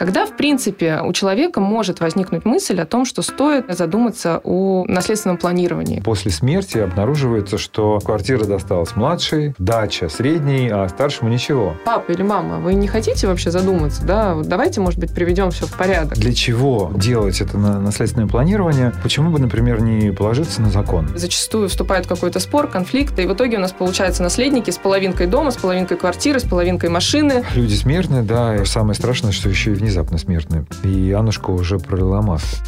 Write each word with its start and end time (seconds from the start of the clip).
Когда, 0.00 0.24
в 0.24 0.34
принципе, 0.34 1.02
у 1.04 1.12
человека 1.12 1.60
может 1.60 2.00
возникнуть 2.00 2.46
мысль 2.46 2.80
о 2.80 2.86
том, 2.86 3.04
что 3.04 3.20
стоит 3.20 3.66
задуматься 3.68 4.40
о 4.44 4.86
наследственном 4.88 5.36
планировании? 5.36 6.00
После 6.00 6.30
смерти 6.30 6.78
обнаруживается, 6.78 7.58
что 7.58 7.98
квартира 7.98 8.46
досталась 8.46 8.96
младшей, 8.96 9.54
дача 9.58 10.08
средней, 10.08 10.70
а 10.70 10.88
старшему 10.88 11.28
ничего. 11.28 11.74
Папа 11.84 12.12
или 12.12 12.22
мама, 12.22 12.60
вы 12.60 12.72
не 12.72 12.88
хотите 12.88 13.26
вообще 13.26 13.50
задуматься, 13.50 14.02
да? 14.06 14.38
Давайте, 14.42 14.80
может 14.80 14.98
быть, 14.98 15.12
приведем 15.12 15.50
все 15.50 15.66
в 15.66 15.76
порядок. 15.76 16.16
Для 16.16 16.32
чего 16.32 16.90
делать 16.94 17.42
это 17.42 17.58
наследственное 17.58 18.26
планирование? 18.26 18.94
Почему 19.02 19.30
бы, 19.30 19.38
например, 19.38 19.82
не 19.82 20.12
положиться 20.12 20.62
на 20.62 20.70
закон? 20.70 21.10
Зачастую 21.14 21.68
вступает 21.68 22.06
какой-то 22.06 22.40
спор, 22.40 22.68
конфликт, 22.68 23.18
и 23.18 23.26
в 23.26 23.34
итоге 23.34 23.58
у 23.58 23.60
нас 23.60 23.72
получаются 23.72 24.22
наследники 24.22 24.70
с 24.70 24.78
половинкой 24.78 25.26
дома, 25.26 25.50
с 25.50 25.58
половинкой 25.58 25.98
квартиры, 25.98 26.40
с 26.40 26.44
половинкой 26.44 26.88
машины. 26.88 27.44
Люди 27.54 27.74
смертные, 27.74 28.22
да, 28.22 28.56
и 28.56 28.64
самое 28.64 28.94
страшное, 28.94 29.32
что 29.32 29.50
еще 29.50 29.72
и 29.72 29.74
внезапно 29.74 29.89
внезапно 29.90 30.18
смертны. 30.18 30.66
И 30.84 31.10
Аннушка 31.10 31.50
уже 31.50 31.80
пролила 31.80 32.22
масло. 32.22 32.58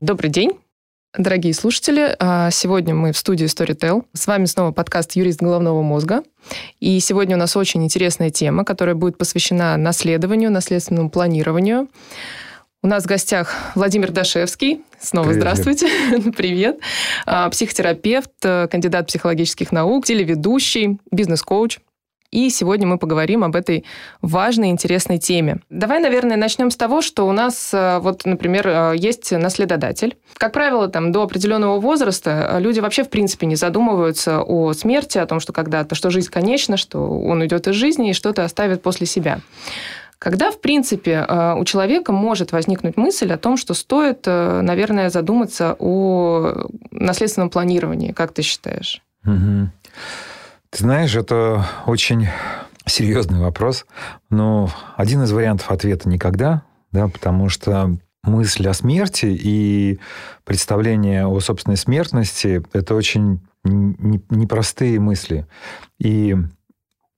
Добрый 0.00 0.30
день. 0.30 0.52
Дорогие 1.18 1.52
слушатели, 1.52 2.14
а, 2.20 2.50
сегодня 2.52 2.94
мы 2.94 3.10
в 3.10 3.18
студии 3.18 3.46
Storytel. 3.46 4.04
С 4.12 4.28
вами 4.28 4.44
снова 4.44 4.70
подкаст 4.70 5.16
«Юрист 5.16 5.42
головного 5.42 5.82
мозга». 5.82 6.22
И 6.78 7.00
сегодня 7.00 7.34
у 7.34 7.40
нас 7.40 7.56
очень 7.56 7.82
интересная 7.82 8.30
тема, 8.30 8.64
которая 8.64 8.94
будет 8.94 9.18
посвящена 9.18 9.76
наследованию, 9.76 10.52
наследственному 10.52 11.10
планированию. 11.10 11.88
У 12.84 12.86
нас 12.86 13.02
в 13.02 13.08
гостях 13.08 13.52
Владимир 13.74 14.12
Дашевский. 14.12 14.82
Снова 15.00 15.26
Привет. 15.26 15.40
здравствуйте. 15.40 15.88
Привет. 16.36 16.78
А, 17.26 17.50
психотерапевт, 17.50 18.30
кандидат 18.40 19.08
психологических 19.08 19.72
наук, 19.72 20.06
телеведущий, 20.06 21.00
бизнес-коуч. 21.10 21.80
И 22.32 22.48
сегодня 22.48 22.86
мы 22.86 22.96
поговорим 22.96 23.44
об 23.44 23.54
этой 23.54 23.84
важной, 24.22 24.70
интересной 24.70 25.18
теме. 25.18 25.58
Давай, 25.68 26.00
наверное, 26.00 26.38
начнем 26.38 26.70
с 26.70 26.76
того, 26.76 27.02
что 27.02 27.28
у 27.28 27.32
нас, 27.32 27.72
э, 27.74 27.98
вот, 27.98 28.24
например, 28.24 28.66
э, 28.66 28.94
есть 28.96 29.30
наследодатель. 29.32 30.16
Как 30.38 30.54
правило, 30.54 30.88
там, 30.88 31.12
до 31.12 31.22
определенного 31.22 31.78
возраста 31.78 32.48
э, 32.52 32.60
люди 32.60 32.80
вообще, 32.80 33.04
в 33.04 33.10
принципе, 33.10 33.46
не 33.46 33.54
задумываются 33.54 34.40
о 34.40 34.72
смерти, 34.72 35.18
о 35.18 35.26
том, 35.26 35.40
что 35.40 35.52
когда-то, 35.52 35.94
что 35.94 36.08
жизнь 36.08 36.30
конечна, 36.30 36.78
что 36.78 37.06
он 37.06 37.42
уйдет 37.42 37.68
из 37.68 37.74
жизни 37.74 38.10
и 38.10 38.14
что-то 38.14 38.44
оставит 38.44 38.80
после 38.82 39.06
себя. 39.06 39.40
Когда, 40.18 40.52
в 40.52 40.60
принципе, 40.60 41.26
у 41.58 41.64
человека 41.64 42.12
может 42.12 42.52
возникнуть 42.52 42.96
мысль 42.96 43.32
о 43.32 43.38
том, 43.38 43.56
что 43.56 43.74
стоит, 43.74 44.24
наверное, 44.24 45.10
задуматься 45.10 45.74
о 45.80 46.68
наследственном 46.92 47.50
планировании, 47.50 48.12
как 48.12 48.32
ты 48.32 48.42
считаешь? 48.42 49.02
Угу. 49.26 49.68
Ты 50.72 50.78
знаешь, 50.78 51.14
это 51.14 51.66
очень 51.84 52.28
серьезный 52.86 53.40
вопрос. 53.40 53.84
Но 54.30 54.70
один 54.96 55.22
из 55.22 55.30
вариантов 55.30 55.70
ответа 55.70 56.08
никогда, 56.08 56.62
да, 56.92 57.08
потому 57.08 57.50
что 57.50 57.98
мысль 58.22 58.66
о 58.66 58.72
смерти 58.72 59.26
и 59.26 60.00
представление 60.44 61.26
о 61.26 61.38
собственной 61.40 61.76
смертности– 61.76 62.62
это 62.72 62.94
очень 62.94 63.40
непростые 63.64 64.98
мысли. 64.98 65.46
И 65.98 66.34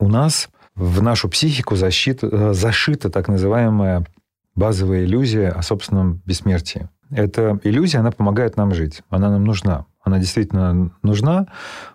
у 0.01 0.09
нас 0.09 0.49
в 0.75 1.01
нашу 1.01 1.29
психику 1.29 1.77
защита, 1.77 2.53
зашита 2.55 3.09
так 3.09 3.29
называемая 3.29 4.05
базовая 4.57 5.05
иллюзия 5.05 5.51
о 5.51 5.63
собственном 5.63 6.21
бессмертии. 6.27 6.89
Эта 7.11 7.61
иллюзия, 7.63 7.99
она 7.99 8.11
помогает 8.11 8.57
нам 8.57 8.75
жить, 8.75 9.03
она 9.11 9.31
нам 9.31 9.45
нужна 9.45 9.87
она 10.05 10.19
действительно 10.19 10.91
нужна, 11.03 11.47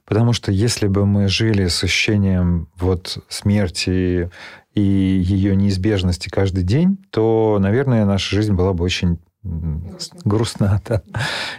потому 0.05 0.33
что 0.33 0.51
если 0.51 0.87
бы 0.87 1.05
мы 1.05 1.27
жили 1.27 1.67
с 1.67 1.83
ощущением 1.83 2.67
вот 2.75 3.19
смерти 3.29 4.29
и 4.73 4.81
ее 4.81 5.55
неизбежности 5.55 6.29
каждый 6.29 6.63
день, 6.63 6.97
то, 7.11 7.57
наверное, 7.59 8.05
наша 8.05 8.35
жизнь 8.35 8.53
была 8.53 8.73
бы 8.73 8.83
очень 8.83 9.19
грустна, 10.25 10.81
да. 10.87 11.01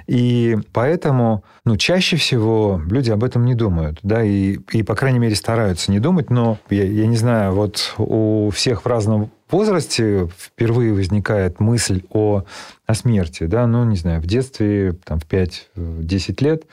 И 0.07 0.59
поэтому, 0.73 1.45
ну, 1.65 1.77
чаще 1.77 2.17
всего 2.17 2.81
люди 2.85 3.11
об 3.11 3.25
этом 3.25 3.45
не 3.45 3.55
думают, 3.55 4.01
да, 4.03 4.23
и, 4.23 4.59
и 4.73 4.83
по 4.83 4.95
крайней 4.95 5.19
мере, 5.19 5.35
стараются 5.35 5.91
не 5.91 5.99
думать, 5.99 6.31
но 6.31 6.59
я, 6.69 6.85
я 6.85 7.07
не 7.07 7.17
знаю, 7.17 7.55
вот 7.55 7.95
у 7.97 8.51
всех 8.51 8.83
в 8.83 8.87
разном 8.87 9.31
возрасте 9.53 10.29
впервые 10.37 10.93
возникает 10.93 11.61
мысль 11.61 12.03
о, 12.11 12.45
о 12.87 12.95
смерти, 12.95 13.45
да, 13.45 13.67
ну, 13.67 13.85
не 13.85 13.97
знаю, 13.97 14.21
в 14.21 14.27
детстве, 14.27 14.97
там, 15.05 15.19
в 15.21 15.27
5-10 15.27 16.45
лет, 16.45 16.65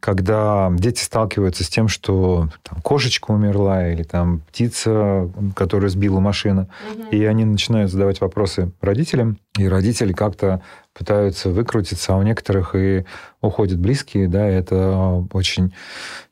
когда 0.00 0.70
дети 0.72 1.02
сталкиваются 1.02 1.64
с 1.64 1.68
тем, 1.68 1.88
что 1.88 2.48
там, 2.62 2.80
кошечка 2.82 3.30
умерла 3.30 3.88
или 3.88 4.02
там 4.02 4.40
птица, 4.48 5.30
которую 5.54 5.90
сбила 5.90 6.20
машина, 6.20 6.68
и 7.10 7.24
они 7.24 7.44
начинают 7.44 7.90
задавать 7.90 8.20
вопросы 8.20 8.72
родителям, 8.80 9.38
и 9.58 9.68
родители 9.68 10.12
как-то 10.12 10.62
пытаются 10.94 11.50
выкрутиться, 11.50 12.14
а 12.14 12.18
у 12.18 12.22
некоторых 12.22 12.74
и 12.74 13.04
уходят 13.40 13.78
близкие, 13.78 14.28
да, 14.28 14.46
это 14.46 15.24
очень 15.32 15.74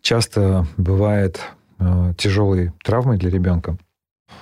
часто 0.03 0.67
бывает 0.77 1.41
э, 1.79 2.15
тяжелой 2.17 2.73
травмой 2.83 3.19
для 3.19 3.31
ребенка. 3.31 3.77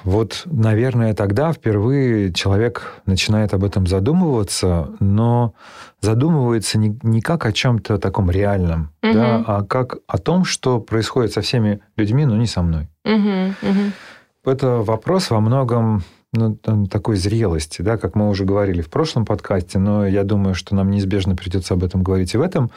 Вот, 0.04 0.43
наверное, 0.47 1.15
тогда 1.15 1.53
впервые 1.53 2.32
человек 2.32 3.00
начинает 3.06 3.53
об 3.53 3.65
этом 3.65 3.87
задумываться, 3.87 4.91
но 5.00 5.54
задумывается 6.00 6.78
не, 6.78 6.99
не 7.03 7.21
как 7.21 7.47
о 7.47 7.53
чем-то 7.53 7.99
таком 7.99 8.31
реальном, 8.31 8.93
угу. 9.03 9.12
да, 9.12 9.44
а 9.47 9.65
как 9.65 9.99
о 10.06 10.19
том, 10.19 10.44
что 10.44 10.81
происходит 10.81 11.32
со 11.32 11.41
всеми 11.41 11.81
людьми, 11.97 12.25
но 12.25 12.37
не 12.37 12.47
со 12.47 12.62
мной. 12.62 12.88
Угу, 13.04 13.71
угу. 13.71 14.50
Это 14.53 14.69
вопрос 14.78 15.31
во 15.31 15.41
многом 15.41 16.05
ну, 16.32 16.56
такой 16.91 17.16
зрелости, 17.16 17.82
да, 17.82 17.97
как 17.97 18.15
мы 18.15 18.28
уже 18.28 18.44
говорили 18.44 18.82
в 18.82 18.91
прошлом 18.91 19.25
подкасте, 19.25 19.78
но 19.78 20.06
я 20.06 20.25
думаю, 20.25 20.55
что 20.55 20.75
нам 20.75 20.91
неизбежно 20.91 21.34
придется 21.34 21.75
об 21.75 21.84
этом 21.84 22.03
говорить 22.03 22.34
и 22.34 22.38
в 22.38 22.43
этом. 22.43 22.70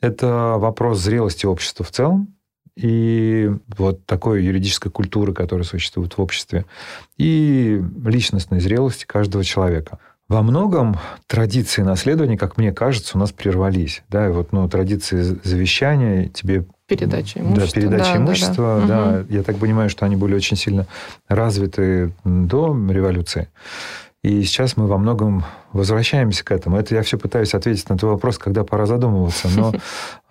Это 0.00 0.56
вопрос 0.58 0.98
зрелости 1.00 1.46
общества 1.46 1.84
в 1.84 1.90
целом, 1.90 2.34
и 2.76 3.50
вот 3.76 4.04
такой 4.06 4.44
юридической 4.44 4.90
культуры, 4.90 5.32
которая 5.32 5.64
существует 5.64 6.16
в 6.16 6.22
обществе, 6.22 6.66
и 7.18 7.82
личностной 8.04 8.60
зрелости 8.60 9.04
каждого 9.06 9.44
человека. 9.44 9.98
Во 10.28 10.42
многом 10.42 10.96
традиции 11.26 11.82
наследования, 11.82 12.38
как 12.38 12.56
мне 12.56 12.72
кажется, 12.72 13.16
у 13.16 13.20
нас 13.20 13.32
прервались. 13.32 14.04
Да, 14.08 14.28
и 14.28 14.30
вот, 14.30 14.52
ну, 14.52 14.68
традиции 14.68 15.22
завещания 15.42 16.28
тебе... 16.28 16.66
Передача 16.86 17.40
имущества. 17.40 17.66
Да, 17.66 17.88
передача 17.88 18.12
да, 18.12 18.16
имущества, 18.16 18.80
да, 18.80 18.86
да. 18.86 19.10
да. 19.22 19.24
Я 19.28 19.42
так 19.42 19.56
понимаю, 19.56 19.90
что 19.90 20.06
они 20.06 20.14
были 20.14 20.34
очень 20.34 20.56
сильно 20.56 20.86
развиты 21.28 22.12
до 22.24 22.68
революции. 22.88 23.48
И 24.22 24.42
сейчас 24.42 24.76
мы 24.76 24.86
во 24.86 24.98
многом 24.98 25.44
возвращаемся 25.72 26.44
к 26.44 26.52
этому. 26.52 26.76
Это 26.76 26.94
я 26.94 27.02
все 27.02 27.16
пытаюсь 27.16 27.54
ответить 27.54 27.88
на 27.88 27.96
твой 27.96 28.12
вопрос, 28.12 28.36
когда 28.36 28.64
пора 28.64 28.84
задумываться. 28.84 29.48
Но 29.48 29.72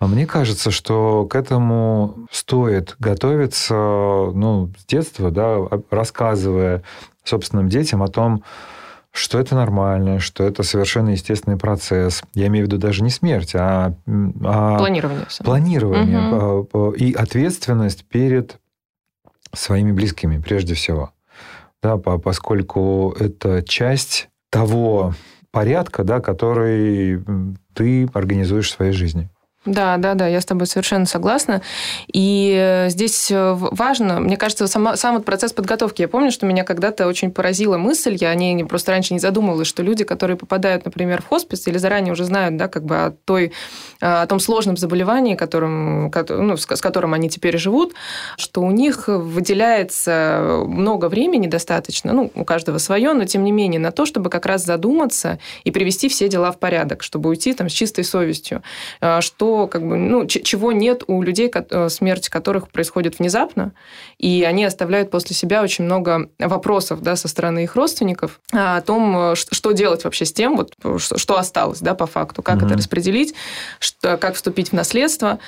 мне 0.06 0.26
кажется, 0.26 0.70
что 0.70 1.26
к 1.26 1.34
этому 1.34 2.14
стоит 2.30 2.94
готовиться 3.00 3.74
ну, 3.74 4.70
с 4.78 4.86
детства, 4.86 5.32
да, 5.32 5.58
рассказывая 5.90 6.84
собственным 7.24 7.68
детям 7.68 8.04
о 8.04 8.08
том, 8.08 8.44
что 9.10 9.40
это 9.40 9.56
нормально, 9.56 10.20
что 10.20 10.44
это 10.44 10.62
совершенно 10.62 11.10
естественный 11.10 11.56
процесс. 11.56 12.22
Я 12.32 12.46
имею 12.46 12.66
в 12.66 12.68
виду 12.68 12.78
даже 12.78 13.02
не 13.02 13.10
смерть, 13.10 13.56
а, 13.56 13.92
а 14.44 14.78
планирование. 14.78 15.26
Планирование 15.42 16.30
угу. 16.30 16.92
и 16.92 17.12
ответственность 17.12 18.04
перед 18.04 18.60
своими 19.52 19.90
близкими 19.90 20.38
прежде 20.38 20.74
всего 20.74 21.12
да, 21.82 21.96
поскольку 21.96 23.14
это 23.18 23.62
часть 23.62 24.28
того 24.50 25.14
порядка, 25.50 26.04
да, 26.04 26.20
который 26.20 27.22
ты 27.74 28.08
организуешь 28.12 28.68
в 28.68 28.74
своей 28.74 28.92
жизни. 28.92 29.30
Да, 29.66 29.98
да, 29.98 30.14
да, 30.14 30.26
я 30.26 30.40
с 30.40 30.46
тобой 30.46 30.66
совершенно 30.66 31.04
согласна. 31.04 31.60
И 32.10 32.54
э, 32.58 32.88
здесь 32.88 33.30
э, 33.30 33.52
важно, 33.54 34.18
мне 34.18 34.38
кажется, 34.38 34.66
сама, 34.66 34.96
сам 34.96 35.16
вот 35.16 35.26
процесс 35.26 35.52
подготовки. 35.52 36.00
Я 36.00 36.08
помню, 36.08 36.30
что 36.30 36.46
меня 36.46 36.64
когда-то 36.64 37.06
очень 37.06 37.30
поразила 37.30 37.76
мысль, 37.76 38.16
я 38.18 38.30
о 38.30 38.34
ней 38.34 38.64
просто 38.64 38.92
раньше 38.92 39.12
не 39.12 39.20
задумывалась, 39.20 39.68
что 39.68 39.82
люди, 39.82 40.04
которые 40.04 40.38
попадают, 40.38 40.86
например, 40.86 41.20
в 41.20 41.26
хоспис 41.26 41.68
или 41.68 41.76
заранее 41.76 42.12
уже 42.12 42.24
знают, 42.24 42.56
да, 42.56 42.68
как 42.68 42.84
бы 42.84 42.96
о, 42.96 43.10
той, 43.26 43.52
о 44.00 44.24
том 44.26 44.40
сложном 44.40 44.78
заболевании, 44.78 45.34
которым, 45.34 46.10
ну, 46.10 46.56
с 46.56 46.64
которым 46.64 47.12
они 47.12 47.28
теперь 47.28 47.58
живут, 47.58 47.92
что 48.38 48.62
у 48.62 48.70
них 48.70 49.08
выделяется 49.08 50.62
много 50.66 51.10
времени 51.10 51.48
достаточно, 51.48 52.14
ну, 52.14 52.32
у 52.34 52.46
каждого 52.46 52.78
свое, 52.78 53.12
но 53.12 53.26
тем 53.26 53.44
не 53.44 53.52
менее, 53.52 53.78
на 53.78 53.92
то, 53.92 54.06
чтобы 54.06 54.30
как 54.30 54.46
раз 54.46 54.64
задуматься 54.64 55.38
и 55.64 55.70
привести 55.70 56.08
все 56.08 56.28
дела 56.28 56.50
в 56.50 56.58
порядок, 56.58 57.02
чтобы 57.02 57.28
уйти 57.28 57.52
там 57.52 57.68
с 57.68 57.72
чистой 57.72 58.04
совестью, 58.04 58.62
э, 59.02 59.20
что 59.50 59.66
как 59.66 59.86
бы, 59.86 59.96
ну, 59.96 60.26
чего 60.26 60.72
нет 60.72 61.02
у 61.06 61.22
людей, 61.22 61.50
э, 61.52 61.88
смерть 61.88 62.28
которых 62.28 62.68
происходит 62.68 63.18
внезапно, 63.18 63.72
и 64.18 64.44
они 64.44 64.64
оставляют 64.64 65.10
после 65.10 65.34
себя 65.34 65.62
очень 65.62 65.84
много 65.84 66.28
вопросов 66.38 67.02
да, 67.02 67.16
со 67.16 67.26
стороны 67.26 67.64
их 67.64 67.74
родственников 67.74 68.40
о 68.52 68.80
том, 68.80 69.32
э, 69.32 69.34
что 69.34 69.72
делать 69.72 70.04
вообще 70.04 70.24
с 70.24 70.32
тем, 70.32 70.56
вот, 70.56 70.74
что 70.98 71.36
осталось 71.36 71.80
да, 71.80 71.94
по 71.94 72.06
факту, 72.06 72.42
как 72.42 72.58
mm-hmm. 72.58 72.66
это 72.66 72.76
распределить, 72.76 73.34
что, 73.80 74.16
как 74.16 74.34
вступить 74.34 74.70
в 74.70 74.72
наследство. 74.72 75.38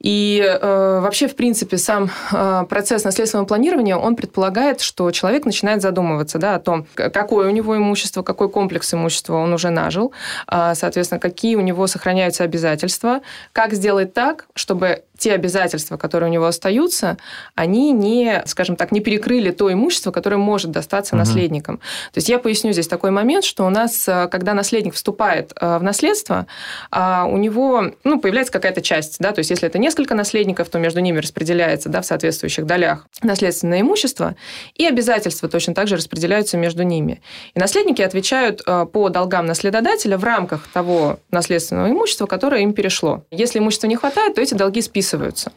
И 0.00 0.42
э, 0.42 1.00
вообще, 1.00 1.28
в 1.28 1.36
принципе, 1.36 1.76
сам 1.76 2.10
э, 2.32 2.64
процесс 2.68 3.04
наследственного 3.04 3.46
планирования, 3.46 3.96
он 3.96 4.16
предполагает, 4.16 4.80
что 4.80 5.10
человек 5.10 5.44
начинает 5.44 5.82
задумываться 5.82 6.38
да, 6.38 6.54
о 6.54 6.58
том, 6.58 6.86
какое 6.94 7.48
у 7.48 7.50
него 7.50 7.76
имущество, 7.76 8.22
какой 8.22 8.48
комплекс 8.48 8.94
имущества 8.94 9.36
он 9.36 9.52
уже 9.52 9.68
нажил, 9.68 10.12
э, 10.50 10.72
соответственно, 10.74 11.20
какие 11.20 11.56
у 11.56 11.60
него 11.60 11.86
сохраняются 11.86 12.44
обязательства, 12.44 13.20
как 13.52 13.74
сделать 13.74 14.14
так, 14.14 14.46
чтобы 14.54 15.02
те 15.20 15.32
обязательства, 15.32 15.96
которые 15.98 16.30
у 16.30 16.32
него 16.32 16.46
остаются, 16.46 17.18
они 17.54 17.92
не, 17.92 18.42
скажем 18.46 18.74
так, 18.74 18.90
не 18.90 19.00
перекрыли 19.00 19.50
то 19.50 19.72
имущество, 19.72 20.10
которое 20.10 20.38
может 20.38 20.70
достаться 20.70 21.14
угу. 21.14 21.20
наследникам. 21.20 21.76
То 21.76 22.18
есть 22.18 22.28
я 22.28 22.38
поясню 22.38 22.72
здесь 22.72 22.88
такой 22.88 23.10
момент, 23.10 23.44
что 23.44 23.64
у 23.64 23.70
нас, 23.70 24.08
э, 24.08 24.28
когда 24.28 24.54
наследник 24.54 24.94
вступает 24.94 25.52
э, 25.60 25.78
в 25.78 25.82
наследство, 25.82 26.46
а, 26.90 27.26
у 27.26 27.36
него 27.36 27.92
ну, 28.02 28.18
появляется 28.18 28.52
какая-то 28.52 28.80
часть, 28.80 29.18
да, 29.20 29.32
то 29.32 29.40
есть 29.40 29.50
если 29.50 29.68
это 29.68 29.78
несколько 29.78 30.14
наследников, 30.14 30.70
то 30.70 30.78
между 30.78 31.00
ними 31.00 31.18
распределяется 31.18 31.90
да, 31.90 32.00
в 32.00 32.06
соответствующих 32.06 32.64
долях 32.64 33.06
наследственное 33.22 33.82
имущество, 33.82 34.36
и 34.74 34.86
обязательства 34.86 35.48
точно 35.48 35.74
так 35.74 35.86
же 35.86 35.96
распределяются 35.96 36.56
между 36.56 36.82
ними. 36.82 37.20
И 37.54 37.60
наследники 37.60 38.00
отвечают 38.00 38.62
э, 38.66 38.86
по 38.90 39.10
долгам 39.10 39.44
наследодателя 39.44 40.16
в 40.16 40.24
рамках 40.24 40.66
того 40.72 41.18
наследственного 41.30 41.90
имущества, 41.90 42.24
которое 42.24 42.62
им 42.62 42.72
перешло. 42.72 43.24
Если 43.30 43.58
имущества 43.58 43.86
не 43.86 43.96
хватает, 43.96 44.34
то 44.34 44.40
эти 44.40 44.54
долги 44.54 44.80
списываются 44.80 45.09
списываются. 45.10 45.52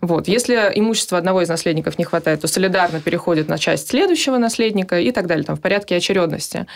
Вот. 0.00 0.28
Если 0.28 0.54
имущества 0.74 1.18
одного 1.18 1.42
из 1.42 1.48
наследников 1.48 1.98
не 1.98 2.04
хватает, 2.04 2.40
то 2.40 2.48
солидарно 2.48 3.00
переходит 3.00 3.48
на 3.48 3.58
часть 3.58 3.88
следующего 3.88 4.38
наследника 4.38 4.98
и 5.00 5.10
так 5.10 5.26
далее, 5.26 5.44
там, 5.44 5.56
в 5.56 5.60
порядке 5.60 5.96
очередности. 5.96 6.66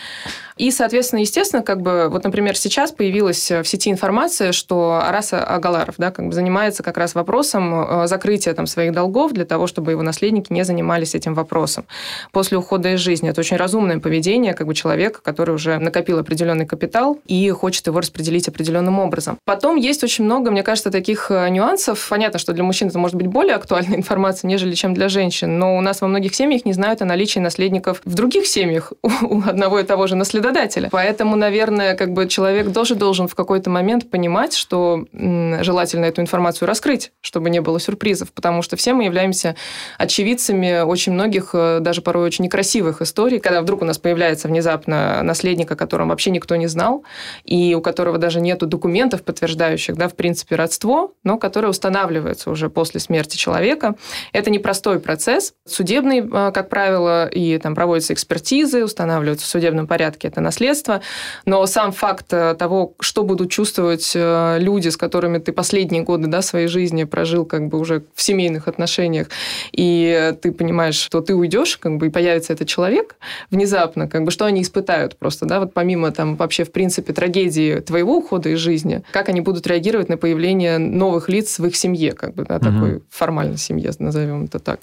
И, 0.57 0.69
соответственно, 0.71 1.21
естественно, 1.21 1.63
как 1.63 1.81
бы, 1.81 2.07
вот, 2.09 2.23
например, 2.23 2.55
сейчас 2.55 2.91
появилась 2.91 3.49
в 3.49 3.63
сети 3.63 3.89
информация, 3.89 4.51
что 4.51 5.01
Араса 5.03 5.43
Агаларов 5.43 5.95
да, 5.97 6.11
как 6.11 6.27
бы 6.27 6.33
занимается 6.33 6.83
как 6.83 6.97
раз 6.97 7.15
вопросом 7.15 8.03
э, 8.03 8.07
закрытия 8.07 8.53
там, 8.53 8.67
своих 8.67 8.93
долгов 8.93 9.33
для 9.33 9.45
того, 9.45 9.67
чтобы 9.67 9.91
его 9.91 10.03
наследники 10.03 10.53
не 10.53 10.63
занимались 10.63 11.15
этим 11.15 11.33
вопросом 11.33 11.85
после 12.31 12.57
ухода 12.57 12.93
из 12.93 12.99
жизни. 12.99 13.29
Это 13.29 13.41
очень 13.41 13.57
разумное 13.57 13.99
поведение 13.99 14.53
как 14.53 14.67
бы, 14.67 14.75
человека, 14.75 15.21
который 15.23 15.55
уже 15.55 15.79
накопил 15.79 16.19
определенный 16.19 16.65
капитал 16.65 17.19
и 17.25 17.49
хочет 17.49 17.87
его 17.87 17.99
распределить 17.99 18.47
определенным 18.47 18.99
образом. 18.99 19.37
Потом 19.45 19.77
есть 19.77 20.03
очень 20.03 20.25
много, 20.25 20.51
мне 20.51 20.63
кажется, 20.63 20.91
таких 20.91 21.31
э, 21.31 21.49
нюансов. 21.49 22.07
Понятно, 22.09 22.39
что 22.39 22.53
для 22.53 22.63
мужчин 22.63 22.89
это 22.89 22.99
может 22.99 23.10
быть 23.17 23.27
более 23.27 23.55
актуальная 23.55 23.97
информация, 23.97 24.47
нежели 24.47 24.73
чем 24.73 24.93
для 24.93 25.09
женщин, 25.09 25.59
но 25.59 25.77
у 25.77 25.81
нас 25.81 26.01
во 26.01 26.07
многих 26.07 26.35
семьях 26.35 26.65
не 26.65 26.73
знают 26.73 27.01
о 27.01 27.05
наличии 27.05 27.39
наследников 27.39 28.01
в 28.05 28.13
других 28.13 28.47
семьях 28.47 28.93
у 29.21 29.41
одного 29.41 29.79
и 29.79 29.83
того 29.83 30.07
же 30.07 30.15
наследодателя. 30.15 30.89
Поэтому, 30.91 31.35
наверное, 31.35 31.95
как 31.95 32.13
бы 32.13 32.27
человек 32.27 32.73
тоже 32.73 32.95
должен 32.95 33.27
в 33.27 33.35
какой-то 33.35 33.69
момент 33.69 34.09
понимать, 34.09 34.55
что 34.55 35.05
желательно 35.11 36.05
эту 36.05 36.21
информацию 36.21 36.67
раскрыть, 36.67 37.11
чтобы 37.21 37.49
не 37.49 37.61
было 37.61 37.79
сюрпризов, 37.79 38.31
потому 38.31 38.61
что 38.61 38.75
все 38.75 38.93
мы 38.93 39.05
являемся 39.05 39.55
очевидцами 39.97 40.81
очень 40.81 41.11
многих, 41.13 41.51
э, 41.53 41.79
даже 41.81 42.01
порой 42.01 42.25
очень 42.25 42.45
некрасивых 42.45 43.01
историй, 43.01 43.39
когда 43.39 43.61
вдруг 43.61 43.81
у 43.81 43.85
нас 43.85 43.97
появляется 43.97 44.47
внезапно 44.47 45.21
наследник, 45.23 45.71
о 45.71 45.75
котором 45.75 46.09
вообще 46.09 46.31
никто 46.31 46.55
не 46.55 46.67
знал, 46.67 47.03
и 47.43 47.75
у 47.75 47.81
которого 47.81 48.17
даже 48.17 48.39
нет 48.41 48.59
документов, 48.59 49.23
подтверждающих, 49.23 49.95
да, 49.95 50.07
в 50.07 50.15
принципе, 50.15 50.55
родство, 50.55 51.13
но 51.23 51.37
которое 51.37 51.67
устанавливается 51.67 52.49
уже 52.49 52.69
после 52.69 52.99
смерти 53.01 53.37
человека. 53.37 53.95
Это 54.33 54.49
непростой 54.49 54.99
процесс. 54.99 55.53
Судебный, 55.65 56.19
э, 56.19 56.51
как 56.53 56.69
правило, 56.69 57.27
и 57.27 57.57
там 57.57 57.75
проводятся 57.75 58.13
экспертизы, 58.13 58.83
устанавливаются 58.83 59.45
в 59.45 59.49
судебном 59.49 59.87
порядке 59.87 60.27
это 60.27 60.41
наследство. 60.41 61.01
Но 61.45 61.65
сам 61.65 61.91
факт 61.91 62.27
э, 62.31 62.55
того, 62.55 62.93
что 62.99 63.23
будут 63.23 63.51
чувствовать 63.51 64.11
э, 64.15 64.57
люди, 64.59 64.89
с 64.89 64.97
которыми 64.97 65.39
ты 65.39 65.51
последние 65.51 66.03
годы 66.03 66.27
да, 66.27 66.41
своей 66.41 66.67
жизни 66.67 67.03
прожил 67.03 67.45
как 67.45 67.67
бы 67.67 67.79
уже 67.79 68.03
в 68.13 68.21
семейных 68.21 68.67
отношениях, 68.67 69.27
и 69.71 70.33
ты 70.41 70.51
понимаешь, 70.51 70.95
что 70.95 71.21
ты 71.21 71.33
уйдешь, 71.35 71.77
как 71.77 71.97
бы, 71.97 72.07
и 72.07 72.09
появится 72.09 72.53
этот 72.53 72.67
человек 72.67 73.15
внезапно, 73.49 74.07
как 74.07 74.23
бы, 74.23 74.31
что 74.31 74.45
они 74.45 74.61
испытают 74.61 75.17
просто, 75.17 75.45
да, 75.45 75.59
вот 75.59 75.73
помимо 75.73 76.11
там 76.11 76.35
вообще, 76.35 76.63
в 76.63 76.71
принципе, 76.71 77.13
трагедии 77.13 77.79
твоего 77.79 78.17
ухода 78.17 78.49
из 78.49 78.59
жизни, 78.59 79.03
как 79.11 79.29
они 79.29 79.41
будут 79.41 79.67
реагировать 79.67 80.09
на 80.09 80.17
появление 80.17 80.77
новых 80.77 81.29
лиц 81.29 81.59
в 81.59 81.65
их 81.65 81.75
семье, 81.75 82.13
как 82.13 82.33
бы, 82.33 82.45
да, 82.45 82.57
угу. 82.57 82.65
такой 82.65 82.90
формальной 83.09 83.57
семье, 83.57 83.91
назовем 83.99 84.45
это 84.45 84.59
так. 84.59 84.81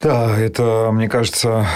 Да, 0.00 0.38
это, 0.38 0.90
мне 0.92 1.08
кажется, 1.08 1.66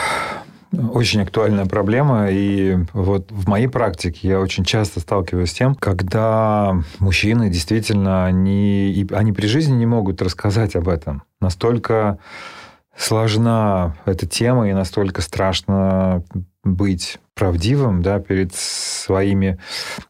очень 0.92 1.22
актуальная 1.22 1.66
проблема, 1.66 2.30
и 2.30 2.76
вот 2.92 3.30
в 3.30 3.48
моей 3.48 3.66
практике 3.66 4.28
я 4.28 4.40
очень 4.40 4.64
часто 4.64 5.00
сталкиваюсь 5.00 5.50
с 5.50 5.54
тем, 5.54 5.74
когда 5.74 6.76
мужчины 6.98 7.48
действительно, 7.48 8.26
они, 8.26 9.06
они 9.12 9.32
при 9.32 9.46
жизни 9.46 9.74
не 9.74 9.86
могут 9.86 10.22
рассказать 10.22 10.76
об 10.76 10.88
этом. 10.88 11.22
Настолько 11.40 12.18
сложна 12.96 13.96
эта 14.04 14.26
тема, 14.26 14.68
и 14.68 14.74
настолько 14.74 15.22
страшно 15.22 16.22
быть 16.62 17.18
правдивым 17.34 18.02
да, 18.02 18.20
перед 18.20 18.54
своими 18.54 19.58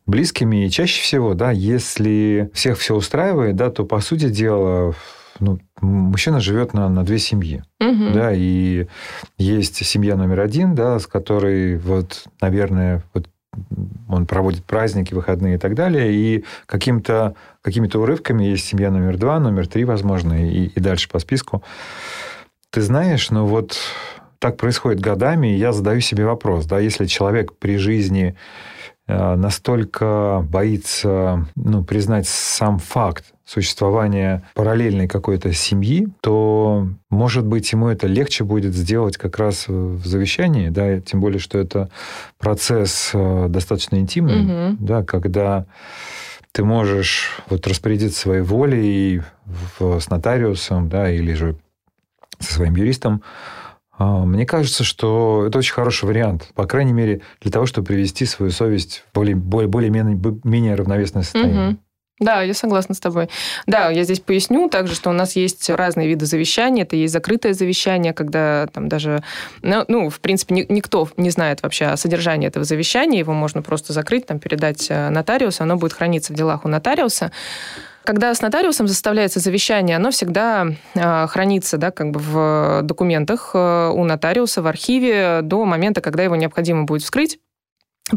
близкими. 0.06 0.67
И 0.67 0.71
чаще 0.71 1.00
всего, 1.00 1.35
да, 1.35 1.53
если 1.53 2.50
всех 2.53 2.79
все 2.79 2.97
устраивает, 2.97 3.56
да, 3.56 3.71
то, 3.71 3.85
по 3.85 4.00
сути 4.00 4.29
дела, 4.29 4.94
ну, 5.40 5.58
мужчина 5.81 6.40
живет 6.40 6.75
на, 6.75 6.88
на 6.88 7.04
две 7.04 7.19
семьи. 7.19 7.62
Угу. 7.81 8.10
Да, 8.14 8.32
и 8.32 8.87
есть 9.38 9.84
семья 9.84 10.16
номер 10.16 10.40
один, 10.40 10.75
да, 10.75 10.98
с 10.98 11.06
которой, 11.06 11.76
вот, 11.76 12.25
наверное, 12.40 13.02
вот 13.14 13.28
он 14.08 14.26
проводит 14.26 14.64
праздники, 14.64 15.12
выходные 15.14 15.56
и 15.56 15.58
так 15.58 15.75
далее, 15.75 16.12
и 16.12 16.44
каким-то, 16.66 17.34
какими-то 17.62 18.00
урывками 18.00 18.44
есть 18.44 18.66
семья 18.66 18.90
номер 18.90 19.16
два, 19.16 19.40
номер 19.40 19.66
три, 19.66 19.84
возможно, 19.84 20.34
и, 20.34 20.66
и 20.66 20.81
дальше 20.81 21.08
по 21.08 21.19
списку. 21.19 21.62
Ты 22.70 22.82
знаешь, 22.82 23.31
ну 23.31 23.46
вот 23.46 23.76
так 24.38 24.56
происходит 24.56 25.00
годами, 25.00 25.54
и 25.54 25.58
я 25.58 25.72
задаю 25.72 26.00
себе 26.00 26.25
вопрос, 26.25 26.66
да, 26.66 26.78
если 26.78 27.06
человек 27.06 27.58
при 27.58 27.76
жизни 27.76 28.37
настолько 29.37 30.45
боится 30.49 31.47
ну, 31.57 31.85
признать 31.85 32.27
сам 32.29 32.79
факт 32.79 33.33
существования 33.45 34.45
параллельной 34.55 35.09
какой-то 35.09 35.53
семьи, 35.53 36.07
то, 36.21 36.87
может 37.11 37.45
быть, 37.45 37.73
ему 37.73 37.89
это 37.89 38.07
легче 38.07 38.45
будет 38.45 38.75
сделать 38.75 39.17
как 39.17 39.39
раз 39.39 39.67
в 39.67 40.07
завещании, 40.07 40.69
да, 40.69 41.01
тем 41.01 41.21
более, 41.21 41.41
что 41.41 41.59
это 41.59 41.91
процесс 42.39 43.11
э, 43.12 43.47
достаточно 43.49 43.97
интимный, 43.97 44.45
угу. 44.71 44.77
да, 44.79 45.03
когда 45.03 45.67
ты 46.53 46.62
можешь 46.65 47.41
вот 47.49 47.67
распорядиться 47.67 48.21
своей 48.21 48.43
волей 48.43 49.23
в, 49.79 49.99
с 49.99 50.09
нотариусом, 50.11 50.89
да, 50.89 51.11
или 51.11 51.33
же 51.35 51.57
со 52.39 52.55
своим 52.55 52.77
юристом, 52.77 53.23
мне 54.00 54.47
кажется, 54.47 54.82
что 54.82 55.44
это 55.47 55.58
очень 55.58 55.75
хороший 55.75 56.06
вариант, 56.06 56.49
по 56.55 56.67
крайней 56.67 56.93
мере, 56.93 57.20
для 57.41 57.50
того, 57.50 57.67
чтобы 57.67 57.87
привести 57.87 58.25
свою 58.25 58.50
совесть 58.50 59.04
в 59.11 59.14
более, 59.14 59.37
более, 59.37 59.69
более 59.69 59.90
менее 59.90 60.75
равновесное 60.75 61.23
состояние. 61.23 61.71
Угу. 61.71 61.78
Да, 62.21 62.42
я 62.42 62.52
согласна 62.52 62.95
с 62.95 63.00
тобой. 63.00 63.30
Да, 63.66 63.88
я 63.88 64.04
здесь 64.04 64.21
поясню 64.21 64.69
также, 64.69 64.95
что 64.95 65.09
у 65.09 65.12
нас 65.14 65.37
есть 65.37 65.71
разные 65.71 66.07
виды 66.07 66.26
завещания. 66.26 66.83
Это 66.83 66.95
есть 66.95 67.14
закрытое 67.14 67.54
завещание, 67.54 68.12
когда 68.12 68.66
там 68.66 68.90
даже, 68.90 69.23
ну, 69.62 69.87
ну 69.88 70.11
в 70.11 70.21
принципе, 70.21 70.54
ни, 70.54 70.66
никто 70.69 71.09
не 71.16 71.30
знает 71.30 71.62
вообще 71.62 71.87
о 71.87 71.97
содержании 71.97 72.47
этого 72.47 72.66
завещания. 72.66 73.19
Его 73.19 73.33
можно 73.33 73.62
просто 73.62 73.95
закрыть, 73.95 74.26
там, 74.26 74.38
передать 74.38 74.87
э, 74.90 75.09
нотариусу, 75.09 75.62
оно 75.62 75.76
будет 75.76 75.95
храниться 75.95 76.35
в 76.35 76.37
делах 76.37 76.66
у 76.66 76.69
нотариуса. 76.69 77.33
Когда 78.11 78.35
с 78.35 78.43
нотариусом 78.43 78.88
составляется 78.88 79.38
завещание, 79.38 79.95
оно 79.95 80.11
всегда 80.11 80.67
э, 80.97 81.26
хранится 81.29 81.79
да, 81.79 81.93
как 81.93 82.11
бы 82.11 82.19
в 82.19 82.81
документах 82.83 83.52
э, 83.55 83.93
у 83.95 84.02
нотариуса 84.02 84.62
в 84.62 84.67
архиве 84.67 85.43
до 85.45 85.64
момента, 85.64 86.00
когда 86.00 86.25
его 86.25 86.35
необходимо 86.35 86.87
будет 86.87 87.02
вскрыть 87.02 87.38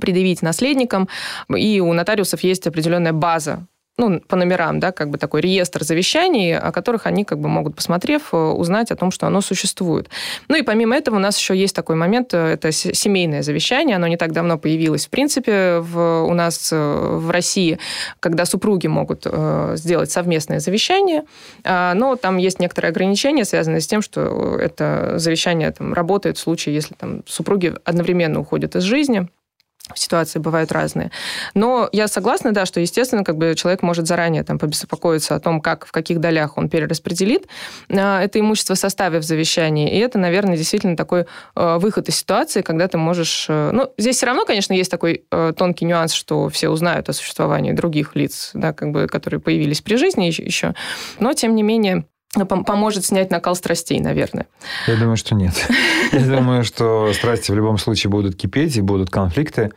предъявить 0.01 0.41
наследникам. 0.41 1.09
И 1.55 1.79
у 1.79 1.93
нотариусов 1.93 2.39
есть 2.41 2.65
определенная 2.65 3.13
база 3.13 3.67
ну, 3.97 4.19
по 4.19 4.35
номерам, 4.35 4.79
да, 4.79 4.91
как 4.91 5.09
бы 5.09 5.19
такой 5.19 5.41
реестр 5.41 5.83
завещаний, 5.83 6.57
о 6.57 6.71
которых 6.71 7.05
они 7.05 7.23
как 7.25 7.39
бы 7.39 7.47
могут, 7.47 7.75
посмотрев, 7.75 8.33
э, 8.33 8.37
узнать 8.37 8.89
о 8.89 8.95
том, 8.95 9.11
что 9.11 9.27
оно 9.27 9.41
существует. 9.41 10.09
Ну 10.47 10.55
и 10.55 10.63
помимо 10.63 10.95
этого 10.95 11.17
у 11.17 11.19
нас 11.19 11.37
еще 11.37 11.55
есть 11.55 11.75
такой 11.75 11.95
момент, 11.95 12.33
э, 12.33 12.53
это 12.53 12.71
семейное 12.71 13.43
завещание, 13.43 13.97
оно 13.97 14.07
не 14.07 14.17
так 14.17 14.31
давно 14.31 14.57
появилось, 14.57 15.05
в 15.05 15.09
принципе, 15.11 15.77
в, 15.79 16.23
у 16.23 16.33
нас 16.33 16.71
э, 16.73 16.75
в 16.75 17.29
России, 17.29 17.77
когда 18.19 18.45
супруги 18.45 18.87
могут 18.87 19.27
сделать 19.75 20.11
совместное 20.11 20.59
завещание, 20.59 21.23
а, 21.63 21.93
но 21.93 22.15
там 22.15 22.37
есть 22.37 22.59
некоторые 22.59 22.89
ограничения, 22.89 23.45
связанные 23.45 23.81
с 23.81 23.87
тем, 23.87 24.01
что 24.01 24.57
это 24.59 25.15
завещание 25.17 25.71
там, 25.71 25.93
работает 25.93 26.37
в 26.37 26.39
случае, 26.39 26.75
если 26.75 26.95
там, 26.95 27.23
супруги 27.25 27.73
одновременно 27.85 28.39
уходят 28.39 28.75
из 28.75 28.83
жизни, 28.83 29.27
ситуации 29.95 30.39
бывают 30.39 30.71
разные. 30.71 31.11
Но 31.53 31.89
я 31.91 32.07
согласна, 32.07 32.53
да, 32.53 32.65
что, 32.65 32.79
естественно, 32.79 33.23
как 33.23 33.37
бы 33.37 33.53
человек 33.55 33.81
может 33.81 34.07
заранее 34.07 34.43
там 34.43 34.57
побеспокоиться 34.57 35.35
о 35.35 35.39
том, 35.39 35.59
как, 35.59 35.85
в 35.85 35.91
каких 35.91 36.19
долях 36.19 36.57
он 36.57 36.69
перераспределит 36.69 37.47
а, 37.89 38.21
это 38.21 38.39
имущество, 38.39 38.75
составив 38.75 39.23
завещание. 39.23 39.93
И 39.93 39.99
это, 39.99 40.17
наверное, 40.17 40.55
действительно 40.55 40.95
такой 40.95 41.25
э, 41.55 41.77
выход 41.79 42.07
из 42.07 42.15
ситуации, 42.15 42.61
когда 42.61 42.87
ты 42.87 42.97
можешь... 42.97 43.45
Э, 43.49 43.71
ну, 43.73 43.91
здесь 43.97 44.17
все 44.17 44.25
равно, 44.25 44.45
конечно, 44.45 44.73
есть 44.73 44.89
такой 44.89 45.25
э, 45.29 45.53
тонкий 45.55 45.85
нюанс, 45.85 46.13
что 46.13 46.47
все 46.47 46.69
узнают 46.69 47.09
о 47.09 47.13
существовании 47.13 47.73
других 47.73 48.15
лиц, 48.15 48.51
да, 48.53 48.71
как 48.71 48.91
бы, 48.91 49.07
которые 49.07 49.41
появились 49.41 49.81
при 49.81 49.95
жизни 49.95 50.25
еще. 50.25 50.73
Но, 51.19 51.33
тем 51.33 51.55
не 51.55 51.63
менее, 51.63 52.05
поможет 52.33 53.05
снять 53.05 53.31
накал 53.31 53.55
страстей, 53.55 53.99
наверное. 53.99 54.47
Я 54.87 54.95
думаю, 54.95 55.17
что 55.17 55.35
нет. 55.35 55.53
Я 56.11 56.37
думаю, 56.37 56.63
что 56.63 57.11
страсти 57.13 57.51
в 57.51 57.55
любом 57.55 57.77
случае 57.77 58.09
будут 58.09 58.35
кипеть 58.35 58.75
и 58.77 58.81
будут 58.81 59.09
конфликты, 59.09 59.71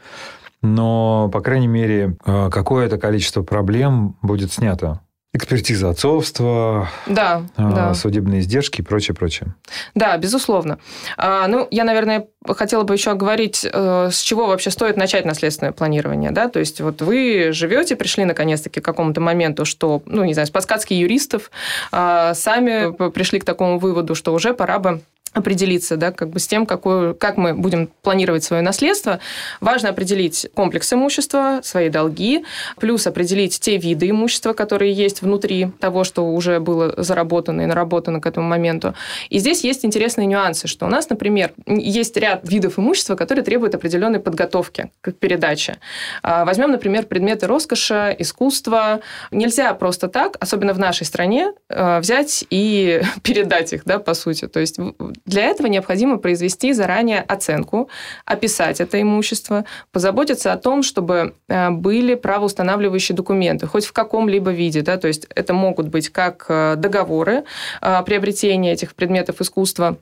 но, 0.63 1.29
по 1.33 1.41
крайней 1.41 1.69
мере, 1.69 2.17
э, 2.25 2.51
какое-то 2.51 2.99
количество 2.99 3.43
проблем 3.43 4.17
будет 4.23 4.53
снято 4.53 5.01
экспертиза 5.37 5.91
отцовства, 5.91 6.89
да, 7.07 7.43
а, 7.57 7.73
да. 7.73 7.95
судебные 7.95 8.41
издержки 8.41 8.81
и 8.81 8.85
прочее, 8.85 9.15
прочее. 9.15 9.55
Да, 9.95 10.17
безусловно. 10.17 10.79
А, 11.17 11.47
ну, 11.47 11.69
я, 11.71 11.85
наверное, 11.85 12.27
хотела 12.47 12.83
бы 12.83 12.95
еще 12.95 13.15
говорить, 13.15 13.67
э, 13.71 14.09
с 14.11 14.21
чего 14.21 14.47
вообще 14.47 14.71
стоит 14.71 14.97
начать 14.97 15.25
наследственное 15.25 15.73
планирование, 15.73 16.31
да, 16.31 16.49
то 16.49 16.59
есть 16.59 16.81
вот 16.81 17.03
вы 17.03 17.51
живете, 17.53 17.97
пришли 17.97 18.25
наконец-таки 18.25 18.81
к 18.81 18.85
какому-то 18.85 19.21
моменту, 19.21 19.65
что, 19.65 20.03
ну, 20.07 20.25
не 20.25 20.35
знаю, 20.35 20.47
с 20.47 20.51
подсказки 20.51 20.95
юристов, 20.95 21.51
а, 21.93 22.35
сами 22.35 23.11
пришли 23.11 23.39
к 23.41 23.45
такому 23.45 23.79
выводу, 23.79 24.15
что 24.15 24.33
уже 24.33 24.55
пора 24.55 24.79
бы 24.79 25.03
определиться 25.37 25.97
да, 25.97 26.13
как 26.13 26.31
бы 26.31 26.41
с 26.41 26.47
тем, 26.47 26.65
какое, 26.65 27.13
как 27.13 27.37
мы 27.37 27.55
будем 27.55 27.91
планировать 28.03 28.43
свое 28.43 28.63
наследство. 28.63 29.21
Важно 29.61 29.91
определить 29.91 30.49
комплекс 30.55 30.91
имущества, 30.93 31.61
свои 31.63 31.91
долги, 31.91 32.45
плюс 32.79 33.07
определить 33.07 33.61
те 33.61 33.77
виды 33.77 34.09
имущества, 34.11 34.55
которые 34.55 34.95
есть 34.95 35.21
внутри 35.21 35.71
того, 35.79 36.05
что 36.05 36.27
уже 36.33 36.59
было 36.59 36.95
заработано 36.97 37.61
и 37.61 37.67
наработано 37.67 38.21
к 38.21 38.27
этому 38.27 38.49
моменту. 38.49 38.95
И 39.29 39.39
здесь 39.39 39.63
есть 39.63 39.85
интересные 39.85 40.27
нюансы, 40.27 40.69
что 40.69 40.87
у 40.87 40.89
нас, 40.89 41.11
например, 41.11 41.53
есть 41.67 42.17
ряд 42.17 42.49
видов 42.49 42.79
имущества, 42.79 43.15
которые 43.15 43.45
требуют 43.45 43.75
определенной 43.75 44.21
подготовки 44.21 44.91
к 45.03 45.13
передаче. 45.13 45.77
А, 46.23 46.47
возьмем, 46.47 46.71
например, 46.71 47.05
предметы 47.05 47.47
роскоши, 47.47 48.17
искусства. 48.19 49.01
Нельзя 49.31 49.75
просто 49.75 50.09
так, 50.09 50.37
особенно 50.41 50.73
в 50.73 50.79
нашей 50.79 51.05
стране, 51.05 51.53
а, 51.69 52.01
взять 52.01 52.47
и 52.49 53.03
передать 53.23 53.75
их, 53.75 53.85
да, 53.85 53.99
по 53.99 54.15
сути. 54.15 54.49
То 54.49 54.61
есть 54.61 54.79
для 55.27 55.45
этого 55.45 55.67
необходимо 55.67 56.19
произвести 56.19 56.73
заранее 56.73 57.21
оценку, 57.21 57.89
описать 58.25 58.81
это 58.81 59.01
имущество, 59.03 59.65
позаботиться 59.93 60.53
о 60.53 60.57
том, 60.57 60.83
чтобы 60.83 61.35
э, 61.49 61.71
были 61.71 62.15
правоустанавливающие 62.15 63.15
документы, 63.15 63.67
хоть 63.67 63.85
в 63.85 63.93
каком-либо 63.93 64.53
виде. 64.53 64.83
Да? 64.83 64.97
То 64.97 65.09
есть 65.09 65.27
это 65.35 65.53
могут 65.53 65.89
быть 65.89 66.09
как 66.11 66.47
э, 66.49 66.75
договоры 66.77 67.45
э, 67.83 68.03
приобретения 68.05 68.73
этих 68.73 68.95
предметов 68.95 69.41
искусства, 69.41 69.99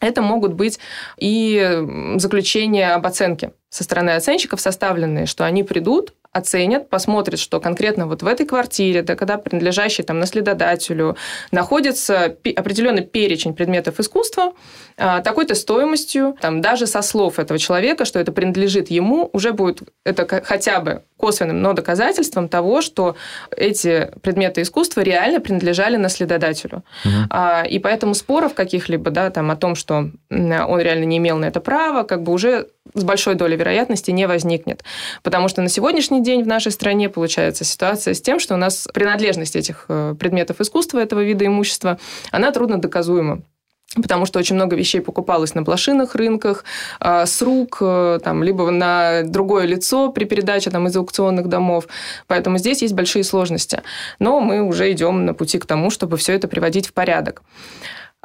это 0.00 0.20
могут 0.20 0.52
быть 0.52 0.78
и 1.16 2.14
заключения 2.16 2.92
об 2.92 3.06
оценке 3.06 3.52
со 3.70 3.82
стороны 3.82 4.10
оценщиков 4.10 4.60
составленные, 4.60 5.24
что 5.24 5.46
они 5.46 5.62
придут, 5.62 6.12
оценят, 6.36 6.90
посмотрят, 6.90 7.40
что 7.40 7.60
конкретно 7.60 8.06
вот 8.06 8.22
в 8.22 8.26
этой 8.26 8.46
квартире, 8.46 9.02
да, 9.02 9.16
когда 9.16 9.38
принадлежащий 9.38 10.02
там 10.02 10.18
наследодателю, 10.18 11.16
находится 11.50 12.36
определенный 12.56 13.02
перечень 13.02 13.54
предметов 13.54 14.00
искусства, 14.00 14.52
а, 14.98 15.20
такой-то 15.20 15.54
стоимостью, 15.54 16.36
там, 16.40 16.60
даже 16.60 16.86
со 16.86 17.02
слов 17.02 17.38
этого 17.38 17.58
человека, 17.58 18.04
что 18.04 18.18
это 18.18 18.32
принадлежит 18.32 18.90
ему, 18.90 19.30
уже 19.32 19.52
будет 19.52 19.80
это 20.04 20.26
хотя 20.44 20.80
бы 20.80 21.02
косвенным, 21.16 21.62
но 21.62 21.72
доказательством 21.72 22.48
того, 22.48 22.82
что 22.82 23.16
эти 23.56 24.10
предметы 24.22 24.62
искусства 24.62 25.00
реально 25.00 25.40
принадлежали 25.40 25.96
наследодателю. 25.96 26.84
Угу. 27.04 27.68
И 27.70 27.78
поэтому 27.78 28.14
споров 28.14 28.54
каких-либо, 28.54 29.10
да, 29.10 29.30
там, 29.30 29.50
о 29.50 29.56
том, 29.56 29.74
что 29.74 30.10
он 30.30 30.80
реально 30.80 31.04
не 31.04 31.16
имел 31.16 31.38
на 31.38 31.46
это 31.46 31.60
права, 31.60 32.02
как 32.02 32.22
бы 32.22 32.32
уже 32.32 32.66
с 32.94 33.04
большой 33.04 33.34
долей 33.34 33.56
вероятности 33.56 34.10
не 34.10 34.26
возникнет. 34.26 34.84
Потому 35.22 35.48
что 35.48 35.62
на 35.62 35.68
сегодняшний 35.68 36.22
день 36.22 36.42
в 36.42 36.46
нашей 36.46 36.72
стране 36.72 37.08
получается 37.08 37.64
ситуация 37.64 38.14
с 38.14 38.20
тем, 38.20 38.38
что 38.38 38.54
у 38.54 38.58
нас 38.58 38.88
принадлежность 38.92 39.56
этих 39.56 39.86
э, 39.88 40.14
предметов 40.18 40.60
искусства, 40.60 40.98
этого 40.98 41.22
вида 41.22 41.46
имущества, 41.46 41.98
она 42.30 42.52
трудно 42.52 42.80
доказуема 42.80 43.42
потому 44.02 44.26
что 44.26 44.38
очень 44.38 44.56
много 44.56 44.76
вещей 44.76 45.00
покупалось 45.00 45.54
на 45.54 45.62
блошиных 45.62 46.14
рынках, 46.14 46.64
э, 47.00 47.26
с 47.26 47.42
рук, 47.42 47.78
э, 47.80 48.18
там, 48.22 48.42
либо 48.42 48.70
на 48.70 49.22
другое 49.22 49.64
лицо 49.66 50.10
при 50.10 50.24
передаче 50.24 50.70
там, 50.70 50.86
из 50.86 50.96
аукционных 50.96 51.48
домов. 51.48 51.86
Поэтому 52.26 52.58
здесь 52.58 52.82
есть 52.82 52.94
большие 52.94 53.24
сложности. 53.24 53.82
Но 54.18 54.40
мы 54.40 54.62
уже 54.62 54.92
идем 54.92 55.24
на 55.24 55.34
пути 55.34 55.58
к 55.58 55.66
тому, 55.66 55.90
чтобы 55.90 56.16
все 56.16 56.34
это 56.34 56.48
приводить 56.48 56.88
в 56.88 56.92
порядок. 56.92 57.42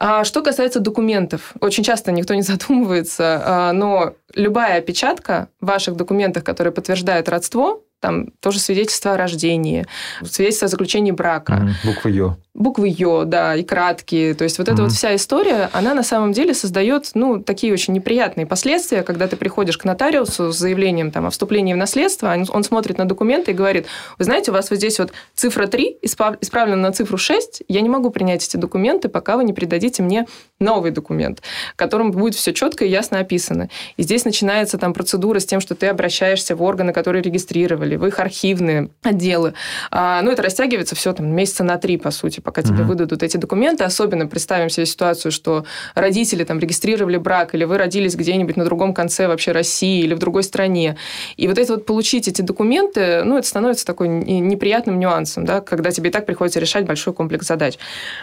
А 0.04 0.24
что 0.24 0.42
касается 0.42 0.80
документов, 0.80 1.54
очень 1.60 1.84
часто 1.84 2.12
никто 2.12 2.34
не 2.34 2.42
задумывается, 2.52 3.42
а, 3.46 3.72
но 3.72 4.16
любая 4.34 4.80
опечатка 4.80 5.50
в 5.60 5.68
ваших 5.68 5.96
документах, 5.96 6.44
которые 6.44 6.74
подтверждают 6.74 7.30
родство, 7.30 7.84
там 8.02 8.28
тоже 8.40 8.60
свидетельство 8.60 9.14
о 9.14 9.18
рождении, 9.18 9.86
свидетельство 10.24 10.66
о 10.66 10.70
заключении 10.70 11.12
брака. 11.12 11.54
Mm, 11.54 11.70
буквы 11.86 12.12
Ё. 12.12 12.38
Буквы 12.54 12.90
Ё, 12.90 13.24
да, 13.24 13.56
и 13.56 13.64
краткие. 13.64 14.34
То 14.34 14.44
есть 14.44 14.58
вот 14.58 14.68
mm. 14.68 14.74
эта 14.74 14.84
вот 14.84 14.92
вся 14.92 15.16
история, 15.16 15.70
она 15.72 15.94
на 15.94 16.04
самом 16.04 16.34
деле 16.34 16.54
создает, 16.54 17.12
ну, 17.14 17.42
такие 17.42 17.72
очень 17.72 17.94
неприятные 17.94 18.46
последствия, 18.46 19.04
когда 19.04 19.28
ты 19.28 19.38
приходишь 19.38 19.78
к 19.78 19.86
нотариусу 19.86 20.52
с 20.52 20.58
заявлением 20.58 21.12
там, 21.12 21.28
о 21.28 21.30
вступлении 21.30 21.74
в 21.74 21.78
наследство, 21.78 22.36
он 22.50 22.64
смотрит 22.64 22.98
на 22.98 23.06
документы 23.06 23.52
и 23.52 23.54
говорит, 23.54 23.86
вы 24.18 24.26
знаете, 24.26 24.52
у 24.52 24.54
вас 24.54 24.70
вот 24.70 24.78
здесь 24.78 25.00
вот 25.00 25.14
цифра 25.36 25.68
3 25.68 26.00
исправлена 26.02 26.76
на 26.76 26.92
цифру 26.92 27.18
6, 27.18 27.64
я 27.68 27.82
не 27.82 27.90
могу 27.90 28.10
принять 28.10 28.46
эти 28.46 28.58
документы, 28.58 29.08
пока 29.10 29.38
вы 29.38 29.44
не 29.44 29.54
придадите 29.54 30.02
мне 30.02 30.26
новый 30.60 30.92
документ, 30.92 31.42
в 31.74 31.76
котором 31.76 32.12
будет 32.12 32.36
все 32.36 32.52
четко 32.52 32.84
и 32.84 32.90
ясно 32.90 33.20
описано. 33.20 33.70
И 33.98 34.04
здесь 34.04 34.26
начинается 34.26 34.78
там 34.78 34.94
процедура 34.94 35.40
с 35.40 35.46
тем, 35.46 35.62
что 35.62 35.76
ты 35.76 35.88
обращаешься 35.88 36.56
в 36.56 36.64
органы, 36.64 36.94
которые 36.94 37.22
регистрировали 37.22 37.91
или 37.92 37.98
в 37.98 38.06
их 38.06 38.20
архивные 38.20 38.90
отделы. 39.04 39.54
А, 39.92 40.22
ну, 40.22 40.32
это 40.32 40.42
растягивается 40.42 40.96
все 40.96 41.14
там 41.14 41.28
месяца 41.28 41.64
на 41.64 41.78
три, 41.78 41.98
по 41.98 42.12
сути, 42.12 42.40
пока 42.40 42.62
тебе 42.62 42.84
выдадут 42.84 43.24
эти 43.24 43.38
документы. 43.38 43.84
Особенно 43.84 44.28
представим 44.28 44.70
себе 44.70 44.86
ситуацию, 44.86 45.32
что 45.32 45.66
родители 45.94 46.44
там 46.44 46.60
регистрировали 46.60 47.18
брак, 47.18 47.54
или 47.54 47.66
вы 47.66 47.78
родились 47.78 48.16
где-нибудь 48.16 48.56
на 48.56 48.66
другом 48.66 48.94
конце 48.94 49.28
вообще 49.28 49.52
России 49.52 50.04
или 50.04 50.14
в 50.14 50.20
другой 50.20 50.44
стране. 50.44 50.98
И 51.38 51.48
вот 51.48 51.58
это 51.58 51.74
вот 51.74 51.86
получить 51.86 52.28
эти 52.28 52.42
документы, 52.42 53.24
ну, 53.24 53.38
это 53.38 53.48
становится 53.48 53.86
такой 53.86 54.08
неприятным 54.08 55.00
нюансом, 55.00 55.46
да, 55.46 55.62
когда 55.62 55.92
тебе 55.92 56.10
и 56.10 56.12
так 56.12 56.26
приходится 56.26 56.60
решать 56.60 56.86
большой 56.86 57.14
комплекс 57.14 57.48
задач. 57.48 57.78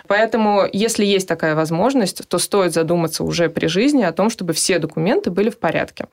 Поэтому, 0.07 0.65
если 0.73 1.05
есть 1.05 1.29
такая 1.29 1.55
возможность, 1.55 2.27
то 2.29 2.39
стоит 2.39 2.73
задуматься 2.73 3.25
уже 3.25 3.49
при 3.49 3.67
жизни 3.67 4.03
о 4.03 4.13
том, 4.13 4.31
чтобы 4.31 4.53
все 4.53 4.79
документы 4.79 5.31
были 5.31 5.51
в 5.51 5.59
порядке. 5.59 6.07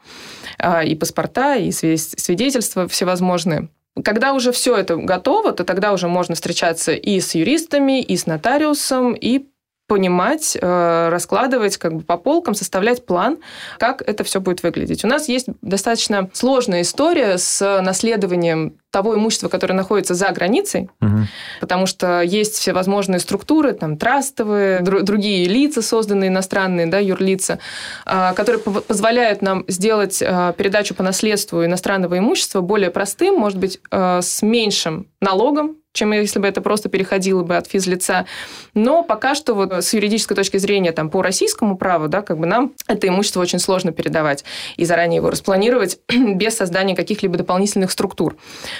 А, 0.57 0.83
и 0.83 0.95
паспорта, 0.95 1.55
и 1.55 1.71
свидетельства 1.71 2.87
всевозможные. 2.87 3.69
Когда 4.03 4.33
уже 4.33 4.51
все 4.51 4.75
это 4.75 4.97
готово, 4.97 5.53
то 5.53 5.63
тогда 5.63 5.93
уже 5.93 6.07
можно 6.07 6.35
встречаться 6.35 6.93
и 6.93 7.19
с 7.19 7.33
юристами, 7.33 8.01
и 8.01 8.17
с 8.17 8.25
нотариусом, 8.25 9.13
и 9.13 9.45
понимать, 9.87 10.57
э, 10.59 11.09
раскладывать 11.09 11.77
как 11.77 11.93
бы 11.93 12.01
по 12.01 12.17
полкам, 12.17 12.55
составлять 12.55 13.05
план, 13.05 13.37
как 13.77 14.01
это 14.01 14.23
все 14.23 14.41
будет 14.41 14.63
выглядеть. 14.63 15.05
У 15.05 15.07
нас 15.07 15.27
есть 15.27 15.47
достаточно 15.61 16.29
сложная 16.33 16.81
история 16.81 17.37
с 17.37 17.81
наследованием 17.81 18.77
того 18.89 19.15
имущества, 19.15 19.49
которое 19.49 19.73
находится 19.73 20.15
за 20.15 20.29
границей, 20.29 20.89
угу. 21.01 21.27
потому 21.59 21.85
что 21.85 22.21
есть 22.21 22.55
всевозможные 22.55 23.19
структуры, 23.19 23.73
там 23.73 23.97
трастовые, 23.97 24.79
др- 24.79 25.03
другие 25.03 25.45
лица, 25.45 25.81
созданные 25.81 26.29
иностранные, 26.29 26.87
да, 26.87 26.97
юрлица, 26.97 27.59
э, 28.05 28.33
которые 28.35 28.59
позволяют 28.59 29.43
нам 29.43 29.65
сделать 29.67 30.21
э, 30.21 30.53
передачу 30.57 30.95
по 30.95 31.03
наследству 31.03 31.63
иностранного 31.63 32.17
имущества 32.17 32.61
более 32.61 32.89
простым, 32.89 33.35
может 33.35 33.59
быть, 33.59 33.79
с 33.91 34.41
меньшим 34.41 35.07
налогом, 35.21 35.77
чем 35.95 36.11
если 36.11 36.39
бы 36.39 36.47
это 36.47 36.61
просто 36.61 36.89
переходило 36.89 37.41
бы 37.41 37.55
от 37.55 37.67
физлица. 37.67 38.25
Но 38.73 39.01
пока 39.03 39.33
что 39.33 39.53
вот 39.53 39.71
с 39.71 39.93
юридической 39.93 40.35
точки 40.35 40.57
зрения 40.57 40.91
там, 40.91 41.09
по 41.09 41.21
российскому 41.21 41.77
праву, 41.77 42.07
да, 42.07 42.21
как 42.21 42.37
бы 42.37 42.45
нам 42.45 42.73
это 42.87 43.07
имущество 43.07 43.41
очень 43.41 43.59
сложно 43.59 43.91
передавать 43.91 44.43
и 44.75 44.85
заранее 44.85 45.17
его 45.17 45.29
распланировать 45.29 45.99
без 46.09 46.55
создания 46.55 46.95
каких-либо 46.95 47.37
дополнительных 47.37 47.91
структур. 47.91 48.35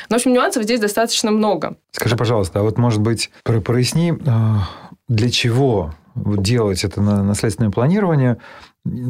Но, 0.09 0.15
в 0.15 0.19
общем, 0.19 0.33
нюансов 0.33 0.63
здесь 0.63 0.79
достаточно 0.79 1.31
много. 1.31 1.77
Скажи, 1.91 2.17
пожалуйста, 2.17 2.59
а 2.59 2.63
вот, 2.63 2.77
может 2.77 3.01
быть, 3.01 3.31
проясни, 3.43 4.13
а, 4.27 4.67
для 5.07 5.29
чего 5.29 5.95
делать 6.15 6.83
это 6.83 7.01
наследственное 7.01 7.71
планирование, 7.71 8.37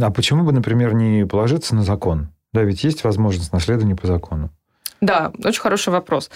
а 0.02 0.12
почему 0.12 0.44
бы, 0.44 0.52
например, 0.52 0.94
не 0.94 1.26
положиться 1.26 1.76
на 1.76 1.84
закон? 1.84 2.30
Да, 2.54 2.64
ведь 2.64 2.84
есть 2.84 3.04
возможность 3.04 3.52
наследования 3.52 3.96
по 3.96 4.08
закону. 4.08 4.50
Да, 5.02 5.32
очень 5.44 5.62
хороший 5.62 5.90
вопрос. 5.90 6.30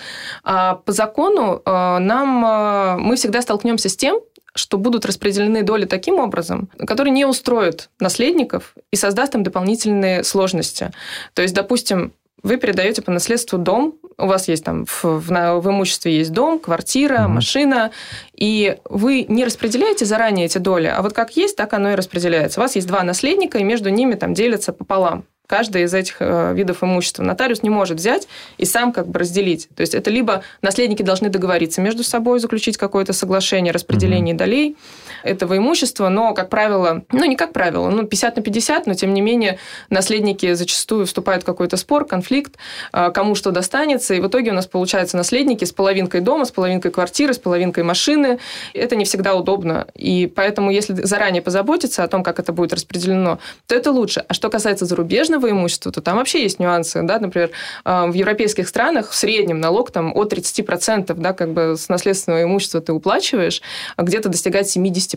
А, 0.43 0.75
по 0.75 0.91
закону 0.91 1.61
а, 1.65 1.99
нам 1.99 2.43
а, 2.45 2.97
мы 2.97 3.15
всегда 3.15 3.41
столкнемся 3.41 3.89
с 3.89 3.95
тем, 3.95 4.19
что 4.55 4.77
будут 4.77 5.05
распределены 5.05 5.63
доли 5.63 5.85
таким 5.85 6.19
образом, 6.19 6.69
который 6.85 7.11
не 7.11 7.25
устроит 7.25 7.89
наследников 7.99 8.73
и 8.91 8.95
создаст 8.95 9.35
им 9.35 9.43
дополнительные 9.43 10.23
сложности. 10.23 10.91
То 11.33 11.41
есть, 11.41 11.53
допустим, 11.53 12.13
вы 12.41 12.57
передаете 12.57 13.01
по 13.01 13.11
наследству 13.11 13.57
дом, 13.57 13.95
у 14.17 14.27
вас 14.27 14.47
есть 14.47 14.63
там 14.63 14.85
в, 14.85 15.03
в, 15.03 15.59
в 15.59 15.69
имуществе 15.69 16.17
есть 16.17 16.31
дом, 16.31 16.59
квартира, 16.59 17.23
угу. 17.23 17.33
машина, 17.33 17.91
и 18.35 18.77
вы 18.85 19.25
не 19.27 19.45
распределяете 19.45 20.05
заранее 20.05 20.45
эти 20.45 20.57
доли, 20.57 20.87
а 20.87 21.01
вот 21.01 21.13
как 21.13 21.35
есть, 21.35 21.55
так 21.55 21.73
оно 21.73 21.91
и 21.91 21.95
распределяется. 21.95 22.59
У 22.59 22.63
вас 22.63 22.75
есть 22.75 22.87
два 22.87 23.03
наследника, 23.03 23.57
и 23.57 23.63
между 23.63 23.89
ними 23.89 24.15
там 24.15 24.33
делятся 24.33 24.73
пополам 24.73 25.25
каждый 25.49 25.83
из 25.83 25.93
этих 25.95 26.17
э, 26.19 26.53
видов 26.53 26.83
имущества. 26.83 27.23
Нотариус 27.23 27.63
не 27.63 27.71
может 27.71 27.97
взять 27.97 28.27
и 28.59 28.65
сам 28.65 28.93
как 28.93 29.07
бы 29.07 29.19
разделить. 29.19 29.67
То 29.75 29.81
есть 29.81 29.95
это 29.95 30.11
либо 30.11 30.43
наследники 30.61 31.01
должны 31.01 31.29
договориться 31.29 31.81
между 31.81 32.03
собой, 32.03 32.39
заключить 32.39 32.77
какое-то 32.77 33.13
соглашение 33.13 33.71
о 33.71 33.73
распределении 33.73 34.35
mm-hmm. 34.35 34.37
долей 34.37 34.77
этого 35.23 35.57
имущества, 35.57 36.09
но, 36.09 36.33
как 36.33 36.49
правило, 36.49 37.03
ну, 37.11 37.25
не 37.25 37.35
как 37.35 37.53
правило, 37.53 37.89
ну, 37.89 38.03
50 38.05 38.37
на 38.37 38.41
50, 38.41 38.87
но, 38.87 38.93
тем 38.93 39.13
не 39.13 39.21
менее, 39.21 39.59
наследники 39.89 40.53
зачастую 40.53 41.05
вступают 41.05 41.43
в 41.43 41.45
какой-то 41.45 41.77
спор, 41.77 42.05
конфликт, 42.05 42.55
э, 42.93 43.11
кому 43.11 43.35
что 43.35 43.51
достанется, 43.51 44.13
и 44.13 44.19
в 44.19 44.27
итоге 44.27 44.51
у 44.51 44.53
нас 44.53 44.67
получаются 44.67 45.17
наследники 45.17 45.65
с 45.65 45.71
половинкой 45.71 46.21
дома, 46.21 46.45
с 46.45 46.51
половинкой 46.51 46.91
квартиры, 46.91 47.33
с 47.33 47.39
половинкой 47.39 47.83
машины. 47.83 48.39
Это 48.73 48.95
не 48.95 49.05
всегда 49.05 49.35
удобно, 49.35 49.87
и 49.95 50.27
поэтому, 50.27 50.71
если 50.71 50.93
заранее 50.93 51.41
позаботиться 51.41 52.03
о 52.03 52.07
том, 52.07 52.23
как 52.23 52.39
это 52.39 52.53
будет 52.53 52.73
распределено, 52.73 53.39
то 53.67 53.75
это 53.75 53.91
лучше. 53.91 54.23
А 54.27 54.33
что 54.33 54.49
касается 54.49 54.85
зарубежного 54.85 55.49
имущества, 55.49 55.91
то 55.91 56.01
там 56.01 56.17
вообще 56.17 56.43
есть 56.43 56.59
нюансы. 56.59 57.01
Да? 57.03 57.19
Например, 57.19 57.51
а, 57.83 58.07
в 58.07 58.13
европейских 58.13 58.67
странах 58.67 59.11
в 59.11 59.15
среднем 59.15 59.59
налог 59.59 59.91
там, 59.91 60.15
от 60.15 60.33
30% 60.33 61.13
да, 61.19 61.33
как 61.33 61.53
бы 61.53 61.75
с 61.77 61.89
наследственного 61.89 62.43
имущества 62.43 62.81
ты 62.81 62.93
уплачиваешь, 62.93 63.61
а 63.95 64.03
где-то 64.03 64.29
достигает 64.29 64.67
70%. 64.67 65.08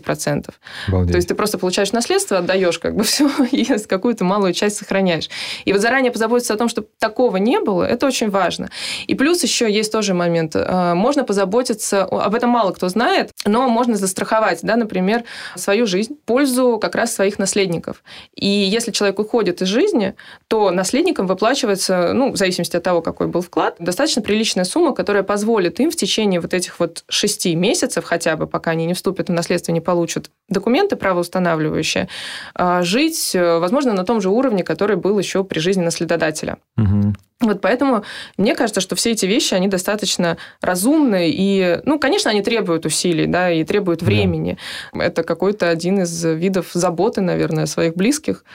Обалдеть. 0.87 1.11
То 1.11 1.15
есть 1.17 1.27
ты 1.27 1.35
просто 1.35 1.57
получаешь 1.57 1.91
наследство, 1.91 2.37
отдаешь 2.39 2.79
как 2.79 2.95
бы 2.95 3.03
все, 3.03 3.29
и 3.51 3.65
какую-то 3.87 4.23
малую 4.23 4.53
часть 4.53 4.77
сохраняешь. 4.77 5.29
И 5.65 5.73
вот 5.73 5.81
заранее 5.81 6.11
позаботиться 6.11 6.53
о 6.53 6.57
том, 6.57 6.69
чтобы 6.69 6.87
такого 6.99 7.37
не 7.37 7.59
было, 7.59 7.83
это 7.83 8.05
очень 8.05 8.29
важно. 8.29 8.69
И 9.07 9.15
плюс 9.15 9.43
еще 9.43 9.71
есть 9.71 9.91
тоже 9.91 10.13
момент. 10.13 10.55
А, 10.55 10.95
можно 10.95 11.23
позаботиться, 11.23 12.03
об 12.03 12.35
этом 12.35 12.49
мало 12.49 12.71
кто 12.71 12.89
знает, 12.89 13.31
но 13.45 13.67
можно 13.69 13.95
застраховать, 13.95 14.59
да, 14.63 14.75
например, 14.75 15.23
свою 15.55 15.85
жизнь 15.85 16.15
в 16.15 16.25
пользу 16.25 16.79
как 16.81 16.95
раз 16.95 17.13
своих 17.13 17.39
наследников. 17.39 18.03
И 18.35 18.47
если 18.47 18.91
человек 18.91 19.19
уходит 19.19 19.61
из 19.61 19.67
жизни, 19.67 20.15
то 20.47 20.71
наследникам 20.71 21.27
выплачивается, 21.27 22.13
ну, 22.13 22.31
в 22.31 22.37
зависимости 22.37 22.75
от 22.75 22.83
того, 22.83 23.01
какой 23.01 23.27
был 23.27 23.41
вклад, 23.41 23.75
достаточно 23.79 24.21
приличная 24.21 24.65
сумма, 24.65 24.93
которая 24.93 25.23
позволит 25.23 25.79
им 25.79 25.91
в 25.91 25.95
течение 25.95 26.39
вот 26.39 26.53
этих 26.53 26.79
вот 26.79 27.03
шести 27.07 27.55
месяцев 27.55 28.03
хотя 28.05 28.35
бы, 28.35 28.47
пока 28.47 28.71
они 28.71 28.85
не 28.85 28.93
вступят 28.93 29.29
в 29.29 29.33
наследство, 29.33 29.71
не 29.71 29.81
получат 29.83 30.31
документы 30.49 30.95
правоустанавливающие, 30.95 32.07
а, 32.55 32.81
жить, 32.81 33.35
э, 33.35 33.59
возможно, 33.59 33.93
на 33.93 34.03
том 34.03 34.21
же 34.21 34.29
уровне, 34.29 34.63
который 34.63 34.95
был 34.95 35.19
еще 35.19 35.43
при 35.43 35.59
жизни 35.59 35.83
наследодателя. 35.83 36.57
Угу. 36.77 37.13
Вот 37.41 37.61
поэтому 37.61 38.03
мне 38.37 38.55
кажется, 38.55 38.81
что 38.81 38.95
все 38.95 39.11
эти 39.11 39.25
вещи, 39.25 39.53
они 39.53 39.67
достаточно 39.67 40.37
разумные. 40.61 41.31
И, 41.31 41.81
ну, 41.85 41.99
конечно, 41.99 42.31
они 42.31 42.41
требуют 42.41 42.85
усилий, 42.85 43.25
да, 43.25 43.51
и 43.51 43.63
требуют 43.63 44.01
времени. 44.01 44.57
Да. 44.93 45.03
Это 45.03 45.23
какой-то 45.23 45.69
один 45.69 46.01
из 46.01 46.23
видов 46.23 46.69
заботы, 46.73 47.21
наверное, 47.21 47.65
своих 47.65 47.95
близких. 47.95 48.45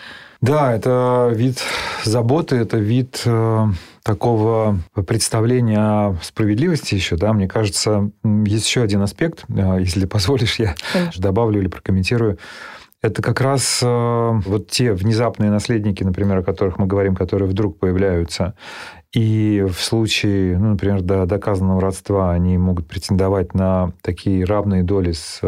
Да, 0.40 0.72
это 0.72 1.30
вид 1.34 1.58
заботы, 2.04 2.56
это 2.56 2.78
вид 2.78 3.22
э, 3.24 3.66
такого 4.04 4.78
представления 5.06 5.80
о 5.80 6.16
справедливости 6.22 6.94
еще, 6.94 7.16
да, 7.16 7.32
мне 7.32 7.48
кажется, 7.48 8.10
есть 8.22 8.66
еще 8.66 8.82
один 8.82 9.02
аспект, 9.02 9.44
э, 9.48 9.78
если 9.80 10.06
позволишь, 10.06 10.60
я 10.60 10.76
Конечно. 10.92 11.20
добавлю 11.20 11.60
или 11.60 11.68
прокомментирую. 11.68 12.38
Это 13.02 13.20
как 13.20 13.40
раз 13.40 13.80
э, 13.82 13.86
вот 14.46 14.68
те 14.70 14.92
внезапные 14.92 15.50
наследники, 15.50 16.04
например, 16.04 16.38
о 16.38 16.42
которых 16.44 16.78
мы 16.78 16.86
говорим, 16.86 17.16
которые 17.16 17.48
вдруг 17.48 17.78
появляются, 17.78 18.54
и 19.12 19.64
в 19.68 19.80
случае, 19.82 20.56
ну, 20.58 20.70
например, 20.70 21.00
до 21.00 21.26
доказанного 21.26 21.80
родства 21.80 22.30
они 22.30 22.58
могут 22.58 22.86
претендовать 22.86 23.54
на 23.54 23.92
такие 24.02 24.44
равные 24.44 24.82
доли 24.82 25.12
с 25.12 25.40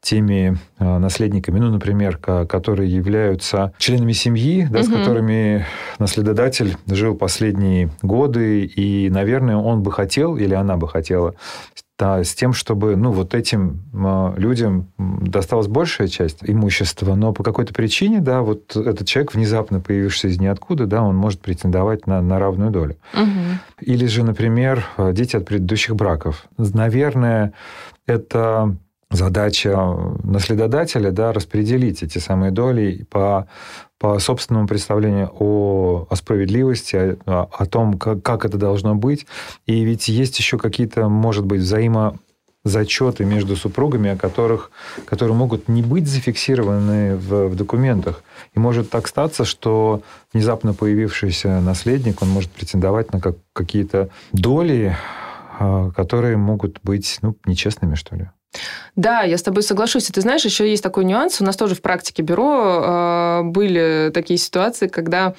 теми 0.00 0.56
э, 0.78 0.98
наследниками, 0.98 1.58
ну, 1.58 1.70
например, 1.70 2.18
которые 2.18 2.94
являются 2.94 3.72
членами 3.78 4.12
семьи, 4.12 4.66
да, 4.70 4.80
угу. 4.80 4.86
с 4.86 4.90
которыми 4.90 5.66
наследодатель 5.98 6.76
жил 6.86 7.14
последние 7.14 7.90
годы, 8.02 8.64
и, 8.64 9.10
наверное, 9.10 9.56
он 9.56 9.82
бы 9.82 9.92
хотел 9.92 10.36
или 10.36 10.54
она 10.54 10.76
бы 10.76 10.88
хотела 10.88 11.34
да, 11.98 12.22
с 12.22 12.32
тем, 12.32 12.52
чтобы 12.52 12.94
ну, 12.94 13.10
вот 13.10 13.34
этим 13.34 13.82
э, 13.92 14.34
людям 14.36 14.92
досталась 14.98 15.66
большая 15.66 16.06
часть 16.06 16.38
имущества, 16.42 17.16
но 17.16 17.32
по 17.32 17.42
какой-то 17.42 17.74
причине, 17.74 18.20
да, 18.20 18.42
вот 18.42 18.76
этот 18.76 19.06
человек, 19.08 19.34
внезапно 19.34 19.80
появившийся 19.80 20.28
из 20.28 20.38
ниоткуда, 20.38 20.86
да, 20.86 21.02
он 21.02 21.16
может 21.16 21.40
претендовать 21.40 22.06
на, 22.06 22.22
на 22.22 22.38
равную 22.38 22.70
долю. 22.70 22.96
Угу. 23.14 23.80
Или 23.80 24.06
же, 24.06 24.22
например, 24.22 24.86
дети 25.12 25.34
от 25.34 25.44
предыдущих 25.44 25.96
браков. 25.96 26.46
Наверное, 26.56 27.52
это 28.06 28.76
задача 29.10 29.76
наследодателя 30.22 31.10
да, 31.10 31.32
распределить 31.32 32.02
эти 32.02 32.18
самые 32.18 32.50
доли 32.50 33.06
по, 33.10 33.48
по 33.98 34.18
собственному 34.18 34.68
представлению 34.68 35.30
о, 35.38 36.06
о 36.08 36.16
справедливости, 36.16 37.16
о, 37.24 37.48
о 37.50 37.66
том, 37.66 37.98
как, 37.98 38.22
как 38.22 38.44
это 38.44 38.58
должно 38.58 38.94
быть. 38.94 39.26
И 39.66 39.82
ведь 39.82 40.08
есть 40.08 40.38
еще 40.38 40.58
какие-то, 40.58 41.08
может 41.08 41.46
быть, 41.46 41.60
взаимо 41.60 42.18
зачеты 42.64 43.24
между 43.24 43.56
супругами, 43.56 44.10
о 44.10 44.16
которых, 44.16 44.70
которые 45.06 45.34
могут 45.34 45.68
не 45.68 45.82
быть 45.82 46.06
зафиксированы 46.06 47.16
в, 47.16 47.48
в 47.48 47.56
документах. 47.56 48.22
И 48.54 48.58
может 48.58 48.90
так 48.90 49.08
статься, 49.08 49.44
что 49.44 50.02
внезапно 50.32 50.74
появившийся 50.74 51.60
наследник, 51.60 52.20
он 52.20 52.28
может 52.28 52.50
претендовать 52.50 53.12
на 53.12 53.20
как, 53.20 53.36
какие-то 53.52 54.10
доли, 54.32 54.96
а, 55.58 55.90
которые 55.92 56.36
могут 56.36 56.80
быть 56.82 57.18
ну, 57.22 57.36
нечестными, 57.46 57.94
что 57.94 58.16
ли. 58.16 58.30
Да, 58.96 59.22
я 59.22 59.38
с 59.38 59.42
тобой 59.42 59.62
соглашусь. 59.62 60.10
И 60.10 60.12
ты 60.12 60.20
знаешь, 60.20 60.44
еще 60.44 60.68
есть 60.68 60.82
такой 60.82 61.04
нюанс. 61.04 61.40
У 61.40 61.44
нас 61.44 61.56
тоже 61.56 61.76
в 61.76 61.82
практике 61.82 62.22
бюро 62.22 62.82
э, 62.82 63.42
были 63.44 64.10
такие 64.12 64.38
ситуации, 64.38 64.88
когда 64.88 65.34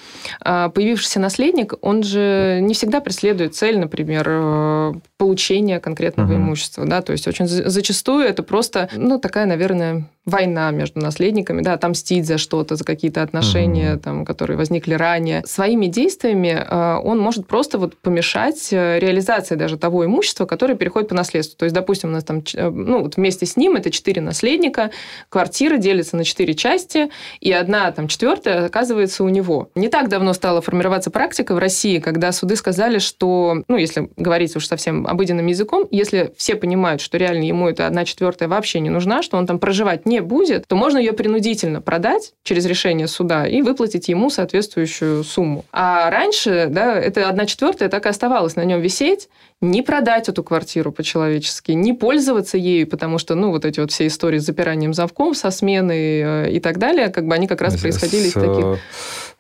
э, 0.46 0.70
появившийся 0.74 1.20
наследник, 1.20 1.74
он 1.82 2.04
же 2.04 2.60
не 2.62 2.74
всегда 2.74 3.02
преследует 3.02 3.56
цель, 3.56 3.78
например, 3.78 4.26
э, 4.30 4.94
получения 5.18 5.82
конкретного 5.82 6.32
угу. 6.32 6.38
имущества. 6.38 6.86
Да? 6.86 7.02
То 7.02 7.12
есть 7.12 7.28
очень 7.28 7.48
зачастую 7.48 8.26
это 8.26 8.44
просто, 8.44 8.90
ну, 8.96 9.20
такая, 9.20 9.46
наверное, 9.46 10.06
война 10.26 10.72
между 10.72 11.00
наследниками, 11.02 11.62
да, 11.62 11.74
отомстить 11.74 12.26
за 12.26 12.38
что-то, 12.38 12.76
за 12.76 12.86
какие-то 12.86 13.22
отношения, 13.24 13.96
угу. 13.96 14.02
там, 14.02 14.26
которые 14.26 14.56
возникли 14.56 14.94
ранее. 14.94 15.44
Своими 15.46 15.88
действиями 15.88 16.66
э, 16.66 17.02
он 17.04 17.20
может 17.20 17.48
просто 17.48 17.78
вот 17.78 17.98
помешать 17.98 18.70
э, 18.72 19.00
реализации 19.00 19.56
даже 19.56 19.78
того 19.78 20.06
имущества, 20.06 20.46
которое 20.46 20.76
переходит 20.76 21.10
по 21.10 21.16
наследству. 21.16 21.58
То 21.58 21.66
есть, 21.66 21.76
допустим, 21.76 22.10
у 22.10 22.14
нас 22.14 22.24
там, 22.24 22.44
э, 22.54 22.70
ну, 23.00 23.04
вот 23.04 23.16
вместе 23.16 23.46
с 23.46 23.56
ним 23.56 23.78
это 23.78 23.92
четыре 23.92 24.22
наследника, 24.22 24.92
квартира 25.30 25.78
делится 25.78 26.18
на 26.18 26.26
четыре 26.26 26.54
части, 26.54 27.10
и 27.40 27.50
одна 27.50 27.90
там 27.94 28.10
четвертая 28.10 28.66
оказывается 28.66 29.24
у 29.24 29.30
него. 29.30 29.70
Не 29.74 29.88
так 29.88 30.10
давно 30.10 30.34
стала 30.34 30.62
формироваться 30.62 31.10
практика 31.10 31.56
в 31.56 31.60
России, 31.60 32.00
когда 32.00 32.34
суды 32.34 32.58
сказали, 32.58 33.00
что, 33.00 33.64
ну, 33.70 33.78
если 33.78 34.10
говорить 34.18 34.54
уж 34.58 34.68
совсем 34.68 35.08
обыденным 35.08 35.46
языком, 35.46 35.88
если 35.92 36.34
все 36.36 36.56
понимают, 36.56 37.00
что 37.00 37.18
реально 37.18 37.46
ему 37.46 37.70
эта 37.70 37.88
одна 37.88 38.04
четвертая 38.04 38.50
вообще 38.50 38.82
не 38.82 38.90
нужна, 38.90 39.22
что 39.22 39.38
он 39.38 39.48
там 39.48 39.60
проживать 39.60 40.06
не 40.06 40.20
будет, 40.20 40.68
то 40.68 40.76
можно 40.76 40.98
ее 40.98 41.14
принудительно 41.14 41.82
продать 41.82 42.34
через 42.44 42.66
решение 42.66 43.08
суда 43.08 43.48
и 43.48 43.62
выплатить 43.62 44.10
ему 44.10 44.30
соответствующую 44.30 45.24
сумму. 45.24 45.64
А 45.72 46.10
раньше, 46.10 46.68
да, 46.70 46.96
эта 46.96 47.30
одна 47.30 47.46
четвертая 47.46 47.88
так 47.88 48.06
и 48.06 48.10
оставалась 48.10 48.58
на 48.58 48.66
нем 48.66 48.82
висеть, 48.82 49.30
не 49.62 49.82
продать 49.82 50.30
эту 50.30 50.42
квартиру 50.44 50.92
по-человечески, 50.92 51.74
не 51.74 51.94
пользоваться 51.94 52.58
ею, 52.58 52.88
потому 52.88 53.18
что, 53.18 53.36
ну, 53.36 53.52
вот 53.52 53.66
эти 53.66 53.82
вот 53.82 53.92
все 53.92 54.08
истории 54.08 54.40
с 54.40 54.46
запиранием 54.46 54.94
замком, 54.94 55.36
со 55.36 55.52
сменой 55.52 56.46
э, 56.48 56.52
и 56.52 56.60
так 56.62 56.78
далее, 56.78 57.10
как 57.10 57.28
бы 57.28 57.36
они 57.36 57.48
как 57.48 57.62
раз 57.62 57.76
происходили 57.76 58.24
с, 58.24 58.28
из 58.28 58.34
таких 58.34 58.66
э, 58.66 58.78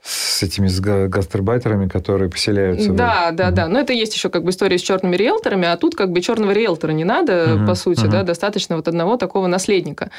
с 0.02 0.44
этими 0.44 0.68
с 0.68 0.82
гастарбайтерами, 0.82 1.88
которые 1.88 2.30
поселяются. 2.30 2.92
Да, 2.92 3.32
в... 3.32 3.36
да, 3.36 3.48
угу. 3.48 3.56
да. 3.56 3.68
Но 3.70 3.80
это 3.80 3.94
есть 3.94 4.14
еще 4.14 4.30
как 4.30 4.44
бы 4.44 4.50
история 4.50 4.78
с 4.78 4.82
черными 4.82 5.16
риэлторами, 5.16 5.68
а 5.68 5.78
тут 5.78 5.96
как 5.96 6.12
бы 6.12 6.20
черного 6.20 6.52
риэлтора 6.52 6.92
не 6.92 7.06
надо, 7.06 7.56
угу, 7.56 7.68
по 7.68 7.76
сути, 7.76 8.02
угу. 8.02 8.12
да, 8.12 8.24
достаточно 8.24 8.76
вот 8.76 8.90
одного 8.90 9.16
такого 9.16 9.48
наследника. 9.48 10.12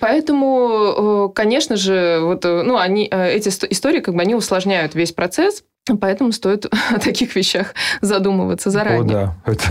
Поэтому, 0.00 1.32
конечно 1.34 1.76
же, 1.76 2.18
вот, 2.20 2.44
ну, 2.44 2.76
они, 2.76 3.06
эти 3.06 3.48
истории 3.48 4.00
как 4.00 4.14
бы 4.14 4.20
они 4.20 4.34
усложняют 4.34 4.94
весь 4.94 5.12
процесс, 5.12 5.64
Поэтому 6.00 6.32
стоит 6.32 6.66
о 6.94 6.98
таких 6.98 7.36
вещах 7.36 7.74
задумываться 8.00 8.70
заранее. 8.70 9.02
О, 9.02 9.04
да, 9.04 9.34
это, 9.44 9.64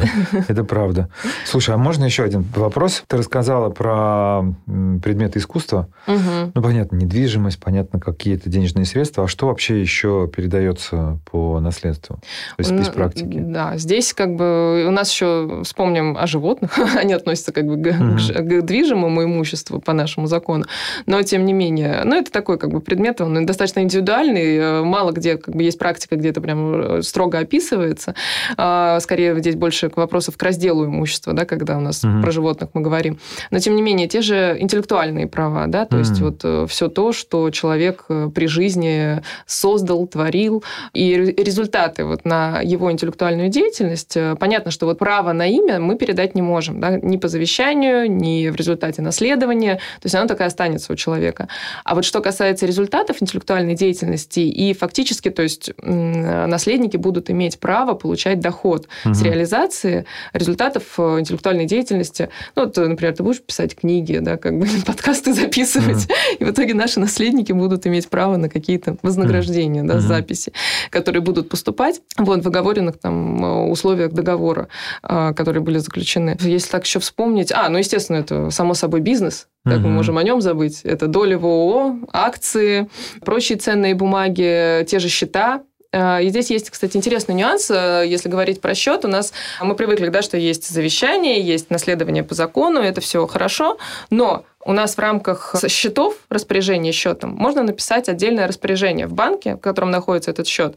это 0.48 0.64
правда. 0.64 1.10
Слушай, 1.46 1.76
а 1.76 1.78
можно 1.78 2.06
еще 2.06 2.24
один 2.24 2.46
вопрос? 2.56 3.04
Ты 3.08 3.18
рассказала 3.18 3.70
про 3.70 4.44
предметы 4.66 5.40
искусства. 5.40 5.90
Угу. 6.08 6.52
Ну, 6.54 6.62
понятно, 6.62 6.96
недвижимость, 6.96 7.60
понятно, 7.60 8.00
какие-то 8.00 8.50
денежные 8.50 8.86
средства. 8.86 9.26
А 9.26 9.28
что 9.28 9.48
вообще 9.48 9.82
еще 9.82 10.32
передается 10.34 11.20
по 11.30 11.60
наследству? 11.60 12.20
То 12.56 12.60
есть 12.60 12.72
из 12.72 12.90
практики. 12.90 13.38
Да, 13.40 13.78
здесь 13.78 14.14
как 14.14 14.36
бы 14.36 14.86
у 14.88 14.92
нас 14.92 15.12
еще 15.12 15.64
вспомним 15.64 16.18
о 16.18 16.28
животных. 16.28 16.80
Они 16.96 17.14
относятся 17.14 17.52
как 17.52 17.66
бы 17.66 17.76
угу. 17.76 18.18
к, 18.18 18.34
к 18.34 18.62
движимому 18.62 19.24
имуществу 19.26 19.82
по 19.82 19.92
нашему 19.92 20.28
закону. 20.28 20.66
Но 21.08 21.22
тем 21.24 21.46
не 21.46 21.52
менее, 21.52 22.04
ну, 22.06 22.16
это 22.16 22.32
такой 22.32 22.58
как 22.58 22.72
бы 22.72 22.80
предмет, 22.80 23.20
он 23.20 23.46
достаточно 23.46 23.82
индивидуальный. 23.82 24.84
Мало 24.84 25.12
где 25.12 25.38
как 25.38 25.54
бы 25.54 25.64
есть 25.64 25.78
практика 25.78 26.05
практика, 26.06 26.16
где 26.16 26.30
это 26.30 26.42
прям 26.42 27.02
строго 27.02 27.40
описывается. 27.40 28.16
А, 28.58 29.00
скорее, 29.00 29.40
здесь 29.40 29.56
больше 29.56 29.90
к 29.90 29.98
вопросов 29.98 30.38
к 30.38 30.44
разделу 30.44 30.86
имущества, 30.86 31.34
да, 31.34 31.46
когда 31.46 31.78
у 31.78 31.82
нас 31.82 32.04
угу. 32.04 32.22
про 32.22 32.32
животных 32.32 32.70
мы 32.74 32.82
говорим. 32.82 33.18
Но, 33.52 33.60
тем 33.60 33.76
не 33.76 33.82
менее, 33.82 34.08
те 34.08 34.22
же 34.22 34.58
интеллектуальные 34.60 35.28
права, 35.28 35.68
да, 35.68 35.86
то 35.86 35.96
угу. 35.96 36.00
есть 36.00 36.22
вот 36.22 36.42
э, 36.44 36.66
все 36.68 36.88
то, 36.88 37.14
что 37.14 37.50
человек 37.50 38.06
э, 38.10 38.30
при 38.34 38.48
жизни 38.48 39.22
создал, 39.46 40.08
творил, 40.08 40.64
и 40.94 41.16
результаты 41.16 42.06
вот 42.06 42.26
на 42.26 42.62
его 42.62 42.92
интеллектуальную 42.92 43.50
деятельность, 43.50 44.18
э, 44.18 44.36
понятно, 44.40 44.72
что 44.72 44.86
вот 44.86 45.00
право 45.00 45.34
на 45.34 45.48
имя 45.48 45.80
мы 45.80 45.98
передать 45.98 46.36
не 46.36 46.42
можем, 46.42 46.80
да, 46.80 46.98
ни 46.98 47.18
по 47.18 47.28
завещанию, 47.28 48.12
ни 48.12 48.50
в 48.50 48.56
результате 48.56 49.02
наследования, 49.02 49.76
то 49.76 50.06
есть 50.06 50.16
оно 50.16 50.28
так 50.28 50.42
и 50.42 50.44
останется 50.44 50.94
у 50.94 50.96
человека. 50.96 51.48
А 51.84 51.96
вот 51.96 52.06
что 52.06 52.22
касается 52.22 52.66
результатов 52.66 53.22
интеллектуальной 53.22 53.76
деятельности, 53.76 54.40
и 54.40 54.74
фактически, 54.74 55.30
то 55.30 55.44
есть 55.44 55.72
наследники 55.96 56.98
будут 56.98 57.30
иметь 57.30 57.60
право 57.60 57.94
получать 57.94 58.40
доход 58.40 58.88
угу. 59.04 59.14
с 59.14 59.22
реализации 59.22 60.06
результатов 60.34 60.84
э, 60.98 61.20
интеллектуальной 61.20 61.66
деятельности. 61.66 62.30
Ну, 62.56 62.66
вот, 62.66 62.78
например, 62.78 63.16
ты 63.16 63.24
будешь 63.24 63.42
писать 63.42 63.76
книги, 63.76 64.18
да, 64.20 64.38
как 64.38 64.58
бы 64.58 64.68
подкасты 64.86 65.34
записывать, 65.34 66.06
угу. 66.06 66.14
и 66.40 66.44
в 66.46 66.52
итоге 66.52 66.74
наши 66.74 67.00
наследники 67.00 67.52
будут 67.52 67.88
иметь 67.88 68.10
право 68.10 68.38
на 68.38 68.50
какие-то 68.50 68.98
вознаграждения, 69.02 69.82
угу. 69.82 69.90
да, 69.90 70.00
записи, 70.00 70.54
которые 70.90 71.22
будут 71.22 71.50
поступать 71.50 72.02
вот, 72.18 72.44
в 72.44 72.48
оговоренных 72.48 72.98
там 73.00 73.44
э, 73.44 73.70
условиях 73.70 74.12
договора, 74.12 74.68
э, 75.04 75.34
которые 75.34 75.62
были 75.62 75.78
заключены. 75.78 76.38
Если 76.40 76.70
так 76.70 76.86
еще 76.86 77.00
вспомнить... 77.00 77.52
А, 77.52 77.70
ну, 77.70 77.78
естественно, 77.78 78.18
это 78.18 78.50
само 78.50 78.74
собой 78.74 79.02
бизнес, 79.02 79.48
как 79.66 79.80
угу. 79.80 79.88
мы 79.88 79.90
можем 79.90 80.18
о 80.18 80.24
нем 80.24 80.42
забыть? 80.42 80.82
Это 80.84 81.08
доли 81.08 81.36
в 81.36 81.46
ООО, 81.46 81.98
акции, 82.14 82.88
прочие 83.22 83.58
ценные 83.58 83.96
бумаги, 83.96 84.86
те 84.86 85.00
же 85.00 85.10
счета, 85.10 85.64
а, 85.96 86.20
и 86.20 86.30
здесь 86.30 86.50
есть, 86.50 86.70
кстати, 86.70 86.98
интересный 86.98 87.36
нюанс. 87.36 87.72
Э, 87.72 88.04
если 88.06 88.28
говорить 88.28 88.60
про 88.60 88.76
счет, 88.76 89.06
у 89.06 89.08
нас 89.08 89.32
мы 89.62 89.76
привыкли, 89.76 90.10
да, 90.10 90.22
что 90.22 90.38
есть 90.38 90.68
завещание, 90.68 91.40
есть 91.40 91.70
наследование 91.70 92.24
по 92.24 92.36
закону, 92.36 92.82
это 92.82 93.00
все 93.00 93.26
хорошо, 93.28 93.78
но 94.10 94.44
у 94.66 94.74
нас 94.74 94.96
в 94.96 95.00
рамках 95.00 95.56
счетов 95.70 96.18
распоряжения 96.30 96.92
счетом 96.92 97.30
можно 97.32 97.64
написать 97.64 98.10
отдельное 98.10 98.46
распоряжение 98.46 99.08
в 99.08 99.14
банке, 99.14 99.56
в 99.56 99.60
котором 99.60 99.90
находится 99.90 100.32
этот 100.32 100.48
счет, 100.48 100.76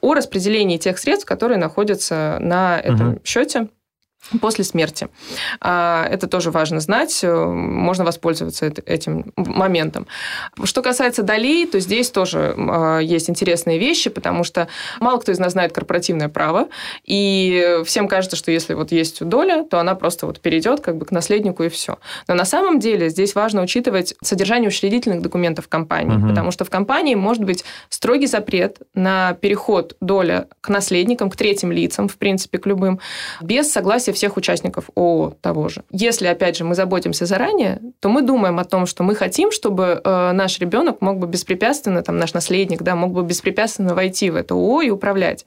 о 0.00 0.14
распределении 0.14 0.76
тех 0.76 0.98
средств, 0.98 1.26
которые 1.26 1.58
находятся 1.58 2.38
на 2.40 2.78
этом 2.78 3.14
угу. 3.14 3.20
счете 3.24 3.68
после 4.40 4.64
смерти. 4.64 5.08
А, 5.60 6.06
это 6.10 6.26
тоже 6.26 6.50
важно 6.50 6.80
знать, 6.80 7.24
можно 7.24 8.04
воспользоваться 8.04 8.66
этим 8.86 9.32
моментом. 9.36 10.06
Что 10.64 10.82
касается 10.82 11.22
долей, 11.22 11.66
то 11.66 11.78
здесь 11.80 12.10
тоже 12.10 12.54
а, 12.56 12.98
есть 12.98 13.30
интересные 13.30 13.78
вещи, 13.78 14.10
потому 14.10 14.44
что 14.44 14.68
мало 15.00 15.18
кто 15.18 15.32
из 15.32 15.38
нас 15.38 15.52
знает 15.52 15.72
корпоративное 15.72 16.28
право, 16.28 16.68
и 17.04 17.80
всем 17.84 18.08
кажется, 18.08 18.36
что 18.36 18.50
если 18.50 18.74
вот 18.74 18.92
есть 18.92 19.24
доля, 19.24 19.64
то 19.64 19.78
она 19.78 19.94
просто 19.94 20.26
вот 20.26 20.40
перейдет 20.40 20.80
как 20.80 20.96
бы 20.96 21.06
к 21.06 21.10
наследнику 21.10 21.62
и 21.62 21.68
все. 21.68 21.98
Но 22.28 22.34
на 22.34 22.44
самом 22.44 22.80
деле 22.80 23.08
здесь 23.08 23.34
важно 23.34 23.62
учитывать 23.62 24.14
содержание 24.22 24.68
учредительных 24.68 25.22
документов 25.22 25.68
компании, 25.68 26.16
угу. 26.16 26.28
потому 26.28 26.50
что 26.50 26.64
в 26.64 26.70
компании 26.70 27.14
может 27.14 27.44
быть 27.44 27.64
строгий 27.88 28.26
запрет 28.26 28.78
на 28.94 29.34
переход 29.34 29.96
доля 30.00 30.48
к 30.60 30.68
наследникам, 30.68 31.30
к 31.30 31.36
третьим 31.36 31.70
лицам, 31.72 32.08
в 32.08 32.16
принципе, 32.16 32.58
к 32.58 32.66
любым, 32.66 33.00
без 33.40 33.70
согласия 33.70 34.13
всех 34.14 34.36
участников 34.36 34.90
ООО 34.94 35.36
того 35.40 35.68
же. 35.68 35.84
Если, 35.90 36.26
опять 36.26 36.56
же, 36.56 36.64
мы 36.64 36.74
заботимся 36.74 37.26
заранее, 37.26 37.80
то 38.00 38.08
мы 38.08 38.22
думаем 38.22 38.58
о 38.58 38.64
том, 38.64 38.86
что 38.86 39.02
мы 39.02 39.14
хотим, 39.14 39.52
чтобы 39.52 40.00
э, 40.02 40.32
наш 40.32 40.58
ребенок 40.58 41.00
мог 41.00 41.18
бы 41.18 41.26
беспрепятственно, 41.26 42.02
там, 42.02 42.16
наш 42.16 42.32
наследник, 42.32 42.82
да, 42.82 42.94
мог 42.96 43.12
бы 43.12 43.22
беспрепятственно 43.22 43.94
войти 43.94 44.30
в 44.30 44.36
это 44.36 44.54
ООО 44.54 44.82
и 44.82 44.90
управлять. 44.90 45.44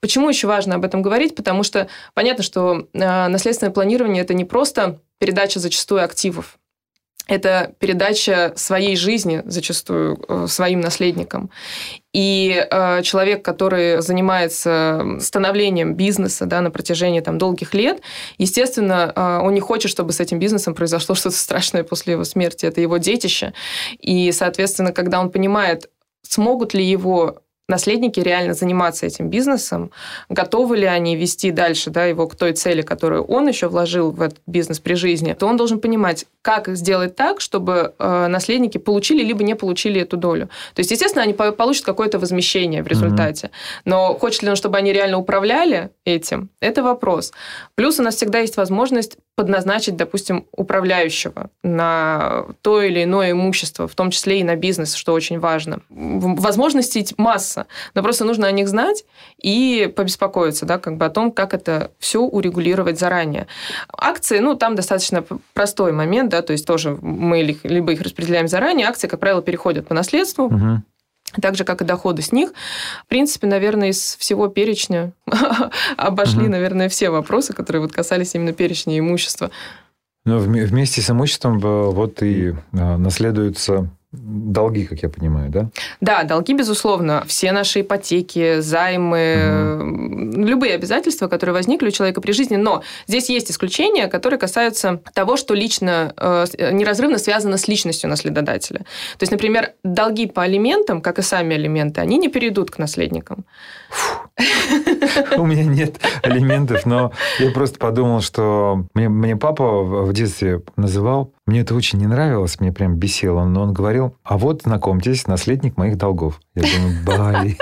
Почему 0.00 0.28
еще 0.28 0.46
важно 0.46 0.74
об 0.74 0.84
этом 0.84 1.02
говорить? 1.02 1.34
Потому 1.34 1.62
что 1.62 1.88
понятно, 2.14 2.44
что 2.44 2.86
э, 2.92 3.28
наследственное 3.28 3.72
планирование– 3.72 4.22
это 4.24 4.34
не 4.34 4.44
просто 4.44 4.98
передача 5.18 5.60
зачастую 5.60 6.02
активов, 6.02 6.58
это 7.30 7.72
передача 7.78 8.52
своей 8.56 8.96
жизни 8.96 9.42
зачастую 9.46 10.18
э, 10.28 10.46
своим 10.48 10.80
наследникам. 10.80 11.50
И 12.12 12.66
э, 12.68 13.02
человек, 13.02 13.44
который 13.44 14.02
занимается 14.02 15.16
становлением 15.20 15.94
бизнеса 15.94 16.46
да, 16.46 16.60
на 16.60 16.72
протяжении 16.72 17.20
там, 17.20 17.38
долгих 17.38 17.72
лет, 17.72 18.02
естественно, 18.38 19.12
э, 19.14 19.38
он 19.44 19.54
не 19.54 19.60
хочет, 19.60 19.92
чтобы 19.92 20.12
с 20.12 20.18
этим 20.18 20.40
бизнесом 20.40 20.74
произошло 20.74 21.14
что-то 21.14 21.36
страшное 21.36 21.84
после 21.84 22.14
его 22.14 22.24
смерти. 22.24 22.66
Это 22.66 22.80
его 22.80 22.96
детище. 22.96 23.52
И, 24.00 24.32
соответственно, 24.32 24.92
когда 24.92 25.20
он 25.20 25.30
понимает, 25.30 25.88
смогут 26.22 26.74
ли 26.74 26.84
его 26.84 27.42
наследники 27.70 28.20
реально 28.20 28.54
заниматься 28.54 29.06
этим 29.06 29.30
бизнесом, 29.30 29.90
готовы 30.28 30.76
ли 30.76 30.86
они 30.86 31.16
вести 31.16 31.50
дальше 31.50 31.90
да, 31.90 32.04
его 32.04 32.26
к 32.26 32.34
той 32.34 32.52
цели, 32.52 32.82
которую 32.82 33.24
он 33.24 33.48
еще 33.48 33.68
вложил 33.68 34.10
в 34.10 34.20
этот 34.20 34.40
бизнес 34.46 34.80
при 34.80 34.94
жизни, 34.94 35.32
то 35.32 35.46
он 35.46 35.56
должен 35.56 35.80
понимать, 35.80 36.26
как 36.42 36.68
сделать 36.68 37.16
так, 37.16 37.40
чтобы 37.40 37.94
э, 37.98 38.26
наследники 38.26 38.78
получили 38.78 39.22
либо 39.22 39.42
не 39.44 39.54
получили 39.54 40.00
эту 40.00 40.16
долю. 40.16 40.48
То 40.74 40.80
есть, 40.80 40.90
естественно, 40.90 41.22
они 41.22 41.32
получат 41.32 41.84
какое-то 41.84 42.18
возмещение 42.18 42.82
в 42.82 42.86
результате. 42.86 43.46
Mm-hmm. 43.46 43.80
Но 43.84 44.14
хочет 44.18 44.42
ли 44.42 44.50
он, 44.50 44.56
чтобы 44.56 44.76
они 44.76 44.92
реально 44.92 45.18
управляли 45.18 45.90
этим, 46.04 46.50
это 46.60 46.82
вопрос. 46.82 47.32
Плюс 47.74 48.00
у 48.00 48.02
нас 48.02 48.16
всегда 48.16 48.40
есть 48.40 48.56
возможность 48.56 49.16
подназначить, 49.40 49.96
допустим, 49.96 50.44
управляющего 50.52 51.48
на 51.62 52.44
то 52.60 52.82
или 52.82 53.04
иное 53.04 53.30
имущество, 53.30 53.88
в 53.88 53.94
том 53.94 54.10
числе 54.10 54.40
и 54.40 54.44
на 54.44 54.54
бизнес, 54.54 54.92
что 54.92 55.14
очень 55.14 55.38
важно. 55.38 55.80
Возможностей 55.88 57.06
масса, 57.16 57.66
но 57.94 58.02
просто 58.02 58.26
нужно 58.26 58.46
о 58.46 58.50
них 58.50 58.68
знать 58.68 59.06
и 59.40 59.90
побеспокоиться, 59.96 60.66
да, 60.66 60.76
как 60.76 60.98
бы 60.98 61.06
о 61.06 61.08
том, 61.08 61.32
как 61.32 61.54
это 61.54 61.90
все 61.98 62.20
урегулировать 62.20 62.98
заранее. 62.98 63.46
Акции, 63.88 64.40
ну, 64.40 64.56
там 64.56 64.74
достаточно 64.74 65.24
простой 65.54 65.92
момент, 65.92 66.28
да, 66.28 66.42
то 66.42 66.52
есть 66.52 66.66
тоже 66.66 66.98
мы 67.00 67.56
либо 67.62 67.92
их 67.92 68.02
распределяем 68.02 68.46
заранее, 68.46 68.88
акции, 68.88 69.08
как 69.08 69.20
правило, 69.20 69.40
переходят 69.40 69.88
по 69.88 69.94
наследству, 69.94 70.44
угу 70.44 70.82
так 71.40 71.56
же, 71.56 71.64
как 71.64 71.82
и 71.82 71.84
доходы 71.84 72.22
с 72.22 72.32
них. 72.32 72.52
В 73.04 73.06
принципе, 73.06 73.46
наверное, 73.46 73.88
из 73.88 74.16
всего 74.16 74.48
перечня 74.48 75.12
обошли, 75.96 76.42
угу. 76.42 76.50
наверное, 76.50 76.88
все 76.88 77.10
вопросы, 77.10 77.52
которые 77.52 77.82
вот 77.82 77.92
касались 77.92 78.34
именно 78.34 78.52
перечня 78.52 78.98
имущества. 78.98 79.50
Но 80.24 80.38
вместе 80.38 81.00
с 81.00 81.10
имуществом 81.10 81.58
э, 81.58 81.90
вот 81.90 82.22
и 82.22 82.50
э, 82.50 82.96
наследуются 82.96 83.90
долги, 84.12 84.86
как 84.86 85.02
я 85.02 85.08
понимаю, 85.08 85.50
да? 85.50 85.70
Да, 86.00 86.24
долги, 86.24 86.52
безусловно. 86.52 87.24
Все 87.26 87.52
наши 87.52 87.82
ипотеки, 87.82 88.60
займы, 88.60 89.78
угу. 89.80 90.44
любые 90.44 90.74
обязательства, 90.74 91.28
которые 91.28 91.54
возникли 91.54 91.88
у 91.88 91.90
человека 91.90 92.20
при 92.20 92.32
жизни. 92.32 92.56
Но 92.56 92.82
здесь 93.06 93.30
есть 93.30 93.50
исключения, 93.50 94.08
которые 94.08 94.38
касаются 94.38 95.00
того, 95.14 95.36
что 95.36 95.54
лично, 95.54 96.12
э, 96.16 96.72
неразрывно 96.72 97.18
связано 97.18 97.56
с 97.56 97.68
личностью 97.68 98.10
наследодателя. 98.10 98.80
То 98.80 99.22
есть, 99.22 99.30
например, 99.30 99.72
долги 99.84 100.26
по 100.26 100.42
алиментам, 100.42 101.00
как 101.02 101.18
и 101.20 101.22
сами 101.22 101.54
алименты, 101.54 102.00
они 102.00 102.18
не 102.18 102.28
перейдут 102.28 102.70
к 102.72 102.78
наследникам. 102.78 103.44
У 105.36 105.46
меня 105.46 105.64
нет 105.64 106.00
алиментов, 106.22 106.84
но 106.86 107.12
я 107.38 107.50
просто 107.50 107.78
подумал, 107.78 108.22
что 108.22 108.86
мне 108.94 109.36
папа 109.36 109.82
в 109.82 110.12
детстве 110.12 110.62
называл 110.76 111.32
мне 111.50 111.62
это 111.62 111.74
очень 111.74 111.98
не 111.98 112.06
нравилось, 112.06 112.60
мне 112.60 112.72
прям 112.72 112.94
бесило. 112.94 113.44
Но 113.44 113.62
он 113.62 113.72
говорил, 113.72 114.16
а 114.22 114.38
вот, 114.38 114.62
знакомьтесь, 114.62 115.26
наследник 115.26 115.76
моих 115.76 115.98
долгов. 115.98 116.40
Я 116.54 116.62
думаю, 116.62 117.04
бали. 117.04 117.58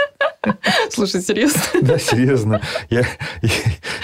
Слушай, 0.91 1.23
серьезно? 1.23 1.63
Да, 1.83 1.99
серьезно. 1.99 2.61
Я, 2.91 3.07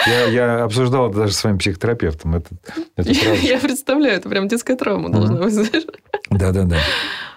я, 0.07 0.25
я 0.29 0.65
обсуждал 0.65 1.11
это 1.11 1.19
даже 1.19 1.35
с 1.35 1.37
своим 1.37 1.59
психотерапевтом. 1.59 2.37
Это, 2.37 2.49
это 2.97 3.11
я, 3.11 3.35
я 3.35 3.59
представляю, 3.59 4.17
это 4.17 4.29
прям 4.31 4.49
детская 4.49 4.75
травма 4.75 5.11
должна 5.11 5.37
быть. 5.37 5.87
Да, 6.31 6.51
да, 6.51 6.65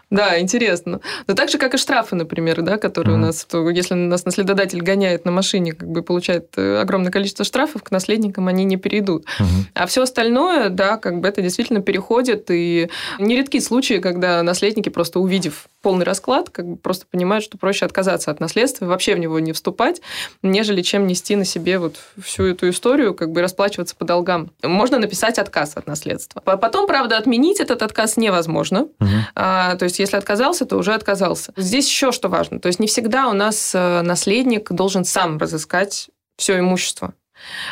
да. 0.10 0.40
Интересно. 0.40 1.02
Но 1.28 1.34
так 1.34 1.50
же, 1.50 1.58
как 1.58 1.74
и 1.74 1.78
штрафы, 1.78 2.16
например, 2.16 2.62
да, 2.62 2.78
которые 2.78 3.16
mm-hmm. 3.16 3.20
у 3.20 3.26
нас, 3.26 3.46
то, 3.46 3.70
если 3.70 3.94
нас 3.94 4.26
наследодатель 4.26 4.82
гоняет 4.82 5.26
на 5.26 5.32
машине, 5.32 5.74
как 5.74 5.90
бы 5.90 6.02
получает 6.02 6.50
э, 6.58 6.80
огромное 6.80 7.12
количество 7.12 7.44
штрафов, 7.44 7.84
к 7.84 7.92
наследникам 7.92 8.48
они 8.48 8.64
не 8.64 8.78
перейдут. 8.78 9.26
Mm-hmm. 9.26 9.46
А 9.74 9.86
все 9.86 10.04
остальное, 10.04 10.70
да, 10.70 10.98
как 10.98 11.20
бы 11.20 11.28
это 11.28 11.42
действительно 11.42 11.82
переходит. 11.82 12.46
И 12.50 12.90
нередки 13.20 13.60
случаи, 13.60 14.00
когда 14.00 14.42
наследники, 14.44 14.90
просто 14.90 15.20
увидев 15.20 15.68
полный 15.82 16.06
расклад, 16.06 16.50
как 16.50 16.66
бы 16.66 16.76
просто 16.78 17.06
понимают, 17.10 17.44
что 17.44 17.58
проще 17.58 17.86
отказаться 17.86 18.32
от 18.32 18.40
наследства 18.40 18.86
и 18.86 18.88
вообще 18.88 19.16
в 19.16 19.20
него 19.20 19.40
не 19.40 19.52
вступать, 19.52 20.02
нежели 20.42 20.82
чем 20.82 21.08
нести 21.08 21.36
на 21.36 21.46
себе 21.46 21.80
вот 21.80 21.98
всю 22.22 22.44
эту 22.44 22.70
историю, 22.70 23.14
как 23.14 23.32
бы 23.32 23.42
расплачиваться 23.42 23.96
по 23.96 24.06
долгам. 24.06 24.52
Можно 24.64 25.00
написать 25.00 25.38
отказ 25.38 25.74
от 25.76 25.88
наследства. 25.88 26.40
Потом, 26.42 26.88
правда, 26.88 27.18
отменить 27.18 27.60
этот 27.60 27.84
отказ 27.84 28.18
невозможно. 28.18 28.88
Угу. 29.00 29.10
А, 29.36 29.76
то 29.76 29.86
есть 29.86 29.97
есть, 30.02 30.14
если 30.14 30.18
отказался, 30.18 30.66
то 30.66 30.78
уже 30.78 30.94
отказался. 30.94 31.54
Здесь 31.56 31.88
еще 31.88 32.12
что 32.12 32.30
важно. 32.30 32.60
То 32.60 32.68
есть 32.68 32.80
не 32.80 32.88
всегда 32.88 33.28
у 33.28 33.34
нас 33.34 33.74
э, 33.74 34.02
наследник 34.02 34.72
должен 34.72 35.06
сам 35.06 35.38
разыскать 35.38 36.10
все 36.38 36.60
имущество. 36.60 37.14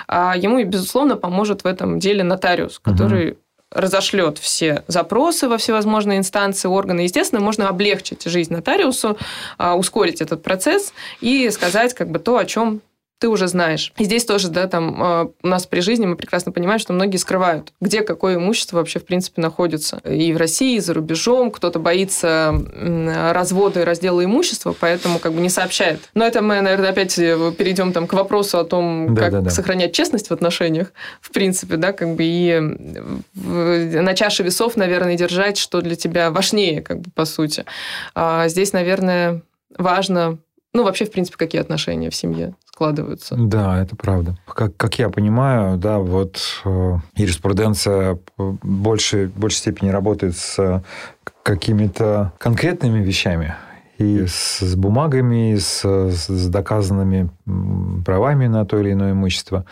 А 0.07 0.35
ему, 0.35 0.63
безусловно, 0.63 1.15
поможет 1.15 1.63
в 1.63 1.67
этом 1.67 1.99
деле 1.99 2.23
нотариус, 2.23 2.79
который 2.79 3.31
угу 3.31 3.37
разошлет 3.71 4.37
все 4.37 4.83
запросы 4.87 5.49
во 5.49 5.57
всевозможные 5.57 6.17
инстанции, 6.17 6.67
органы. 6.67 7.01
Естественно, 7.01 7.41
можно 7.41 7.67
облегчить 7.67 8.23
жизнь 8.23 8.53
нотариусу, 8.53 9.17
а, 9.57 9.75
ускорить 9.75 10.21
этот 10.21 10.41
процесс 10.43 10.93
и 11.19 11.49
сказать 11.49 11.93
как 11.93 12.09
бы 12.09 12.19
то, 12.19 12.37
о 12.37 12.45
чем 12.45 12.81
ты 13.19 13.29
уже 13.29 13.47
знаешь. 13.47 13.93
И 13.97 14.03
здесь 14.03 14.25
тоже, 14.25 14.49
да, 14.49 14.67
там 14.67 15.01
э, 15.01 15.27
у 15.41 15.47
нас 15.47 15.65
при 15.65 15.79
жизни 15.79 16.05
мы 16.05 16.15
прекрасно 16.15 16.51
понимаем, 16.51 16.79
что 16.79 16.91
многие 16.93 17.17
скрывают, 17.17 17.73
где 17.79 18.01
какое 18.01 18.35
имущество 18.35 18.77
вообще, 18.77 18.99
в 18.99 19.05
принципе, 19.05 19.41
находится. 19.41 19.97
И 20.03 20.33
в 20.33 20.37
России, 20.37 20.75
и 20.75 20.79
за 20.79 20.93
рубежом. 20.93 21.51
Кто-то 21.51 21.79
боится 21.79 22.53
развода 23.33 23.81
и 23.81 23.83
раздела 23.83 24.23
имущества, 24.23 24.75
поэтому 24.77 25.19
как 25.19 25.33
бы 25.33 25.41
не 25.41 25.49
сообщает. 25.49 26.09
Но 26.13 26.25
это 26.25 26.41
мы, 26.41 26.59
наверное, 26.61 26.89
опять 26.89 27.17
э, 27.17 27.53
перейдем 27.57 27.93
там 27.93 28.07
к 28.07 28.13
вопросу 28.13 28.59
о 28.59 28.65
том, 28.65 29.15
да, 29.15 29.21
как 29.21 29.31
да, 29.31 29.41
да. 29.41 29.49
сохранять 29.49 29.93
честность 29.93 30.29
в 30.29 30.33
отношениях, 30.33 30.91
в 31.21 31.31
принципе, 31.31 31.77
да, 31.77 31.93
как 31.93 32.15
бы 32.15 32.23
и 32.23 32.59
на 33.35 34.13
чаше 34.13 34.43
весов, 34.43 34.75
наверное, 34.75 35.15
держать, 35.15 35.57
что 35.57 35.81
для 35.81 35.95
тебя 35.95 36.31
важнее, 36.31 36.81
как 36.81 36.99
бы, 36.99 37.11
по 37.11 37.25
сути. 37.25 37.65
А 38.13 38.47
здесь, 38.49 38.73
наверное, 38.73 39.41
важно 39.77 40.37
ну, 40.75 40.83
вообще, 40.83 41.05
в 41.05 41.11
принципе, 41.11 41.37
какие 41.37 41.61
отношения 41.61 42.09
в 42.09 42.15
семье 42.15 42.53
складываются. 42.65 43.35
Да, 43.37 43.81
это 43.81 43.95
правда. 43.95 44.37
Как, 44.45 44.75
как 44.75 44.99
я 44.99 45.09
понимаю, 45.09 45.77
да, 45.77 45.99
вот 45.99 46.37
э, 46.65 46.97
юриспруденция 47.15 48.19
в 48.35 48.57
большей, 48.61 49.31
степени 49.51 49.89
работает 49.89 50.35
с 50.35 50.83
какими-то 51.43 52.33
конкретными 52.39 53.01
вещами, 53.01 53.55
и 53.97 54.25
с, 54.27 54.59
с 54.59 54.75
бумагами, 54.75 55.53
и 55.53 55.57
с, 55.57 55.83
с 55.83 56.47
доказанными 56.49 57.29
правами 58.05 58.47
на 58.47 58.65
то 58.65 58.79
или 58.79 58.91
иное 58.91 59.13
имущество. 59.13 59.65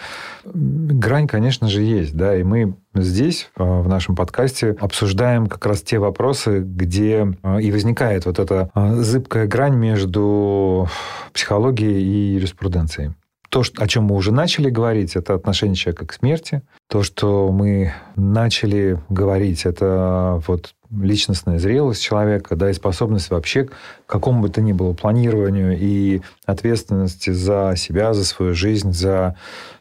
Грань, 0.45 1.27
конечно 1.27 1.67
же, 1.67 1.81
есть, 1.81 2.15
да, 2.15 2.35
и 2.35 2.43
мы 2.43 2.75
здесь, 2.95 3.49
а, 3.55 3.81
в 3.81 3.87
нашем 3.87 4.15
подкасте, 4.15 4.75
обсуждаем 4.79 5.47
как 5.47 5.65
раз 5.65 5.81
те 5.81 5.99
вопросы, 5.99 6.59
где 6.59 7.33
а, 7.41 7.57
и 7.59 7.71
возникает 7.71 8.25
вот 8.25 8.39
эта 8.39 8.69
а, 8.73 8.95
зыбкая 8.95 9.47
грань 9.47 9.75
между 9.75 10.87
психологией 11.33 12.01
и 12.01 12.33
юриспруденцией. 12.35 13.13
То, 13.49 13.61
о 13.77 13.87
чем 13.87 14.05
мы 14.05 14.15
уже 14.15 14.31
начали 14.31 14.69
говорить, 14.71 15.15
это 15.15 15.35
отношение 15.35 15.75
человека 15.75 16.07
к 16.07 16.13
смерти. 16.13 16.63
То, 16.89 17.03
что 17.03 17.51
мы 17.51 17.93
начали 18.15 18.99
говорить, 19.09 19.65
это 19.65 20.41
вот 20.47 20.73
личностная 21.01 21.59
зрелость 21.59 22.01
человека, 22.01 22.55
да, 22.55 22.69
и 22.69 22.73
способность 22.73 23.29
вообще 23.29 23.65
к 23.65 23.71
какому 24.05 24.41
бы 24.41 24.49
то 24.49 24.61
ни 24.61 24.73
было 24.73 24.93
планированию 24.93 25.77
и 25.79 26.21
ответственности 26.45 27.29
за 27.29 27.73
себя, 27.77 28.13
за 28.13 28.25
свою 28.25 28.53
жизнь, 28.53 28.91
за 28.91 29.35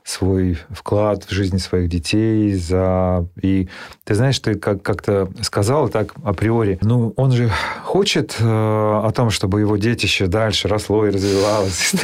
свой 0.05 0.59
вклад 0.70 1.25
в 1.25 1.31
жизнь 1.31 1.59
своих 1.59 1.88
детей, 1.88 2.55
за... 2.55 3.27
И 3.40 3.68
ты 4.05 4.14
знаешь, 4.14 4.38
ты 4.40 4.55
как- 4.55 4.83
как-то 4.83 5.29
сказал 5.42 5.88
так 5.88 6.14
априори, 6.25 6.79
ну, 6.83 7.12
он 7.16 7.31
же 7.33 7.51
хочет 7.85 8.37
э, 8.40 8.44
о 8.44 9.11
том, 9.14 9.31
чтобы 9.31 9.61
его 9.61 9.77
детище 9.77 10.27
дальше 10.27 10.68
росло 10.68 11.07
и 11.07 11.11
развивалось. 11.11 11.92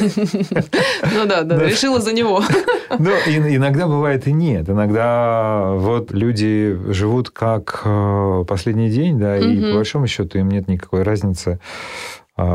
Ну 1.13 1.25
да, 1.25 1.43
да, 1.43 1.57
решила 1.57 1.99
за 1.99 2.13
него. 2.13 2.43
Ну, 2.97 3.11
иногда 3.11 3.85
бывает 3.87 4.27
и 4.27 4.31
нет. 4.31 4.67
Иногда 4.67 5.73
вот 5.75 6.11
люди 6.11 6.77
живут 6.87 7.29
как 7.29 7.81
э, 7.85 8.45
последний 8.47 8.89
день, 8.89 9.19
да, 9.19 9.37
и 9.37 9.61
по 9.61 9.75
большому 9.75 10.07
счету 10.07 10.39
им 10.39 10.49
нет 10.49 10.67
никакой 10.67 11.03
разницы, 11.03 11.59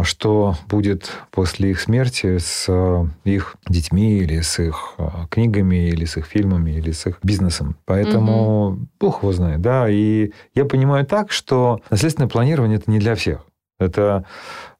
что 0.02 0.56
будет 0.68 1.10
после 1.30 1.70
их 1.70 1.80
смерти 1.80 2.38
с 2.38 2.66
э, 2.68 3.06
их 3.24 3.56
детьми 3.68 4.18
или 4.18 4.40
с 4.40 4.58
их 4.58 4.94
э, 4.98 5.08
книгами, 5.30 5.88
или 5.88 6.04
с 6.04 6.16
их 6.16 6.26
фильмами, 6.26 6.70
или 6.70 6.90
с 6.90 7.06
их 7.06 7.18
бизнесом. 7.22 7.76
Поэтому 7.84 8.68
угу. 8.68 8.88
Бог 9.00 9.22
его 9.22 9.32
знает, 9.32 9.60
да. 9.60 9.88
И 9.88 10.30
я 10.54 10.64
понимаю 10.64 11.04
так, 11.04 11.32
что 11.32 11.80
наследственное 11.90 12.28
планирование 12.28 12.78
это 12.78 12.90
не 12.90 12.98
для 12.98 13.14
всех. 13.14 13.44
Это 13.78 14.16
а, 14.16 14.24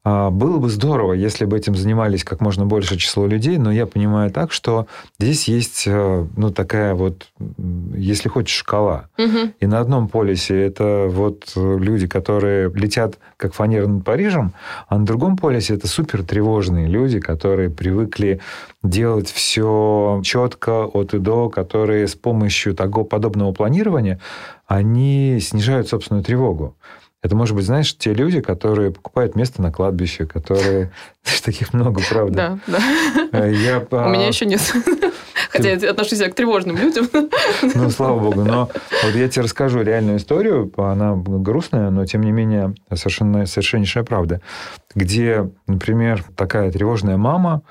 было 0.04 0.58
бы 0.58 0.68
здорово, 0.68 1.14
если 1.14 1.46
бы 1.46 1.56
этим 1.56 1.74
занимались 1.74 2.24
как 2.24 2.42
можно 2.42 2.66
большее 2.66 2.98
число 2.98 3.26
людей, 3.26 3.56
но 3.56 3.72
я 3.72 3.86
понимаю 3.86 4.30
так, 4.30 4.52
что 4.52 4.86
здесь 5.18 5.48
есть 5.48 5.84
э, 5.86 6.26
ну, 6.36 6.50
такая 6.50 6.94
вот, 6.94 7.28
если 7.94 8.28
хочешь, 8.28 8.54
шкала. 8.54 9.08
Угу. 9.16 9.52
И 9.60 9.66
на 9.66 9.80
одном 9.80 10.08
полюсе 10.08 10.60
это 10.62 11.06
вот 11.08 11.52
люди, 11.56 12.06
которые 12.06 12.70
летят 12.74 13.18
как 13.38 13.54
фанера 13.54 13.86
над 13.86 14.04
Парижем, 14.04 14.52
а 14.88 14.98
на 14.98 15.06
другом 15.06 15.38
полюсе 15.38 15.74
это 15.74 15.88
супер 15.88 16.22
тревожные 16.22 16.86
люди, 16.86 17.18
которые 17.18 17.70
привыкли 17.70 18.40
делать 18.82 19.30
все 19.30 20.20
четко 20.22 20.84
от 20.84 21.14
и 21.14 21.18
до, 21.18 21.48
которые 21.48 22.06
с 22.06 22.14
помощью 22.14 22.74
того 22.74 23.04
подобного 23.04 23.52
планирования, 23.52 24.20
они 24.66 25.38
снижают 25.40 25.88
собственную 25.88 26.22
тревогу. 26.22 26.76
Это, 27.24 27.34
может 27.34 27.56
быть, 27.56 27.64
знаешь, 27.64 27.96
те 27.96 28.12
люди, 28.12 28.42
которые 28.42 28.90
покупают 28.90 29.34
место 29.34 29.62
на 29.62 29.72
кладбище, 29.72 30.26
которые... 30.26 30.92
Таких 31.44 31.72
много, 31.72 32.02
правда. 32.06 32.60
Да, 32.66 32.78
да. 33.32 33.46
Э, 33.46 33.50
я... 33.50 33.78
У 33.78 34.08
меня 34.10 34.28
еще 34.28 34.44
нет. 34.44 34.60
Хотя 35.50 35.70
я 35.70 35.90
отношусь 35.90 36.18
к 36.18 36.34
тревожным 36.34 36.76
людям. 36.76 37.08
Ну, 37.74 37.88
слава 37.88 38.18
богу. 38.18 38.44
Но 38.44 38.68
вот 39.04 39.14
я 39.14 39.28
тебе 39.28 39.44
расскажу 39.44 39.80
реальную 39.80 40.18
историю. 40.18 40.70
Она 40.76 41.14
грустная, 41.16 41.88
но, 41.88 42.04
тем 42.04 42.22
не 42.22 42.30
менее, 42.30 42.74
совершенно, 42.92 43.46
совершеннейшая 43.46 44.04
правда. 44.04 44.42
Где, 44.94 45.50
например, 45.66 46.24
такая 46.36 46.70
тревожная 46.70 47.16
мама 47.16 47.62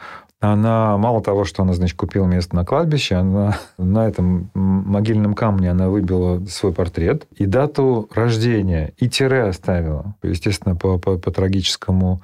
она 0.52 0.98
мало 0.98 1.24
того, 1.24 1.46
что 1.46 1.64
она, 1.64 1.72
значит, 1.72 1.96
купила 1.96 2.26
место 2.26 2.54
на 2.54 2.66
кладбище, 2.66 3.16
она 3.16 3.58
на 3.78 4.06
этом 4.06 4.52
могильном 4.54 5.36
камне 5.36 5.72
она 5.72 5.88
выбила 5.88 6.46
свой 6.48 6.74
портрет 6.74 7.26
и 7.38 7.46
дату 7.46 8.10
рождения, 8.14 8.94
и 8.98 9.08
тире 9.08 9.44
оставила. 9.44 10.16
Естественно, 10.22 10.76
по, 10.76 10.98
по, 10.98 11.18
по 11.18 11.32
трагическому, 11.32 12.22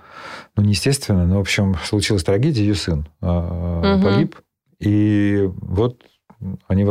ну, 0.58 0.64
не 0.64 0.72
естественно, 0.72 1.26
но, 1.26 1.38
в 1.38 1.40
общем, 1.40 1.78
случилась 1.86 2.26
трагедия, 2.26 2.64
ее 2.64 2.76
сын 2.76 3.08
угу. 3.22 4.04
погиб. 4.04 4.36
И 4.82 5.50
вот 5.62 6.02
они 6.68 6.86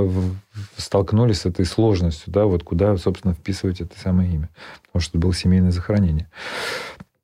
столкнулись 0.79 1.41
с 1.41 1.47
этой 1.47 1.67
сложностью, 1.67 2.33
да, 2.33 2.47
вот 2.47 2.65
куда, 2.65 2.97
собственно, 2.97 3.35
вписывать 3.35 3.83
это 3.83 3.99
самое 3.99 4.33
имя. 4.33 4.49
Потому 4.87 5.03
что 5.03 5.11
это 5.11 5.19
было 5.19 5.35
семейное 5.35 5.73
захоронение. 5.73 6.29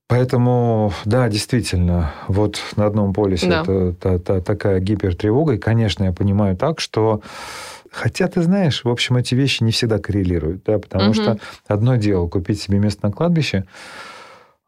Поэтому, 0.07 0.93
да, 1.05 1.29
действительно, 1.29 2.12
вот 2.29 2.61
на 2.77 2.87
одном 2.87 3.14
полюсе 3.14 3.49
да. 3.49 3.62
это 3.62 3.93
та, 3.95 4.19
та, 4.19 4.40
такая 4.40 4.81
гипертревога. 4.81 5.55
И, 5.55 5.59
конечно, 5.59 6.05
я 6.05 6.12
понимаю 6.12 6.57
так, 6.57 6.81
что 6.81 7.23
Хотя, 7.95 8.27
ты 8.27 8.43
знаешь, 8.43 8.83
в 8.83 8.88
общем, 8.88 9.17
эти 9.17 9.37
вещи 9.37 9.62
не 9.62 9.71
всегда 9.71 10.01
коррелируют, 10.01 10.64
да, 10.64 10.81
потому 10.81 11.11
угу. 11.11 11.14
что 11.14 11.38
одно 11.69 11.95
дело 11.95 12.27
купить 12.27 12.61
себе 12.61 12.81
место 12.81 13.07
на 13.07 13.12
кладбище, 13.12 13.67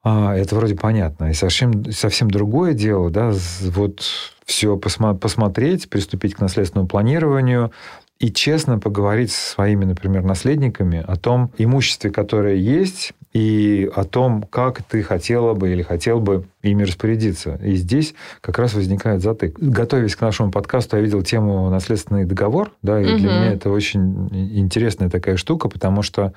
а, 0.05 0.37
это 0.37 0.55
вроде 0.55 0.77
понятно, 0.77 1.31
и 1.31 1.35
совсем, 1.35 1.91
совсем 1.91 2.31
другое 2.31 2.73
дело, 2.73 3.11
да, 3.11 3.33
вот 3.63 4.05
все 4.45 4.77
посма- 4.77 5.19
посмотреть, 5.19 5.91
приступить 5.91 6.37
к 6.37 6.41
наследственному 6.41 6.87
планированию, 6.87 7.73
и 8.19 8.33
честно 8.33 8.79
поговорить 8.79 9.31
со 9.31 9.53
своими, 9.53 9.85
например, 9.85 10.23
наследниками 10.23 11.05
о 11.07 11.17
том 11.17 11.51
имуществе, 11.59 12.11
которое 12.11 12.55
есть, 12.55 13.13
и 13.37 13.91
о 13.95 14.05
том, 14.05 14.43
как 14.45 14.83
ты 14.83 15.03
хотела 15.03 15.53
бы 15.53 15.71
или 15.71 15.83
хотел 15.83 16.21
бы 16.21 16.47
ими 16.63 16.85
распорядиться. 16.85 17.61
И 17.63 17.75
здесь 17.75 18.15
как 18.41 18.59
раз 18.59 18.73
возникает 18.73 19.21
затык. 19.21 19.59
Готовясь 19.59 20.17
к 20.17 20.23
нашему 20.23 20.51
подкасту, 20.51 20.97
я 20.97 21.03
видел 21.03 21.23
тему 21.23 21.69
наследственный 21.69 22.25
договор, 22.25 22.73
да, 22.81 22.99
и 22.99 23.05
угу. 23.05 23.19
для 23.19 23.29
меня 23.29 23.53
это 23.53 23.69
очень 23.69 24.29
интересная 24.59 25.11
такая 25.11 25.37
штука, 25.37 25.69
потому 25.69 26.01
что 26.01 26.33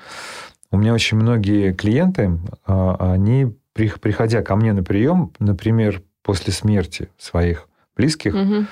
у 0.71 0.77
меня 0.77 0.93
очень 0.93 1.17
многие 1.17 1.71
клиенты, 1.71 2.37
а, 2.65 3.13
они, 3.13 3.55
приходя 3.73 4.41
ко 4.41 4.57
мне 4.57 4.73
на 4.73 4.83
прием, 4.83 5.31
например, 5.39 6.01
после 6.21 6.51
смерти 6.51 7.07
своих 7.17 7.69
близких, 7.95 8.35
угу 8.35 8.65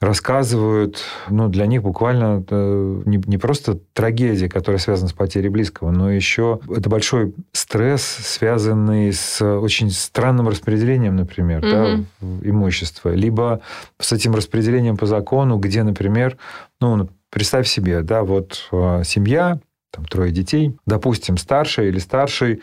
рассказывают, 0.00 1.04
ну, 1.28 1.48
для 1.48 1.66
них 1.66 1.82
буквально 1.82 2.42
не, 2.48 3.22
не 3.26 3.36
просто 3.36 3.78
трагедия, 3.92 4.48
которая 4.48 4.78
связана 4.78 5.08
с 5.08 5.12
потерей 5.12 5.50
близкого, 5.50 5.90
но 5.90 6.10
еще 6.10 6.58
это 6.74 6.88
большой 6.88 7.34
стресс, 7.52 8.02
связанный 8.02 9.12
с 9.12 9.44
очень 9.44 9.90
странным 9.90 10.48
распределением, 10.48 11.16
например, 11.16 11.58
угу. 11.58 11.68
да, 11.68 12.00
имущества, 12.42 13.10
либо 13.10 13.60
с 13.98 14.12
этим 14.12 14.34
распределением 14.34 14.96
по 14.96 15.04
закону, 15.04 15.58
где, 15.58 15.82
например, 15.82 16.38
ну, 16.80 17.08
представь 17.28 17.68
себе, 17.68 18.00
да, 18.00 18.22
вот 18.22 18.68
а, 18.72 19.02
семья, 19.04 19.60
там 19.90 20.04
трое 20.06 20.32
детей, 20.32 20.76
допустим, 20.86 21.36
старший 21.36 21.88
или 21.88 21.98
старший 21.98 22.62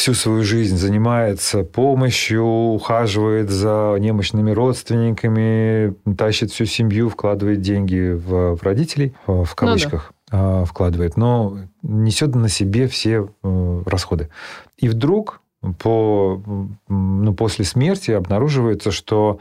всю 0.00 0.14
свою 0.14 0.42
жизнь 0.44 0.78
занимается 0.78 1.62
помощью, 1.62 2.42
ухаживает 2.42 3.50
за 3.50 3.96
немощными 3.98 4.50
родственниками, 4.50 5.94
тащит 6.14 6.50
всю 6.50 6.64
семью, 6.64 7.10
вкладывает 7.10 7.60
деньги 7.60 8.12
в, 8.12 8.56
в 8.56 8.62
родителей, 8.62 9.12
в 9.26 9.54
кавычках 9.54 10.14
ну, 10.32 10.38
да. 10.38 10.64
вкладывает, 10.64 11.18
но 11.18 11.58
несет 11.82 12.34
на 12.34 12.48
себе 12.48 12.88
все 12.88 13.28
э, 13.42 13.82
расходы. 13.84 14.30
И 14.78 14.88
вдруг 14.88 15.42
по, 15.78 16.42
ну, 16.88 17.34
после 17.34 17.66
смерти 17.66 18.12
обнаруживается, 18.12 18.92
что, 18.92 19.38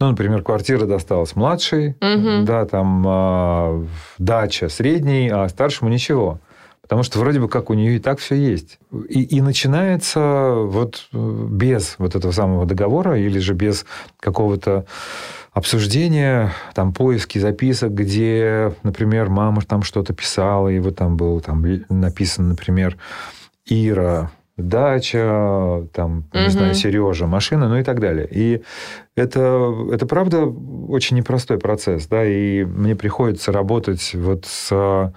ну, 0.00 0.08
например, 0.08 0.42
квартира 0.42 0.86
досталась 0.86 1.36
младшей, 1.36 1.90
угу. 1.90 2.44
да, 2.44 2.66
там 2.66 3.04
э, 3.06 3.84
дача 4.18 4.68
средней, 4.70 5.28
а 5.28 5.48
старшему 5.48 5.88
ничего. 5.88 6.40
Потому 6.90 7.04
что 7.04 7.20
вроде 7.20 7.38
бы 7.38 7.48
как 7.48 7.70
у 7.70 7.74
нее 7.74 7.94
и 7.94 7.98
так 8.00 8.18
все 8.18 8.34
есть. 8.34 8.80
И, 9.08 9.22
и 9.22 9.40
начинается 9.40 10.54
вот 10.56 11.06
без 11.12 11.94
вот 11.98 12.16
этого 12.16 12.32
самого 12.32 12.66
договора 12.66 13.16
или 13.16 13.38
же 13.38 13.54
без 13.54 13.86
какого-то 14.18 14.86
обсуждения, 15.52 16.52
там 16.74 16.92
поиски 16.92 17.38
записок, 17.38 17.92
где, 17.94 18.74
например, 18.82 19.28
мама 19.28 19.62
там 19.62 19.84
что-то 19.84 20.14
писала, 20.14 20.66
и 20.66 20.80
вот 20.80 20.96
там 20.96 21.16
был 21.16 21.40
там 21.40 21.64
написано, 21.90 22.48
например, 22.48 22.96
Ира, 23.66 24.32
дача, 24.56 25.86
там, 25.92 26.24
угу. 26.32 26.38
не 26.40 26.48
знаю, 26.48 26.74
Сережа, 26.74 27.28
машина, 27.28 27.68
ну 27.68 27.76
и 27.76 27.84
так 27.84 28.00
далее. 28.00 28.28
И 28.28 28.62
это, 29.16 29.88
это 29.92 30.06
правда 30.06 30.46
очень 30.46 31.16
непростой 31.16 31.58
процесс, 31.58 32.06
да, 32.06 32.24
и 32.24 32.64
мне 32.64 32.94
приходится 32.94 33.52
работать 33.52 34.14
вот 34.14 34.46
с, 34.46 34.68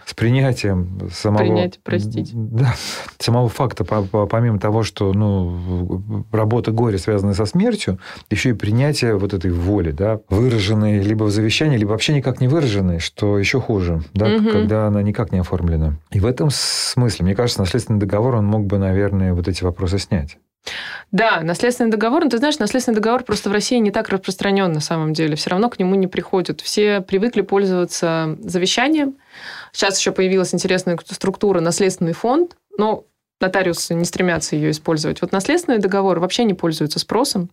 с 0.05 0.13
принятием 0.15 1.09
самого... 1.11 1.39
Принять, 1.39 1.79
простить. 1.83 2.31
Да, 2.33 2.73
самого 3.19 3.49
факта, 3.49 3.83
помимо 3.83 4.59
того, 4.59 4.83
что, 4.83 5.13
ну, 5.13 6.25
работа 6.31 6.71
горя 6.71 6.97
связана 6.97 7.33
со 7.33 7.45
смертью, 7.45 7.99
еще 8.29 8.49
и 8.49 8.53
принятие 8.53 9.15
вот 9.15 9.33
этой 9.33 9.51
воли, 9.51 9.91
да, 9.91 10.19
выраженной 10.29 10.99
либо 10.99 11.25
в 11.25 11.31
завещании, 11.31 11.77
либо 11.77 11.91
вообще 11.91 12.13
никак 12.13 12.41
не 12.41 12.47
выраженной, 12.47 12.99
что 12.99 13.37
еще 13.37 13.61
хуже, 13.61 14.01
да, 14.13 14.27
угу. 14.27 14.49
когда 14.49 14.87
она 14.87 15.01
никак 15.01 15.31
не 15.31 15.39
оформлена. 15.39 15.99
И 16.11 16.19
в 16.19 16.25
этом 16.25 16.49
смысле, 16.51 17.25
мне 17.25 17.35
кажется, 17.35 17.61
наследственный 17.61 17.99
договор, 17.99 18.35
он 18.35 18.45
мог 18.45 18.65
бы, 18.65 18.77
наверное, 18.77 19.33
вот 19.33 19.47
эти 19.47 19.63
вопросы 19.63 19.99
снять. 19.99 20.37
Да, 21.11 21.41
наследственный 21.41 21.91
договор, 21.91 22.23
ну, 22.23 22.29
ты 22.29 22.37
знаешь, 22.37 22.57
наследственный 22.57 22.95
договор 22.95 23.23
просто 23.23 23.49
в 23.49 23.53
России 23.53 23.77
не 23.77 23.91
так 23.91 24.09
распространен 24.09 24.71
на 24.71 24.79
самом 24.79 25.13
деле. 25.13 25.35
Все 25.35 25.49
равно 25.49 25.69
к 25.69 25.77
нему 25.77 25.95
не 25.95 26.07
приходят. 26.07 26.61
Все 26.61 27.01
привыкли 27.01 27.41
пользоваться 27.41 28.37
завещанием. 28.39 29.17
Сейчас 29.71 29.99
еще 29.99 30.11
появилась 30.11 30.53
интересная 30.53 30.97
структура 31.09 31.59
наследственный 31.59 32.13
фонд. 32.13 32.55
Но 32.77 33.05
нотариусы 33.43 33.93
не 33.93 34.05
стремятся 34.05 34.55
ее 34.55 34.71
использовать. 34.71 35.21
Вот 35.21 35.31
наследственный 35.31 35.79
договор 35.79 36.19
вообще 36.19 36.43
не 36.43 36.53
пользуется 36.53 36.99
спросом. 36.99 37.49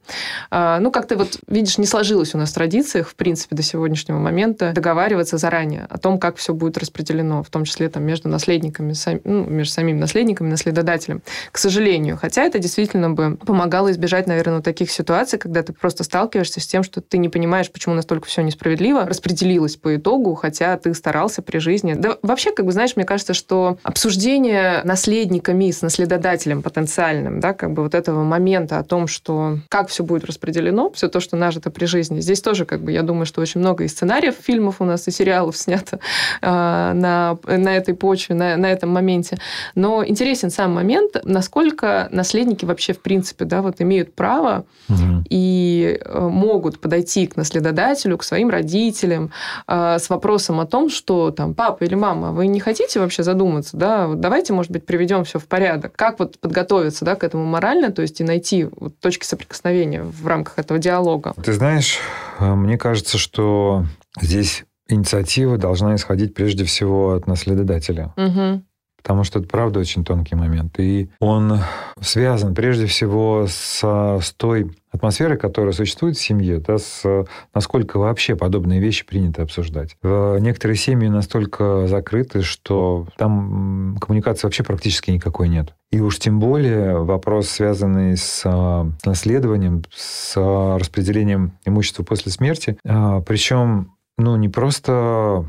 А, 0.51 0.81
ну, 0.81 0.91
как 0.91 1.07
ты 1.07 1.17
вот 1.17 1.39
видишь, 1.49 1.79
не 1.79 1.87
сложилось 1.87 2.35
у 2.35 2.39
нас 2.39 2.51
в 2.51 2.55
традициях, 2.55 3.09
в 3.09 3.15
принципе, 3.15 3.57
до 3.57 3.63
сегодняшнего 3.63 4.19
момента 4.19 4.73
договариваться 4.73 5.37
заранее 5.39 5.87
о 5.91 5.99
том, 5.99 6.19
как 6.19 6.37
все 6.37 6.55
будет 6.55 6.79
распределено, 6.79 7.43
в 7.43 7.51
том 7.51 7.65
числе 7.65 7.89
там, 7.89 8.05
между 8.05 8.29
наследниками, 8.29 8.95
ну, 9.25 9.45
между 9.45 9.73
самими 9.73 9.99
наследниками, 9.99 10.51
наследодателем. 10.51 11.23
К 11.53 11.59
сожалению. 11.59 12.17
Хотя 12.17 12.45
это 12.45 12.59
действительно 12.59 13.11
бы 13.11 13.37
помогало 13.37 13.91
избежать, 13.91 14.27
наверное, 14.27 14.61
таких 14.61 14.91
ситуаций, 14.91 15.39
когда 15.39 15.63
ты 15.63 15.73
просто 15.73 16.05
сталкиваешься 16.05 16.61
с 16.61 16.67
тем, 16.67 16.83
что 16.83 17.01
ты 17.01 17.19
не 17.19 17.29
понимаешь, 17.29 17.71
почему 17.71 17.95
настолько 17.95 18.27
все 18.27 18.43
несправедливо 18.43 19.07
распределилось 19.07 19.77
по 19.77 19.97
итогу, 19.97 20.35
хотя 20.35 20.77
ты 20.77 20.95
старался 20.95 21.43
при 21.43 21.59
жизни. 21.59 21.95
Да 21.95 22.17
вообще, 22.23 22.53
как 22.53 22.67
бы, 22.67 22.73
знаешь, 22.73 22.97
мне 22.97 23.05
кажется, 23.05 23.35
что 23.35 23.79
обсуждение 23.83 24.83
наследниками 24.85 25.71
наследодателем 25.83 26.63
потенциальным, 26.63 27.41
да, 27.41 27.53
как 27.53 27.73
бы 27.73 27.83
вот 27.83 27.95
этого 27.95 28.25
момента 28.25 28.79
о 28.79 28.85
том, 28.85 29.07
что 29.07 29.59
как 29.69 29.89
все 29.89 30.05
будет 30.05 30.25
распределено, 30.25 30.91
все 30.91 31.09
то, 31.09 31.21
что 31.21 31.37
нажито 31.37 31.71
при 31.71 31.87
жизни. 31.87 32.21
Здесь 32.21 32.41
тоже, 32.41 32.65
как 32.65 32.83
бы, 32.83 32.93
я 32.93 33.03
думаю, 33.03 33.27
что 33.27 33.41
очень 33.41 33.61
много 33.61 33.85
и 33.85 33.89
сценариев, 33.89 34.35
фильмов 34.41 34.77
у 34.81 34.85
нас, 34.85 35.07
и 35.09 35.11
сериалов 35.11 35.57
снято 35.57 36.01
э, 36.41 36.47
на, 36.95 37.39
на 37.47 37.77
этой 37.77 37.95
почве, 37.95 38.35
на, 38.35 38.57
на 38.57 38.71
этом 38.71 38.91
моменте. 38.91 39.39
Но 39.75 40.05
интересен 40.05 40.51
сам 40.51 40.75
момент, 40.75 41.17
насколько 41.25 42.09
наследники 42.13 42.65
вообще, 42.65 42.93
в 42.93 43.01
принципе, 43.01 43.45
да, 43.45 43.63
вот 43.63 43.81
имеют 43.81 44.15
право 44.15 44.65
угу. 44.89 45.25
и 45.29 45.99
э, 46.05 46.19
могут 46.21 46.81
подойти 46.81 47.27
к 47.27 47.37
наследодателю, 47.37 48.19
к 48.19 48.25
своим 48.25 48.51
родителям 48.51 49.31
э, 49.67 49.99
с 49.99 50.11
вопросом 50.11 50.61
о 50.61 50.67
том, 50.67 50.89
что 50.89 51.31
там 51.31 51.55
папа 51.55 51.85
или 51.85 51.95
мама, 51.95 52.33
вы 52.33 52.47
не 52.47 52.61
хотите 52.61 53.01
вообще 53.01 53.23
задуматься, 53.23 53.77
да, 53.77 54.07
вот 54.07 54.21
давайте, 54.21 54.53
может 54.53 54.71
быть, 54.71 54.87
приведем 54.87 55.25
все 55.25 55.39
в 55.39 55.47
порядок, 55.47 55.70
порядок. 55.71 55.97
Как 55.97 56.19
вот 56.19 56.39
подготовиться 56.41 57.05
да, 57.05 57.17
к 57.17 57.25
этому 57.25 57.45
морально, 57.45 57.91
то 57.91 58.03
есть 58.03 58.21
и 58.21 58.25
найти 58.25 58.65
вот 58.65 58.99
точки 58.99 59.25
соприкосновения 59.25 60.03
в 60.03 60.27
рамках 60.27 60.59
этого 60.59 60.79
диалога? 60.79 61.35
Ты 61.43 61.53
знаешь, 61.53 61.99
э, 62.39 62.55
мне 62.55 62.79
кажется, 62.79 63.19
что 63.19 63.85
здесь 64.21 64.65
инициатива 64.89 65.57
должна 65.57 65.95
исходить 65.95 66.35
прежде 66.35 66.65
всего 66.65 67.15
от 67.15 67.27
наследодателя. 67.27 68.13
Угу 68.17 68.63
потому 69.03 69.25
что 69.25 69.39
это 69.39 69.49
правда 69.49 69.81
очень 69.81 70.05
тонкий 70.05 70.35
момент. 70.35 70.79
И 70.79 71.09
он 71.19 71.59
связан 72.01 72.55
прежде 72.55 72.87
всего 72.87 73.47
с, 73.49 73.81
с 73.83 74.33
той 74.37 74.71
атмосферой, 74.93 75.39
которая 75.39 75.73
существует 75.73 76.17
в 76.17 76.21
семье, 76.21 76.59
да, 76.59 76.79
с, 76.79 77.27
насколько 77.55 77.99
вообще 77.99 78.35
подобные 78.37 78.81
вещи 78.81 79.07
принято 79.07 79.43
обсуждать. 79.43 79.97
В 80.03 80.39
некоторые 80.39 80.77
семьи 80.77 81.09
настолько 81.09 81.87
закрыты, 81.87 82.43
что 82.43 83.07
там 83.17 83.97
коммуникации 84.01 84.47
вообще 84.47 84.65
практически 84.65 85.11
никакой 85.11 85.49
нет. 85.49 85.75
И 85.91 86.01
уж 86.01 86.19
тем 86.19 86.39
более 86.39 86.99
вопрос, 86.99 87.49
связанный 87.49 88.17
с, 88.17 88.43
с 88.43 89.05
наследованием, 89.05 89.85
с 89.95 90.37
распределением 90.37 91.53
имущества 91.65 92.03
после 92.03 92.33
смерти, 92.33 92.79
а, 92.85 93.21
причем 93.21 93.93
ну, 94.19 94.37
не 94.37 94.49
просто 94.49 95.47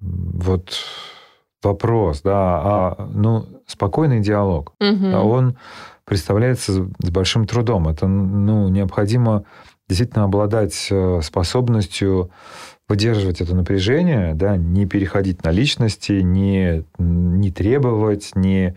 вот 0.00 0.78
вопрос, 1.64 2.22
да, 2.22 2.32
а 2.36 3.08
ну, 3.12 3.46
спокойный 3.66 4.20
диалог. 4.20 4.74
Угу. 4.80 5.06
А 5.12 5.22
он 5.22 5.56
представляется 6.04 6.72
с 6.72 7.10
большим 7.10 7.46
трудом. 7.46 7.88
Это 7.88 8.06
ну, 8.06 8.68
необходимо 8.68 9.44
действительно 9.88 10.24
обладать 10.24 10.88
э, 10.90 11.20
способностью 11.22 12.30
выдерживать 12.88 13.40
это 13.40 13.54
напряжение, 13.54 14.34
да, 14.34 14.56
не 14.56 14.86
переходить 14.86 15.42
на 15.44 15.50
личности, 15.50 16.12
не, 16.12 16.84
не 16.98 17.50
требовать, 17.50 18.32
не 18.34 18.74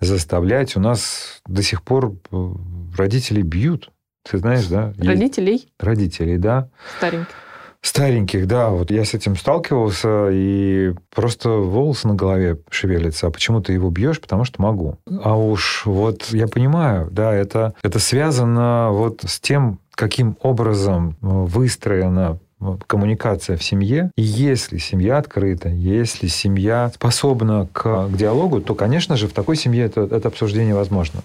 заставлять. 0.00 0.76
У 0.76 0.80
нас 0.80 1.42
до 1.46 1.62
сих 1.62 1.82
пор 1.82 2.14
э, 2.30 2.48
родители 2.96 3.42
бьют. 3.42 3.90
Ты 4.28 4.38
знаешь, 4.38 4.66
да? 4.66 4.92
Родителей? 4.98 5.68
Родителей, 5.78 6.38
да. 6.38 6.68
Стареньких. 6.98 7.34
Стареньких, 7.82 8.46
да, 8.46 8.68
вот 8.68 8.90
я 8.90 9.04
с 9.04 9.14
этим 9.14 9.36
сталкивался, 9.36 10.28
и 10.30 10.92
просто 11.14 11.48
волосы 11.48 12.08
на 12.08 12.14
голове 12.14 12.58
шевелятся. 12.68 13.26
А 13.26 13.30
почему 13.30 13.62
ты 13.62 13.72
его 13.72 13.88
бьешь? 13.90 14.20
Потому 14.20 14.44
что 14.44 14.60
могу. 14.60 14.98
А 15.22 15.34
уж 15.36 15.86
вот 15.86 16.28
я 16.30 16.46
понимаю, 16.46 17.08
да, 17.10 17.32
это, 17.32 17.74
это 17.82 17.98
связано 17.98 18.90
вот 18.90 19.22
с 19.26 19.40
тем, 19.40 19.78
каким 19.94 20.36
образом 20.42 21.16
выстроена 21.20 22.38
коммуникация 22.86 23.56
в 23.56 23.64
семье. 23.64 24.10
И 24.16 24.22
если 24.22 24.78
семья 24.78 25.18
открыта, 25.18 25.70
если 25.70 26.26
семья 26.26 26.90
способна 26.94 27.66
к, 27.72 28.08
к 28.08 28.16
диалогу, 28.16 28.60
то, 28.60 28.74
конечно 28.74 29.16
же, 29.16 29.28
в 29.28 29.32
такой 29.32 29.56
семье 29.56 29.84
это, 29.84 30.02
это 30.02 30.28
обсуждение 30.28 30.74
возможно. 30.74 31.22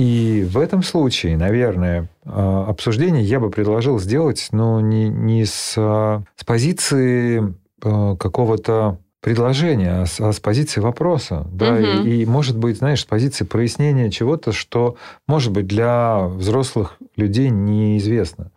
И 0.00 0.48
в 0.50 0.56
этом 0.56 0.82
случае, 0.82 1.36
наверное, 1.36 2.08
а, 2.24 2.64
обсуждение 2.66 3.22
я 3.22 3.38
бы 3.38 3.50
предложил 3.50 3.98
сделать, 4.00 4.48
но 4.50 4.80
не, 4.80 5.10
не 5.10 5.44
с, 5.44 5.74
а, 5.76 6.22
с 6.36 6.42
позиции 6.42 7.54
а, 7.82 8.16
какого-то 8.16 8.98
предложения, 9.20 10.02
а 10.02 10.06
с, 10.06 10.20
а 10.20 10.32
с 10.32 10.40
позиции 10.40 10.80
вопроса. 10.80 11.46
Да? 11.52 11.74
Угу. 11.74 11.82
И, 11.82 12.22
и, 12.22 12.26
может 12.26 12.56
быть, 12.56 12.78
знаешь, 12.78 13.02
с 13.02 13.04
позиции 13.04 13.44
прояснения 13.44 14.10
чего-то, 14.10 14.52
что, 14.52 14.96
может 15.26 15.52
быть, 15.52 15.66
для 15.66 16.20
взрослых 16.20 16.96
людей 17.16 17.50
неизвестно. 17.50 18.50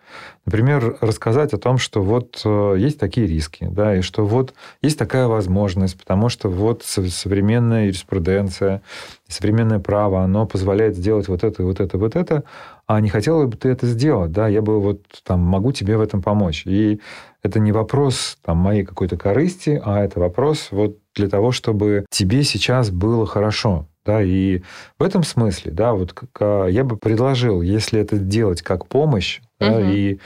Например, 0.45 0.97
рассказать 1.01 1.53
о 1.53 1.57
том, 1.57 1.77
что 1.77 2.01
вот 2.01 2.41
э, 2.45 2.75
есть 2.77 2.99
такие 2.99 3.27
риски, 3.27 3.67
да, 3.69 3.95
и 3.95 4.01
что 4.01 4.25
вот 4.25 4.53
есть 4.81 4.99
такая 4.99 5.27
возможность, 5.27 5.97
потому 5.97 6.29
что 6.29 6.49
вот 6.49 6.83
современная 6.83 7.85
юриспруденция, 7.85 8.81
современное 9.27 9.79
право, 9.79 10.21
оно 10.21 10.45
позволяет 10.45 10.95
сделать 10.95 11.27
вот 11.27 11.43
это, 11.43 11.63
вот 11.63 11.79
это, 11.79 11.97
вот 11.97 12.15
это, 12.15 12.43
а 12.85 12.99
не 13.01 13.09
хотела 13.09 13.45
бы 13.45 13.57
ты 13.57 13.69
это 13.69 13.87
сделать, 13.87 14.31
да, 14.31 14.47
я 14.47 14.61
бы 14.61 14.79
вот 14.79 15.01
там 15.23 15.39
могу 15.39 15.71
тебе 15.71 15.97
в 15.97 16.01
этом 16.01 16.21
помочь. 16.21 16.63
И 16.65 16.99
это 17.43 17.59
не 17.59 17.71
вопрос 17.71 18.37
там 18.43 18.57
моей 18.57 18.83
какой-то 18.83 19.17
корысти, 19.17 19.81
а 19.83 20.03
это 20.03 20.19
вопрос 20.19 20.69
вот 20.71 20.97
для 21.13 21.29
того, 21.29 21.51
чтобы 21.51 22.05
тебе 22.09 22.43
сейчас 22.43 22.89
было 22.89 23.25
хорошо, 23.25 23.87
да, 24.05 24.23
и 24.23 24.61
в 24.97 25.03
этом 25.03 25.23
смысле, 25.23 25.71
да, 25.71 25.93
вот 25.93 26.15
я 26.39 26.83
бы 26.83 26.97
предложил, 26.97 27.61
если 27.61 27.99
это 27.99 28.17
делать 28.17 28.61
как 28.61 28.87
помощь, 28.87 29.41
да, 29.59 29.79
и 29.79 30.17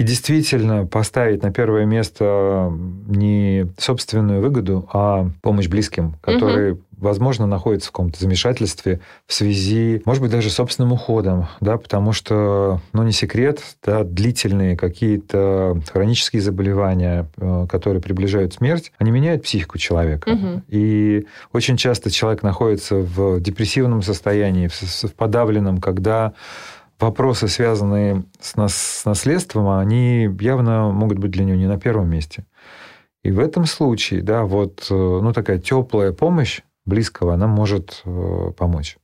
и 0.00 0.02
действительно 0.02 0.86
поставить 0.86 1.42
на 1.42 1.52
первое 1.52 1.84
место 1.84 2.72
не 3.06 3.66
собственную 3.76 4.40
выгоду, 4.40 4.88
а 4.90 5.28
помощь 5.42 5.68
близким, 5.68 6.14
которые, 6.22 6.72
угу. 6.72 6.80
возможно, 6.96 7.44
находятся 7.44 7.90
в 7.90 7.92
каком-то 7.92 8.18
замешательстве 8.18 9.00
в 9.26 9.34
связи, 9.34 10.00
может 10.06 10.22
быть, 10.22 10.32
даже 10.32 10.48
собственным 10.48 10.94
уходом, 10.94 11.48
да, 11.60 11.76
потому 11.76 12.14
что, 12.14 12.80
ну, 12.94 13.02
не 13.02 13.12
секрет, 13.12 13.60
да, 13.84 14.02
длительные 14.02 14.74
какие-то 14.74 15.78
хронические 15.92 16.40
заболевания, 16.40 17.26
э, 17.36 17.66
которые 17.68 18.00
приближают 18.00 18.54
смерть, 18.54 18.92
они 18.96 19.10
меняют 19.10 19.42
психику 19.42 19.76
человека. 19.76 20.30
Угу. 20.30 20.62
И 20.68 21.26
очень 21.52 21.76
часто 21.76 22.10
человек 22.10 22.42
находится 22.42 22.94
в 22.94 23.38
депрессивном 23.40 24.00
состоянии, 24.00 24.68
в 24.68 25.12
подавленном, 25.14 25.78
когда 25.78 26.32
вопросы, 27.00 27.48
связанные 27.48 28.24
с, 28.40 28.56
нас, 28.56 28.74
с 28.74 29.04
наследством, 29.04 29.68
они 29.68 30.28
явно 30.40 30.90
могут 30.90 31.18
быть 31.18 31.30
для 31.30 31.44
него 31.44 31.56
не 31.56 31.66
на 31.66 31.78
первом 31.78 32.08
месте. 32.10 32.44
И 33.22 33.30
в 33.30 33.38
этом 33.38 33.66
случае, 33.66 34.22
да, 34.22 34.44
вот, 34.44 34.86
э, 34.90 34.94
ну, 34.94 35.32
такая 35.32 35.58
теплая 35.58 36.12
помощь, 36.12 36.62
близкого, 36.86 37.34
она 37.34 37.46
может 37.46 38.02
э, 38.04 38.52
помочь. 38.56 38.96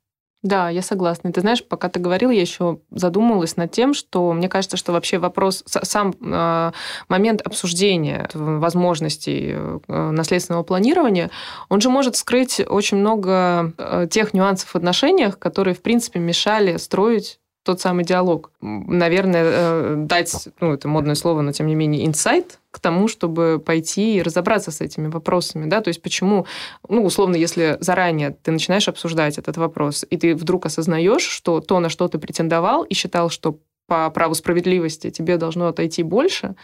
Да, 0.43 0.69
я 0.69 0.81
согласна. 0.81 1.33
Ты 1.33 1.41
знаешь, 1.41 1.65
пока 1.65 1.89
ты 1.89 1.99
говорил, 1.99 2.31
я 2.31 2.41
еще 2.41 2.79
задумалась 2.91 3.57
над 3.57 3.73
тем, 3.73 3.95
что 3.95 4.33
мне 4.33 4.49
кажется, 4.49 4.77
что 4.77 4.93
вообще 4.93 5.19
вопрос, 5.19 5.65
сам 5.67 6.15
э, 6.21 6.73
момент 7.09 7.43
обсуждения 7.43 8.29
возможностей 8.33 9.55
э, 9.57 10.11
наследственного 10.13 10.63
планирования, 10.63 11.31
он 11.69 11.81
же 11.81 11.91
может 11.91 12.15
скрыть 12.15 12.61
очень 12.61 12.99
много 12.99 13.73
э, 13.77 14.07
тех 14.09 14.35
нюансов 14.35 14.71
в 14.71 14.77
отношениях, 14.77 15.39
которые, 15.39 15.75
в 15.75 15.83
принципе, 15.83 16.21
мешали 16.21 16.77
строить 16.77 17.41
тот 17.67 17.81
самый 17.81 18.05
диалог. 18.05 18.53
Наверное, 18.61 19.43
э, 19.45 19.95
дать, 19.99 20.49
ну, 20.61 20.73
это 20.73 20.87
модное 20.87 21.17
слово, 21.17 21.43
но 21.43 21.51
тем 21.51 21.67
не 21.67 21.75
менее, 21.75 22.07
инсайт 22.07 22.61
к 22.71 22.79
тому, 22.79 23.09
чтобы 23.09 23.61
пойти 23.65 24.17
и 24.17 24.23
разобраться 24.23 24.71
с 24.71 24.81
этими 24.81 25.09
вопросами, 25.09 25.69
да, 25.69 25.81
то 25.81 25.89
есть 25.89 26.01
почему, 26.01 26.47
ну, 26.89 27.05
условно, 27.05 27.35
если 27.35 27.77
заранее 27.81 28.37
ты 28.43 28.53
начинаешь 28.53 28.89
обсуждать 28.89 29.39
этот 29.39 29.57
вопрос, 29.57 30.07
и 30.09 30.17
ты 30.17 30.35
вдруг 30.37 30.67
осознаешь, 30.67 31.23
что 31.23 31.61
то, 31.61 31.81
на 31.81 31.89
что 31.89 32.07
ты 32.07 32.19
претендовал 32.19 32.85
и 32.85 32.95
считал, 32.95 33.31
что 33.31 33.59
по 33.87 34.11
праву 34.11 34.35
справедливости 34.35 35.11
тебе 35.11 35.37
должно 35.37 35.69
отойти 35.69 36.03
больше, 36.03 36.57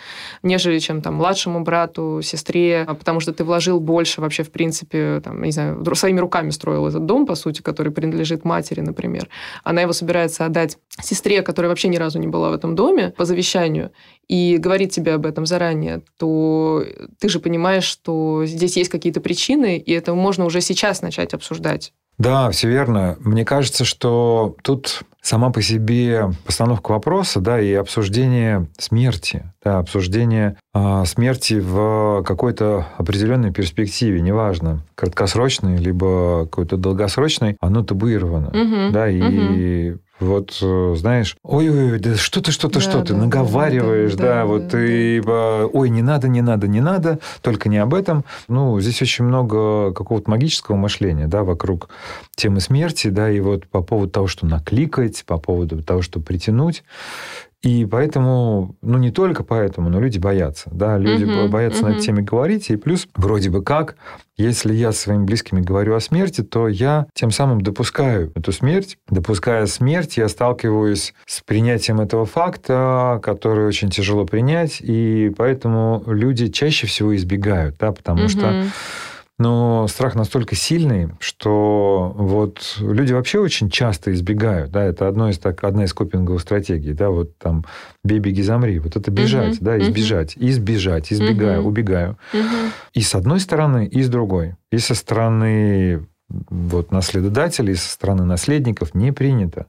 нежели 0.43 0.79
чем 0.79 1.03
там 1.03 1.14
младшему 1.14 1.61
брату, 1.61 2.20
сестре, 2.23 2.85
потому 2.87 3.20
что 3.20 3.33
ты 3.33 3.45
вложил 3.45 3.81
больше 3.81 4.20
вообще, 4.20 4.43
в 4.43 4.51
принципе, 4.51 5.20
там, 5.23 5.43
не 5.43 5.53
знаю, 5.53 5.85
своими 5.95 6.20
руками 6.20 6.51
строил 6.51 6.87
этот 6.87 7.07
дом, 7.07 7.27
по 7.27 7.35
сути, 7.35 7.62
который 7.62 7.93
принадлежит 7.93 8.45
матери, 8.45 8.81
например. 8.81 9.29
Она 9.62 9.83
его 9.83 9.93
собирается 9.93 10.45
отдать 10.45 10.79
сестре, 11.01 11.43
которая 11.43 11.68
вообще 11.70 11.89
ни 11.89 11.97
разу 11.97 12.18
не 12.18 12.27
была 12.27 12.51
в 12.51 12.55
этом 12.55 12.75
доме, 12.75 13.11
по 13.16 13.25
завещанию, 13.25 13.93
и 14.27 14.57
говорит 14.57 14.91
тебе 14.91 15.14
об 15.14 15.27
этом 15.27 15.47
заранее, 15.47 16.03
то 16.18 16.85
ты 17.20 17.29
же 17.29 17.39
понимаешь, 17.39 17.85
что 17.85 18.45
здесь 18.47 18.77
есть 18.77 18.91
какие-то 18.91 19.20
причины, 19.20 19.79
и 19.79 19.93
это 19.93 20.14
можно 20.14 20.45
уже 20.45 20.61
сейчас 20.61 21.03
начать 21.03 21.35
обсуждать. 21.35 21.93
Да, 22.23 22.51
все 22.51 22.68
верно. 22.68 23.16
Мне 23.18 23.45
кажется, 23.45 23.85
что 23.85 24.55
тут 24.62 25.03
сама 25.20 25.51
по 25.51 25.61
себе 25.61 26.31
постановка 26.47 26.93
вопроса, 26.93 27.41
да, 27.41 27.61
и 27.61 27.73
обсуждение 27.73 28.68
смерти, 28.79 29.53
да, 29.64 29.79
обсуждение 29.79 30.57
э, 30.73 31.03
смерти 31.05 31.55
в 31.55 32.23
какой-то 32.25 32.87
определенной 32.97 33.53
перспективе, 33.53 34.20
неважно, 34.20 34.85
краткосрочной 34.95 35.79
либо 35.79 36.45
какой-то 36.45 36.77
долгосрочной, 36.77 37.57
оно 37.61 37.83
табуировано, 37.83 38.49
угу, 38.51 38.93
да, 38.93 39.09
и 39.09 39.20
угу 39.20 39.99
вот, 40.23 40.59
э, 40.62 40.95
знаешь, 40.97 41.37
ой-ой, 41.43 41.99
да 41.99 42.16
что 42.16 42.41
ты, 42.41 42.53
что 42.53 42.68
ты, 42.68 42.75
да, 42.75 42.81
что 42.81 42.99
да, 42.99 43.05
ты, 43.05 43.14
наговариваешь, 43.14 44.14
да, 44.14 44.23
да, 44.23 44.35
да 44.35 44.47
вот 44.47 44.68
да, 44.68 44.79
да. 44.79 45.66
ой, 45.66 45.91
не 45.91 46.03
надо, 46.03 46.29
не 46.29 46.41
надо, 46.41 46.68
не 46.68 46.81
надо, 46.81 47.18
только 47.41 47.68
не 47.68 47.79
об 47.79 47.95
этом. 47.95 48.25
Ну, 48.49 48.81
здесь 48.81 49.03
очень 49.03 49.25
много 49.25 49.93
какого-то 49.93 50.31
магического 50.31 50.77
мышления, 50.77 51.27
да, 51.27 51.43
вокруг 51.45 51.89
темы 52.35 52.61
смерти, 52.61 53.09
да, 53.09 53.31
и 53.31 53.41
вот 53.41 53.66
по 53.66 53.83
поводу 53.83 54.11
того, 54.11 54.27
что 54.27 54.47
накликать, 54.47 55.25
по 55.27 55.39
поводу 55.39 55.83
того, 55.83 56.03
что 56.03 56.20
притянуть. 56.20 56.85
И 57.62 57.86
поэтому, 57.86 58.76
ну 58.82 58.98
не 58.98 59.12
только 59.12 59.44
поэтому, 59.44 59.88
но 59.88 60.00
люди 60.00 60.18
боятся. 60.18 60.68
Да, 60.72 60.98
люди 60.98 61.24
угу, 61.24 61.48
боятся 61.48 61.82
угу. 61.82 61.88
на 61.88 61.92
этой 61.92 62.02
теме 62.02 62.22
говорить. 62.22 62.70
И 62.70 62.76
плюс, 62.76 63.06
вроде 63.14 63.50
бы 63.50 63.62
как, 63.62 63.96
если 64.36 64.74
я 64.74 64.90
со 64.90 65.02
своими 65.02 65.24
близкими 65.24 65.60
говорю 65.60 65.94
о 65.94 66.00
смерти, 66.00 66.42
то 66.42 66.66
я 66.66 67.06
тем 67.14 67.30
самым 67.30 67.60
допускаю 67.60 68.32
эту 68.34 68.50
смерть. 68.50 68.98
Допуская 69.08 69.66
смерть, 69.66 70.16
я 70.16 70.28
сталкиваюсь 70.28 71.14
с 71.26 71.40
принятием 71.42 72.00
этого 72.00 72.26
факта, 72.26 73.20
который 73.22 73.66
очень 73.66 73.90
тяжело 73.90 74.24
принять. 74.24 74.78
И 74.80 75.32
поэтому 75.36 76.02
люди 76.06 76.48
чаще 76.48 76.88
всего 76.88 77.14
избегают, 77.14 77.76
да, 77.78 77.92
потому 77.92 78.22
угу. 78.22 78.28
что 78.28 78.64
но 79.39 79.87
страх 79.89 80.14
настолько 80.14 80.55
сильный, 80.55 81.11
что 81.18 82.12
вот 82.16 82.76
люди 82.80 83.12
вообще 83.12 83.39
очень 83.39 83.70
часто 83.70 84.12
избегают. 84.12 84.70
Да, 84.70 84.85
это 84.85 85.09
одно 85.09 85.28
из, 85.30 85.39
так, 85.39 85.64
одна 85.64 85.85
из 85.85 85.95
копинговых 85.95 86.41
стратегий. 86.41 86.93
Да, 86.93 87.11
вот 87.11 87.37
там 87.39 87.64
«бей, 88.05 88.18
беги, 88.18 88.43
замри». 88.43 88.78
Вот 88.78 88.97
это 88.97 89.11
бежать, 89.11 89.57
угу, 89.57 89.64
да, 89.64 89.78
избежать. 89.78 90.37
Угу. 90.37 90.47
Избежать, 90.47 91.12
избегаю, 91.12 91.61
угу. 91.61 91.68
убегаю. 91.68 92.18
Угу. 92.33 92.72
И 92.95 93.01
с 93.01 93.14
одной 93.14 93.41
стороны, 93.41 93.87
и 93.87 94.03
с 94.03 94.09
другой. 94.09 94.57
И 94.70 94.78
со 94.78 94.95
стороны 94.95 96.07
вот, 96.28 96.93
наследодателей, 96.93 97.72
и 97.72 97.76
со 97.76 97.91
стороны 97.91 98.24
наследников 98.24 98.95
не 98.95 99.12
принято. 99.12 99.66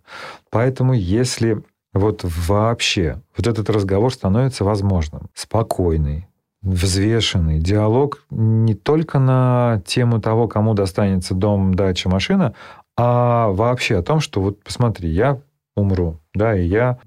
Поэтому 0.49 0.93
если 0.93 1.63
вот 1.93 2.21
вообще 2.23 3.21
вот 3.37 3.47
этот 3.47 3.69
разговор 3.69 4.13
становится 4.13 4.63
возможным, 4.63 5.29
спокойный, 5.33 6.27
взвешенный 6.63 7.59
диалог 7.59 8.25
не 8.29 8.73
только 8.73 9.19
на 9.19 9.81
тему 9.85 10.19
того, 10.19 10.47
кому 10.47 10.73
достанется 10.73 11.35
дом, 11.35 11.73
дача, 11.73 12.09
машина, 12.09 12.53
а 12.97 13.49
вообще 13.49 13.97
о 13.97 14.03
том, 14.03 14.19
что 14.19 14.41
вот 14.41 14.63
посмотри, 14.63 15.09
я 15.09 15.39
умру, 15.75 16.19
да, 16.33 16.55
и 16.55 16.65
я, 16.65 16.99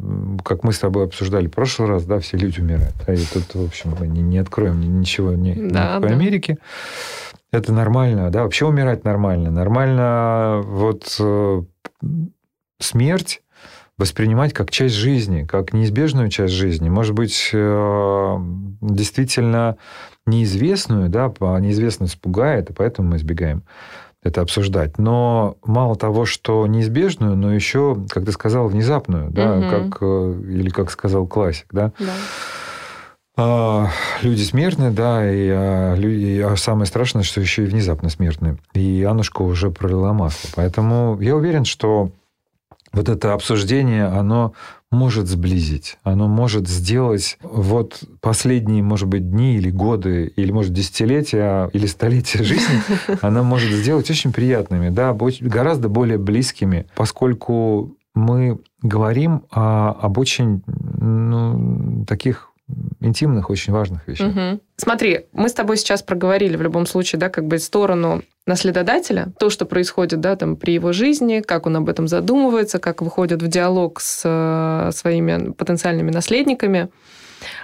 как 0.45 0.65
мы 0.65 0.73
с 0.73 0.79
тобой 0.79 1.05
обсуждали 1.05 1.47
в 1.47 1.53
прошлый 1.53 1.89
раз, 1.89 2.05
да, 2.05 2.19
все 2.19 2.37
люди 2.37 2.61
умирают. 2.61 2.95
А 3.07 3.15
и 3.15 3.25
тут, 3.33 3.55
в 3.55 3.65
общем, 3.65 3.95
мы 3.99 4.09
не, 4.09 4.23
не 4.23 4.39
откроем 4.39 5.01
ничего 5.01 5.33
не, 5.33 5.55
да, 5.55 5.97
никакой 5.97 6.09
да. 6.09 6.15
Америки. 6.15 6.59
Это 7.53 7.73
нормально, 7.73 8.31
да, 8.31 8.43
вообще 8.43 8.67
умирать 8.67 9.05
нормально. 9.05 9.51
Нормально 9.51 10.63
вот 10.65 11.17
э, 11.21 11.63
смерть 12.81 13.41
воспринимать 13.99 14.53
как 14.53 14.71
часть 14.71 14.95
жизни, 14.95 15.45
как 15.45 15.73
неизбежную 15.73 16.29
часть 16.29 16.53
жизни. 16.53 16.89
Может 16.89 17.15
быть, 17.15 17.51
э, 17.53 18.37
действительно 18.81 19.77
неизвестную, 20.27 21.09
да, 21.09 21.29
неизвестность 21.61 22.21
пугает, 22.21 22.71
и 22.71 22.73
поэтому 22.73 23.11
мы 23.11 23.17
избегаем 23.17 23.63
это 24.23 24.43
обсуждать. 24.43 24.99
Но 24.99 25.57
мало 25.65 25.97
того, 25.97 26.27
что 26.27 26.67
неизбежную, 26.67 27.37
но 27.37 27.55
еще, 27.55 27.97
как 28.11 28.25
ты 28.25 28.33
сказал, 28.33 28.69
внезапную, 28.69 29.31
да, 29.31 29.57
угу. 29.57 29.69
как, 29.71 29.99
э, 30.03 30.35
или 30.49 30.69
как 30.69 30.91
сказал 30.91 31.27
классик, 31.27 31.67
да. 31.73 31.93
да. 31.99 32.13
А, 33.39 33.89
люди 34.23 34.43
смертны, 34.43 34.91
да, 34.91 35.31
и, 35.31 35.49
а, 35.51 35.95
люди, 35.95 36.41
а 36.41 36.57
самое 36.57 36.87
страшное, 36.87 37.23
что 37.23 37.41
еще 37.41 37.65
и 37.65 37.67
внезапно 37.67 38.09
смертны. 38.09 38.59
И 38.75 39.07
Аннушка 39.09 39.43
уже 39.43 39.71
пролила 39.71 40.13
масло. 40.13 40.51
Поэтому 40.55 41.19
я 41.21 41.37
уверен, 41.37 41.65
что 41.65 42.11
вот 42.97 43.11
это 43.11 43.35
обсуждение, 43.35 44.07
оно 44.07 44.55
может 44.91 45.27
сблизить, 45.27 45.99
оно 46.03 46.29
может 46.29 46.67
сделать 46.67 47.39
вот 47.43 48.01
последние, 48.23 48.83
может 48.83 49.07
быть, 49.07 49.31
дни 49.31 49.57
или 49.57 49.71
годы, 49.71 50.33
или, 50.35 50.51
может, 50.51 50.73
десятилетия 50.73 51.69
или 51.75 51.87
столетия 51.87 52.43
жизни, 52.43 52.81
оно 53.21 53.45
может 53.45 53.71
сделать 53.71 54.11
очень 54.11 54.33
приятными, 54.33 54.89
да, 54.89 55.15
гораздо 55.41 55.91
более 55.91 56.19
близкими, 56.19 56.87
поскольку 56.97 57.97
мы 58.15 58.61
говорим 58.81 59.43
о, 59.51 59.91
об 59.91 60.17
очень 60.17 60.63
ну, 60.67 62.07
таких 62.07 62.51
интимных, 63.01 63.51
очень 63.51 63.73
важных 63.73 64.07
вещах. 64.09 64.31
Угу. 64.35 64.61
Смотри, 64.77 65.27
мы 65.33 65.49
с 65.49 65.53
тобой 65.53 65.77
сейчас 65.77 66.03
проговорили 66.03 66.57
в 66.57 66.63
любом 66.63 66.87
случае, 66.87 67.21
да, 67.21 67.29
как 67.29 67.47
бы 67.47 67.59
сторону 67.59 68.23
наследодателя, 68.47 69.29
то, 69.39 69.51
что 69.51 69.67
происходит, 69.67 70.21
да, 70.21 70.37
там 70.37 70.57
при 70.57 70.75
его 70.75 70.93
жизни, 70.93 71.41
как 71.41 71.67
он 71.67 71.77
об 71.77 71.89
этом 71.89 72.09
задумывается, 72.09 72.79
как 72.79 73.03
выходит 73.03 73.43
в 73.43 73.49
диалог 73.49 74.01
с 74.01 74.23
э, 74.25 74.91
своими 74.93 75.53
потенциальными 75.53 76.11
наследниками. 76.11 76.89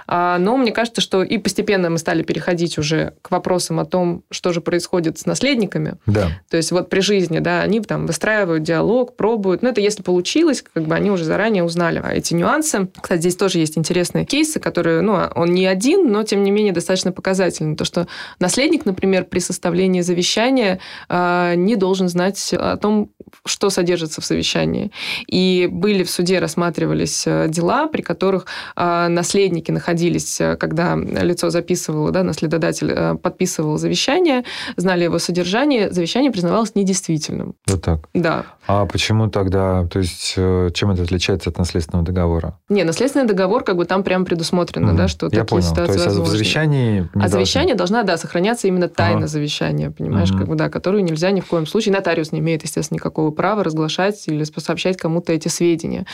А, 0.07 0.37
но 0.37 0.57
мне 0.57 0.71
кажется, 0.71 1.01
что 1.01 1.23
и 1.23 1.37
постепенно 1.37 1.89
мы 1.89 1.97
стали 1.97 2.23
переходить 2.23 2.77
уже 2.77 3.13
к 3.21 3.31
вопросам 3.31 3.79
о 3.79 3.85
том, 3.85 4.23
что 4.29 4.53
же 4.53 4.61
происходит 4.61 5.19
с 5.19 5.25
наследниками. 5.25 5.95
Да. 6.05 6.29
То 6.49 6.57
есть 6.57 6.71
вот 6.71 6.89
при 6.89 6.99
жизни, 7.01 7.39
да, 7.39 7.61
они 7.61 7.79
там 7.81 8.05
выстраивают 8.05 8.63
диалог, 8.63 9.15
пробуют. 9.15 9.61
Но 9.61 9.69
это 9.69 9.81
если 9.81 10.03
получилось, 10.03 10.63
как 10.73 10.85
бы 10.85 10.95
они 10.95 11.11
уже 11.11 11.23
заранее 11.23 11.63
узнали 11.63 12.03
эти 12.13 12.33
нюансы. 12.33 12.87
Кстати, 12.99 13.21
здесь 13.21 13.35
тоже 13.35 13.59
есть 13.59 13.77
интересные 13.77 14.25
кейсы, 14.25 14.59
которые, 14.59 15.01
ну, 15.01 15.17
он 15.35 15.53
не 15.53 15.65
один, 15.65 16.11
но 16.11 16.23
тем 16.23 16.43
не 16.43 16.51
менее 16.51 16.73
достаточно 16.73 17.11
показательный. 17.11 17.75
То, 17.75 17.85
что 17.85 18.07
наследник, 18.39 18.85
например, 18.85 19.25
при 19.25 19.39
составлении 19.39 20.01
завещания 20.01 20.79
а, 21.09 21.55
не 21.55 21.75
должен 21.75 22.09
знать 22.09 22.53
о 22.53 22.77
том, 22.77 23.09
что 23.45 23.69
содержится 23.69 24.21
в 24.21 24.25
завещании. 24.25 24.91
И 25.27 25.67
были 25.71 26.03
в 26.03 26.09
суде 26.09 26.39
рассматривались 26.39 27.23
э, 27.27 27.47
дела, 27.49 27.87
при 27.87 28.01
которых 28.01 28.45
а, 28.75 29.09
наследники 29.09 29.71
находились 29.71 30.39
э, 30.39 30.55
когда 30.55 30.95
лицо 30.95 31.49
записывало, 31.49 32.11
да, 32.11 32.23
наследодатель 32.23 32.91
э, 32.91 33.15
подписывал 33.15 33.77
завещание, 33.77 34.43
знали 34.77 35.03
его 35.03 35.19
содержание, 35.19 35.91
завещание 35.91 36.31
признавалось 36.31 36.75
недействительным. 36.75 37.55
Вот 37.67 37.81
так? 37.81 38.09
Да. 38.13 38.45
А 38.67 38.85
почему 38.85 39.29
тогда, 39.29 39.85
то 39.87 39.99
есть, 39.99 40.35
э, 40.37 40.69
чем 40.73 40.91
это 40.91 41.03
отличается 41.03 41.49
от 41.49 41.57
наследственного 41.57 42.05
договора? 42.05 42.57
Не, 42.69 42.83
наследственный 42.83 43.27
договор, 43.27 43.63
как 43.63 43.75
бы 43.75 43.85
там 43.85 44.03
прям 44.03 44.25
предусмотрено, 44.25 44.89
угу. 44.89 44.97
да, 44.97 45.07
что 45.07 45.25
Я 45.25 45.41
такие 45.41 45.45
понял. 45.45 45.63
ситуации 45.63 45.85
то 45.85 45.93
есть, 45.93 46.05
возможны. 46.05 46.23
А 46.23 46.27
в 46.27 46.31
завещании 46.31 47.09
А 47.15 47.27
завещание 47.27 47.75
должна, 47.75 48.03
да, 48.03 48.17
сохраняться 48.17 48.67
именно 48.67 48.87
тайна 48.87 49.17
ага. 49.17 49.27
завещания, 49.27 49.91
понимаешь, 49.91 50.31
угу. 50.31 50.39
как 50.39 50.47
бы, 50.47 50.55
да, 50.55 50.69
которую 50.69 51.03
нельзя 51.03 51.31
ни 51.31 51.41
в 51.41 51.45
коем 51.45 51.65
случае, 51.65 51.93
нотариус 51.93 52.31
не 52.31 52.39
имеет, 52.39 52.63
естественно, 52.63 52.97
никакого 52.97 53.22
права 53.31 53.63
разглашать 53.63 54.27
или 54.27 54.43
сообщать 54.43 54.97
кому-то 54.97 55.33
эти 55.33 55.47
сведения. 55.47 56.05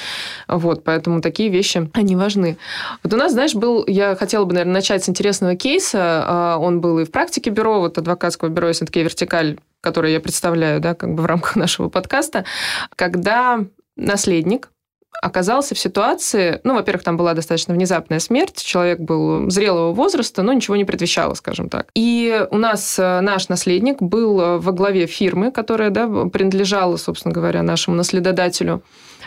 Вот, 0.47 0.83
поэтому 0.83 1.21
такие 1.21 1.49
вещи, 1.49 1.89
они 1.93 2.15
важны. 2.15 2.57
Вот 3.03 3.13
у 3.13 3.17
нас, 3.17 3.31
знаешь, 3.31 3.55
был, 3.55 3.83
я 3.87 4.15
хотела 4.15 4.45
бы, 4.45 4.53
наверное, 4.53 4.75
начать 4.75 5.03
с 5.03 5.09
интересного 5.09 5.55
кейса. 5.55 6.23
А, 6.25 6.57
он 6.57 6.81
был 6.81 6.99
и 6.99 7.05
в 7.05 7.11
практике 7.11 7.49
бюро, 7.49 7.79
вот 7.79 7.97
адвокатского 7.97 8.49
бюро 8.49 8.71
СНК 8.73 8.95
«Вертикаль» 8.97 9.57
который 9.81 10.11
я 10.11 10.19
представляю, 10.19 10.81
да, 10.81 10.93
как 10.93 11.13
бы 11.13 11.23
в 11.23 11.25
рамках 11.25 11.55
нашего 11.55 11.87
подкаста, 11.87 12.43
когда 12.95 13.65
наследник 13.95 14.69
оказался 15.21 15.75
в 15.75 15.79
ситуации, 15.79 16.59
ну, 16.63 16.75
во-первых, 16.75 17.03
там 17.03 17.17
была 17.17 17.33
достаточно 17.33 17.73
внезапная 17.73 18.19
смерть, 18.19 18.63
человек 18.63 18.99
был 18.99 19.49
зрелого 19.49 19.93
возраста, 19.93 20.41
но 20.41 20.53
ничего 20.53 20.75
не 20.75 20.85
предвещало, 20.85 21.33
скажем 21.33 21.69
так. 21.69 21.87
И 21.95 22.47
у 22.51 22.57
нас 22.57 22.97
э, 22.99 23.19
наш 23.21 23.49
наследник 23.49 24.01
был 24.01 24.59
во 24.59 24.71
главе 24.71 25.05
фирмы, 25.07 25.51
которая 25.51 25.89
да, 25.89 26.07
принадлежала, 26.07 26.97
собственно 26.97 27.33
говоря, 27.33 27.63
нашему 27.63 27.95
наследодателю 27.95 28.83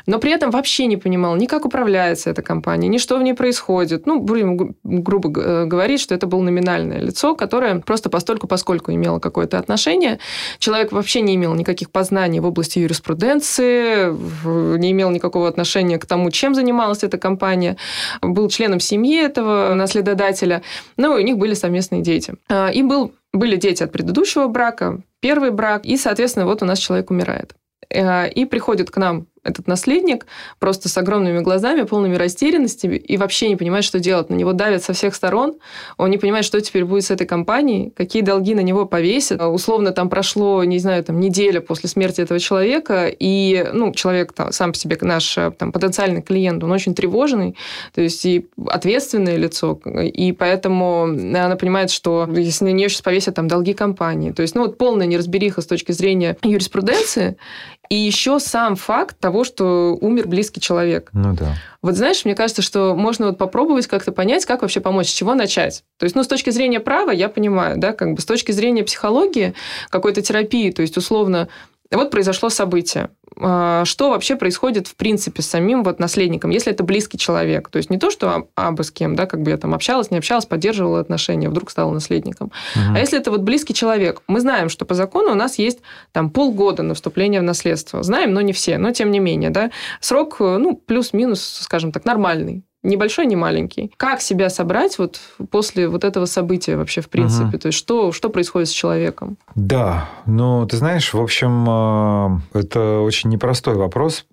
но 0.07 0.19
при 0.19 0.33
этом 0.33 0.51
вообще 0.51 0.87
не 0.87 0.97
понимал 0.97 1.37
ни 1.37 1.47
как 1.47 1.65
управляется 1.65 2.31
эта 2.31 2.43
компания, 2.43 2.89
ни 2.89 2.99
что 2.99 3.19
в 3.19 3.23
ней 3.23 3.35
происходит. 3.35 4.07
Ну, 4.07 4.21
будем 4.21 4.75
грубо 4.83 5.41
э, 5.41 5.65
говорить, 5.67 6.01
что 6.01 6.15
это 6.15 6.27
было 6.27 6.43
номинальное 6.43 6.99
лицо, 6.99 7.35
которое 7.35 7.81
просто 7.81 8.11
постольку 8.11 8.47
поскольку 8.47 8.93
имело 8.93 9.19
какое-то 9.19 9.59
отношение. 9.59 10.19
Человек 10.59 10.93
вообще 10.93 11.21
не 11.21 11.35
имел 11.35 11.55
никаких 11.55 11.91
познаний 11.91 12.41
в 12.41 12.47
области 12.47 12.79
юриспруденции, 12.79 14.13
не 14.79 14.91
имел 14.93 15.11
никакого 15.11 15.49
отношения 15.49 15.99
к 15.99 16.07
тому, 16.07 16.31
чем 16.31 16.55
занималась 16.55 17.03
эта 17.03 17.19
компания, 17.19 17.77
был 18.21 18.49
членом 18.49 18.81
семьи 18.81 19.23
этого 19.23 19.75
наследодателя, 19.75 20.63
ну, 20.97 21.15
у 21.15 21.21
них 21.21 21.39
были 21.39 21.55
совместные 21.55 22.03
дети. 22.03 22.35
А, 22.49 22.69
и 22.69 22.83
был, 22.83 23.13
были 23.33 23.57
дети 23.57 23.83
от 23.83 23.93
предыдущего 23.93 24.47
брака, 24.49 25.01
первый 25.21 25.51
брак, 25.51 25.85
и, 25.85 25.97
соответственно, 25.97 26.47
вот 26.47 26.63
у 26.63 26.67
нас 26.67 26.79
человек 26.79 27.11
умирает. 27.11 27.55
Э, 27.91 28.29
и 28.29 28.45
приходит 28.45 28.91
к 28.91 28.97
нам 28.97 29.27
этот 29.45 29.67
наследник 29.67 30.27
просто 30.59 30.89
с 30.89 30.97
огромными 30.97 31.41
глазами, 31.41 31.83
полными 31.83 32.15
растерянности 32.15 32.87
и 32.87 33.17
вообще 33.17 33.49
не 33.49 33.57
понимает, 33.57 33.85
что 33.85 33.99
делать. 33.99 34.31
На 34.31 34.35
него 34.35 34.53
давят 34.53 34.83
со 34.83 34.93
всех 34.93 35.15
сторон. 35.15 35.55
Он 35.97 36.11
не 36.11 36.19
понимает, 36.19 36.45
что 36.45 36.61
теперь 36.61 36.85
будет 36.85 37.05
с 37.05 37.11
этой 37.11 37.27
компанией, 37.27 37.91
какие 37.97 38.23
долги 38.23 38.55
на 38.55 38.61
него 38.61 38.87
повесят. 38.87 39.41
Условно 39.43 39.93
там 39.93 40.09
прошло, 40.09 40.63
не 40.65 40.79
знаю, 40.79 41.03
там 41.05 41.21
неделя 41.21 41.61
после 41.61 41.89
смерти 41.89 42.21
этого 42.21 42.39
человека, 42.39 43.09
и 43.09 43.69
ну, 43.73 43.93
человек 43.93 44.33
там, 44.33 44.53
сам 44.53 44.73
по 44.73 44.79
себе 44.79 44.97
наш 45.01 45.37
там, 45.59 45.73
потенциальный 45.73 46.23
клиент, 46.23 46.63
он 46.63 46.71
очень 46.71 46.95
тревожный, 46.95 47.57
то 47.95 48.01
есть 48.01 48.25
и 48.25 48.47
ответственное 48.69 49.37
лицо, 49.37 49.81
и 49.85 50.33
поэтому 50.33 51.05
она 51.05 51.57
понимает, 51.57 51.91
что 51.91 52.29
если 52.31 52.67
на 52.67 52.73
нее 52.73 52.89
сейчас 52.89 53.03
повесят 53.03 53.35
там 53.35 53.49
долги 53.49 53.75
компании, 53.75 54.31
то 54.31 54.43
есть 54.43 54.55
ну 54.55 54.63
вот 54.63 54.79
полная 54.79 55.07
неразбериха 55.07 55.61
с 55.61 55.67
точки 55.67 55.93
зрения 55.93 56.37
юриспруденции, 56.43 57.37
и 57.89 57.97
еще 57.97 58.41
сам 58.41 58.77
факт 58.77 59.19
того, 59.19 59.45
что 59.45 59.97
умер 60.01 60.29
близкий 60.29 60.61
человек. 60.61 61.11
Ну 61.13 61.35
да. 61.35 61.55
Вот 61.83 61.95
знаешь, 61.97 62.25
мне 62.25 62.35
кажется, 62.35 62.63
что 62.63 62.95
можно 62.95 63.27
вот 63.27 63.39
попробовать 63.39 63.87
как-то 63.87 64.13
понять, 64.13 64.47
как 64.47 64.63
вообще 64.63 64.81
помочь, 64.81 65.09
с 65.09 65.13
чего 65.13 65.35
начать. 65.35 65.85
То 65.99 66.05
есть, 66.05 66.17
ну, 66.17 66.23
с 66.23 66.29
точки 66.29 66.51
зрения 66.51 66.81
права 66.81 67.11
я 67.11 67.29
понимаю, 67.29 67.77
да, 67.79 67.93
как 67.93 68.15
бы 68.15 68.21
с 68.21 68.25
точки 68.25 68.53
зрения 68.53 68.85
психологии, 68.85 69.55
какой-то 69.91 70.23
терапии, 70.23 70.71
то 70.71 70.83
есть, 70.83 70.97
условно, 70.97 71.49
вот 71.91 72.11
произошло 72.11 72.49
событие. 72.49 73.11
А, 73.41 73.85
что 73.85 74.11
вообще 74.11 74.37
происходит 74.37 74.89
в 74.89 74.97
принципе 74.97 75.43
с 75.43 75.47
самим 75.47 75.83
вот 75.83 75.99
наследником, 75.99 76.51
если 76.51 76.73
это 76.73 76.85
близкий 76.85 77.19
человек. 77.19 77.69
То 77.69 77.79
есть 77.79 77.91
не 77.91 77.99
то, 77.99 78.11
что 78.11 78.49
абы 78.55 78.85
с 78.85 78.91
кем, 78.91 79.17
да, 79.17 79.27
как 79.27 79.43
бы 79.43 79.51
я 79.51 79.57
там 79.57 79.75
общалась, 79.75 80.11
не 80.11 80.19
общалась, 80.19 80.47
поддерживала 80.47 81.01
отношения, 81.01 81.49
вдруг 81.49 81.71
стала 81.71 81.93
наследником. 81.93 82.53
Угу. 82.75 82.95
А 82.95 82.99
если 82.99 83.19
это 83.19 83.31
вот 83.31 83.41
близкий 83.41 83.75
человек, 83.75 84.23
мы 84.27 84.41
знаем, 84.41 84.69
что 84.69 84.85
по 84.85 84.95
закону 84.95 85.33
у 85.33 85.37
нас 85.37 85.59
есть 85.59 85.81
там 86.13 86.31
полгода 86.31 86.83
на 86.83 86.95
вступление 86.95 87.41
в 87.41 87.45
наследство. 87.45 88.03
Знаем, 88.03 88.33
но 88.35 88.41
не 88.41 88.53
все, 88.53 88.79
но 88.79 88.93
тем 88.93 89.11
не 89.11 89.19
менее, 89.19 89.51
да. 89.51 89.71
Срок, 90.01 90.37
ну, 90.41 90.77
плюс-минус, 90.77 91.43
скажем 91.63 91.93
так, 91.93 92.05
нормальный 92.05 92.65
небольшой, 92.83 93.27
не 93.27 93.37
маленький. 93.37 93.93
Как 93.97 94.21
себя 94.21 94.51
собрать 94.51 94.99
вот 94.99 95.21
после 95.51 95.89
вот 95.89 96.05
этого 96.05 96.27
события 96.27 96.77
вообще 96.77 97.01
в 97.01 97.09
принципе? 97.09 97.49
Угу. 97.49 97.59
То 97.59 97.67
есть 97.67 97.79
что, 97.79 98.13
что 98.13 98.29
происходит 98.29 98.69
с 98.69 98.73
человеком? 98.73 99.37
Да, 99.55 100.09
ну 100.27 100.67
ты 100.67 100.77
знаешь, 100.77 101.13
в 101.15 101.21
общем, 101.21 101.65
а, 101.69 102.41
это 102.53 103.01
очень 103.01 103.31
непростой 103.31 103.75
вопрос. 103.75 104.27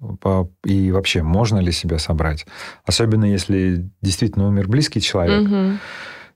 И 0.63 0.91
вообще, 0.91 1.21
можно 1.21 1.59
ли 1.59 1.71
себя 1.71 1.99
собрать? 1.99 2.45
Особенно 2.85 3.25
если 3.25 3.89
действительно 4.01 4.47
умер 4.47 4.67
близкий 4.67 5.01
человек. 5.01 5.47
Угу. 5.47 5.79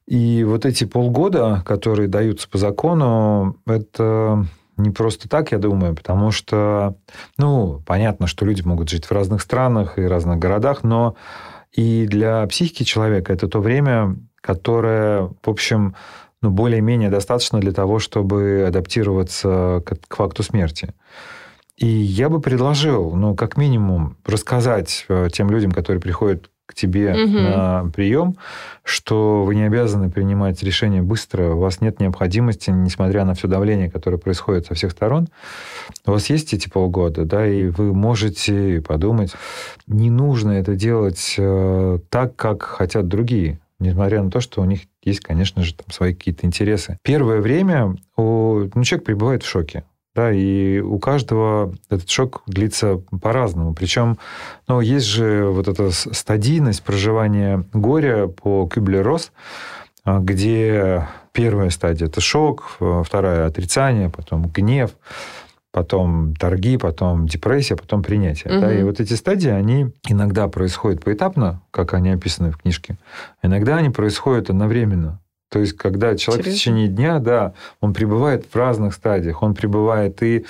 И 0.08 0.44
вот 0.44 0.66
эти 0.66 0.84
полгода, 0.84 1.64
которые 1.66 2.08
даются 2.10 2.50
по 2.50 2.58
закону, 2.58 3.58
это 3.66 4.46
не 4.78 4.90
просто 4.90 5.30
так, 5.30 5.52
я 5.52 5.60
думаю, 5.60 5.96
потому 5.96 6.32
что, 6.32 6.96
ну, 7.38 7.82
понятно, 7.86 8.28
что 8.28 8.46
люди 8.46 8.62
могут 8.64 8.90
жить 8.90 9.06
в 9.06 9.12
разных 9.12 9.42
странах 9.42 9.98
и 9.98 10.04
разных 10.04 10.40
городах, 10.40 10.84
но 10.84 11.16
и 11.74 12.06
для 12.08 12.46
психики 12.48 12.84
человека 12.84 13.34
это 13.34 13.48
то 13.48 13.60
время, 13.60 14.16
которое, 14.42 15.32
в 15.42 15.50
общем, 15.50 15.96
ну, 16.42 16.52
более-менее 16.52 17.10
достаточно 17.10 17.60
для 17.60 17.72
того, 17.72 18.00
чтобы 18.00 18.66
адаптироваться 18.68 19.82
к, 19.86 19.96
к 20.08 20.16
факту 20.16 20.44
смерти. 20.44 20.94
И 21.78 21.88
я 21.88 22.30
бы 22.30 22.40
предложил, 22.40 23.16
ну, 23.16 23.36
как 23.36 23.58
минимум, 23.58 24.18
рассказать 24.26 25.06
э, 25.10 25.30
тем 25.32 25.50
людям, 25.50 25.72
которые 25.72 26.02
приходят 26.02 26.50
к 26.66 26.74
тебе 26.74 27.12
угу. 27.12 27.40
на 27.40 27.92
прием, 27.94 28.36
что 28.84 29.44
вы 29.44 29.56
не 29.56 29.64
обязаны 29.64 30.10
принимать 30.10 30.64
решение 30.64 31.02
быстро, 31.02 31.54
у 31.54 31.60
вас 31.60 31.82
нет 31.82 32.00
необходимости, 32.00 32.70
несмотря 32.70 33.26
на 33.26 33.34
все 33.34 33.48
давление, 33.48 33.92
которое 33.92 34.18
происходит 34.18 34.66
со 34.66 34.74
всех 34.74 34.92
сторон, 34.92 35.28
у 36.06 36.12
вас 36.12 36.30
есть 36.30 36.54
эти 36.54 36.70
полгода, 36.70 37.26
да, 37.26 37.46
и 37.46 37.68
вы 37.68 37.94
можете 37.94 38.82
подумать, 38.82 39.34
не 39.88 40.10
нужно 40.10 40.52
это 40.52 40.76
делать 40.76 41.36
э, 41.38 42.00
так, 42.10 42.36
как 42.36 42.64
хотят 42.64 43.08
другие, 43.08 43.60
несмотря 43.80 44.24
на 44.24 44.32
то, 44.32 44.40
что 44.40 44.62
у 44.62 44.66
них 44.66 44.82
есть, 45.04 45.20
конечно 45.20 45.64
же, 45.64 45.74
там 45.76 45.92
свои 45.92 46.14
какие-то 46.14 46.46
интересы. 46.46 46.98
Первое 47.04 47.42
время 47.42 47.96
у, 48.16 48.70
ну, 48.74 48.84
человек 48.84 49.06
пребывает 49.06 49.44
в 49.44 49.50
шоке. 49.50 49.84
Да, 50.16 50.32
и 50.32 50.80
у 50.80 51.00
каждого 51.00 51.74
этот 51.90 52.10
шок 52.10 52.44
длится 52.46 53.02
по-разному. 53.22 53.74
Причем, 53.74 54.20
ну, 54.68 54.80
есть 54.80 55.08
же 55.08 55.46
вот 55.46 55.68
эта 55.68 55.90
стадийность 55.92 56.84
проживания 56.84 57.66
горя 57.74 58.28
по 58.28 58.70
Кюблер-Росс, 58.72 59.32
а, 60.06 60.20
где 60.20 61.08
первая 61.32 61.72
стадия– 61.72 62.08
это 62.10 62.22
шок, 62.22 62.78
вторая– 63.04 63.46
отрицание, 63.48 64.10
потом 64.12 64.50
гнев, 64.50 64.92
потом 65.72 66.36
торги, 66.36 66.78
потом 66.78 67.26
депрессия, 67.26 67.76
потом 67.76 68.04
принятие. 68.04 68.54
Угу. 68.54 68.62
Да? 68.62 68.74
И 68.74 68.84
вот 68.84 69.00
эти 69.00 69.14
стадии, 69.14 69.50
они 69.50 69.92
иногда 70.08 70.48
происходят 70.48 71.04
поэтапно, 71.04 71.64
как 71.72 71.96
они 71.96 72.12
описаны 72.12 72.52
в 72.52 72.58
книжке, 72.58 72.98
иногда 73.42 73.78
они 73.78 73.90
происходят 73.90 74.52
одновременно. 74.52 75.20
То 75.54 75.60
есть, 75.60 75.74
когда 75.74 76.16
человек 76.16 76.48
Интересно. 76.48 76.52
в 76.52 76.60
течение 76.60 76.88
дня, 76.88 77.20
да, 77.20 77.54
он 77.80 77.94
пребывает 77.94 78.48
в 78.52 78.56
разных 78.56 78.96
стадиях. 78.96 79.44
Он 79.44 79.54
пребывает 79.54 80.24
и, 80.24 80.48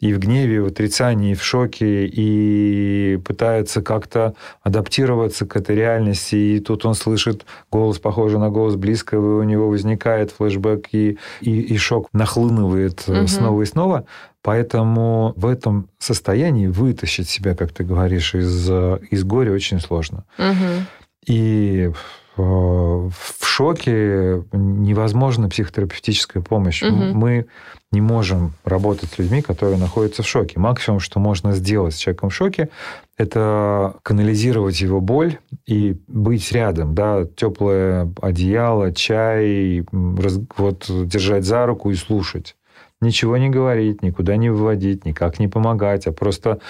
и 0.00 0.14
в 0.14 0.18
гневе, 0.18 0.56
и 0.56 0.58
в 0.60 0.66
отрицании, 0.68 1.32
и 1.32 1.34
в 1.34 1.44
шоке, 1.44 2.06
и 2.06 3.18
пытается 3.18 3.82
как-то 3.82 4.34
адаптироваться 4.62 5.44
к 5.44 5.56
этой 5.56 5.76
реальности. 5.76 6.36
И 6.36 6.60
тут 6.60 6.86
он 6.86 6.94
слышит 6.94 7.44
голос, 7.70 7.98
похожий 7.98 8.38
на 8.38 8.48
голос 8.48 8.76
близкого, 8.76 9.42
и 9.42 9.44
у 9.44 9.46
него 9.46 9.68
возникает 9.68 10.30
флешбэк, 10.30 10.88
и, 10.92 11.18
и, 11.42 11.60
и 11.60 11.76
шок 11.76 12.08
нахлынывает 12.14 13.04
угу. 13.06 13.26
снова 13.26 13.60
и 13.60 13.66
снова. 13.66 14.06
Поэтому 14.40 15.34
в 15.36 15.44
этом 15.44 15.90
состоянии 15.98 16.66
вытащить 16.66 17.28
себя, 17.28 17.54
как 17.54 17.72
ты 17.72 17.84
говоришь, 17.84 18.34
из, 18.34 18.70
из 19.10 19.22
горя 19.22 19.52
очень 19.52 19.80
сложно. 19.80 20.24
Угу. 20.38 20.86
И 21.26 21.90
Э, 22.36 22.42
в 22.42 23.25
шоке 23.56 24.44
невозможна 24.52 25.48
психотерапевтическая 25.48 26.42
помощь. 26.42 26.82
Угу. 26.82 26.94
Мы 26.94 27.46
не 27.90 28.02
можем 28.02 28.52
работать 28.64 29.10
с 29.10 29.18
людьми, 29.18 29.40
которые 29.40 29.78
находятся 29.78 30.22
в 30.22 30.28
шоке. 30.28 30.60
Максимум, 30.60 31.00
что 31.00 31.20
можно 31.20 31.52
сделать 31.52 31.94
с 31.94 31.98
человеком 31.98 32.28
в 32.28 32.34
шоке, 32.34 32.68
это 33.16 33.94
канализировать 34.02 34.80
его 34.82 35.00
боль 35.00 35.38
и 35.66 35.96
быть 36.06 36.52
рядом, 36.52 36.94
да, 36.94 37.24
теплое 37.24 38.12
одеяло, 38.20 38.92
чай, 38.92 39.86
вот 39.90 40.84
держать 40.88 41.44
за 41.44 41.64
руку 41.64 41.90
и 41.90 41.94
слушать 41.94 42.56
ничего 43.00 43.36
не 43.36 43.50
говорить, 43.50 44.02
никуда 44.02 44.36
не 44.36 44.50
выводить, 44.50 45.04
никак 45.04 45.38
не 45.38 45.48
помогать, 45.48 46.06
а 46.06 46.12
просто 46.12 46.60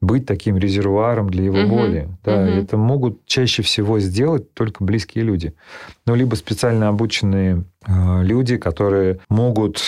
быть 0.00 0.26
таким 0.26 0.56
резервуаром 0.56 1.28
для 1.28 1.44
его 1.44 1.60
угу, 1.60 1.76
боли. 1.76 2.08
Да, 2.24 2.42
угу. 2.42 2.50
Это 2.50 2.76
могут 2.76 3.26
чаще 3.26 3.62
всего 3.62 3.98
сделать 4.00 4.52
только 4.54 4.82
близкие 4.82 5.24
люди. 5.24 5.54
Ну, 6.06 6.14
либо 6.14 6.34
специально 6.34 6.88
обученные 6.88 7.64
э, 7.86 8.22
люди, 8.22 8.56
которые 8.56 9.20
могут 9.28 9.82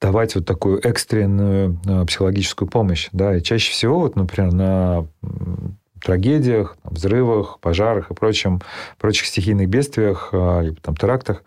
давать 0.00 0.34
вот 0.34 0.46
такую 0.46 0.86
экстренную 0.86 1.78
э, 1.86 2.04
психологическую 2.06 2.68
помощь. 2.68 3.08
Да, 3.12 3.36
и 3.36 3.42
чаще 3.42 3.72
всего, 3.72 4.00
вот, 4.00 4.16
например, 4.16 4.52
на 4.52 5.06
трагедиях, 6.02 6.76
взрывах, 6.84 7.58
пожарах 7.60 8.10
и 8.10 8.14
прочем, 8.14 8.60
прочих 8.98 9.26
стихийных 9.26 9.68
бедствиях, 9.68 10.30
э, 10.32 10.62
либо 10.62 10.76
там 10.80 10.96
терактах, 10.96 11.42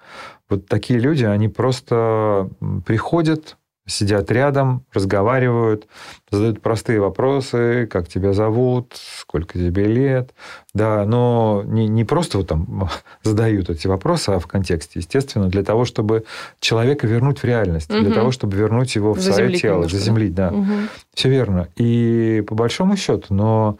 вот 0.49 0.67
такие 0.67 0.99
люди, 0.99 1.23
они 1.25 1.47
просто 1.47 2.49
приходят, 2.85 3.57
сидят 3.89 4.31
рядом, 4.31 4.85
разговаривают, 4.93 5.87
задают 6.31 6.61
простые 6.61 6.99
вопросы, 6.99 7.87
как 7.87 8.07
тебя 8.07 8.33
зовут, 8.33 8.93
сколько 9.19 9.57
тебе 9.57 9.85
лет. 9.85 10.33
Да, 10.73 11.05
но 11.05 11.63
не, 11.65 11.87
не 11.87 12.05
просто 12.05 12.37
вот 12.37 12.47
там 12.47 12.89
задают 13.23 13.69
эти 13.69 13.87
вопросы, 13.87 14.29
а 14.29 14.39
в 14.39 14.47
контексте, 14.47 14.99
естественно, 14.99 15.49
для 15.49 15.63
того, 15.63 15.85
чтобы 15.85 16.25
человека 16.59 17.07
вернуть 17.07 17.39
в 17.39 17.43
реальность, 17.43 17.91
угу. 17.91 18.01
для 18.01 18.13
того, 18.13 18.31
чтобы 18.31 18.55
вернуть 18.55 18.95
его 18.95 19.13
в 19.13 19.21
свое 19.21 19.57
тело, 19.57 19.75
немножко, 19.75 19.97
заземлить, 19.97 20.35
да. 20.35 20.49
Угу. 20.49 20.73
Все 21.13 21.29
верно. 21.29 21.67
И 21.75 22.43
по 22.47 22.55
большому 22.55 22.95
счету, 22.95 23.33
но 23.33 23.77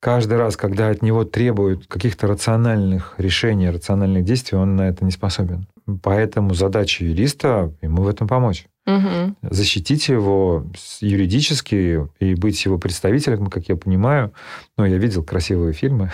каждый 0.00 0.38
раз, 0.38 0.56
когда 0.56 0.88
от 0.88 1.02
него 1.02 1.24
требуют 1.24 1.86
каких-то 1.86 2.26
рациональных 2.26 3.14
решений, 3.18 3.70
рациональных 3.70 4.24
действий, 4.24 4.56
он 4.56 4.76
на 4.76 4.88
это 4.88 5.04
не 5.04 5.10
способен. 5.10 5.66
Поэтому 6.02 6.54
задача 6.54 7.04
юриста 7.04 7.72
ему 7.82 8.02
в 8.02 8.08
этом 8.08 8.26
помочь 8.26 8.66
угу. 8.86 9.34
защитить 9.42 10.08
его 10.08 10.64
юридически 11.00 12.08
и 12.18 12.34
быть 12.34 12.64
его 12.64 12.78
представителем, 12.78 13.46
как 13.46 13.68
я 13.68 13.76
понимаю. 13.76 14.32
Ну, 14.76 14.84
я 14.84 14.96
видел 14.96 15.22
красивые 15.22 15.72
фильмы, 15.72 16.10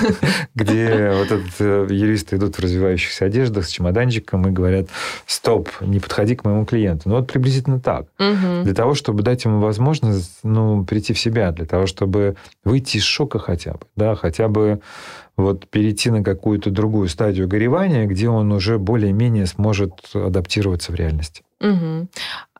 где 0.54 1.12
вот 1.16 1.30
этот 1.30 1.54
э, 1.60 1.86
юристы 1.90 2.36
идут 2.36 2.56
в 2.56 2.60
развивающихся 2.60 3.26
одеждах 3.26 3.66
с 3.66 3.68
чемоданчиком 3.68 4.48
и 4.48 4.50
говорят, 4.50 4.88
стоп, 5.26 5.68
не 5.80 6.00
подходи 6.00 6.34
к 6.34 6.44
моему 6.44 6.64
клиенту. 6.64 7.08
Ну, 7.08 7.16
вот 7.16 7.30
приблизительно 7.30 7.80
так. 7.80 8.06
Для 8.18 8.74
того, 8.74 8.94
чтобы 8.94 9.22
дать 9.22 9.44
ему 9.44 9.60
возможность 9.60 10.38
ну, 10.42 10.84
прийти 10.84 11.12
в 11.12 11.18
себя, 11.18 11.52
для 11.52 11.66
того, 11.66 11.86
чтобы 11.86 12.36
выйти 12.64 12.96
из 12.96 13.04
шока 13.04 13.38
хотя 13.38 13.72
бы, 13.72 13.80
да, 13.96 14.14
хотя 14.14 14.48
бы 14.48 14.80
вот 15.38 15.68
перейти 15.68 16.10
на 16.10 16.22
какую-то 16.22 16.70
другую 16.70 17.08
стадию 17.08 17.48
горевания, 17.48 18.06
где 18.06 18.28
он 18.28 18.52
уже 18.52 18.78
более-менее 18.78 19.46
сможет 19.46 19.92
адаптироваться 20.12 20.90
в 20.92 20.96
реальности. 20.96 21.44
Угу. 21.60 22.08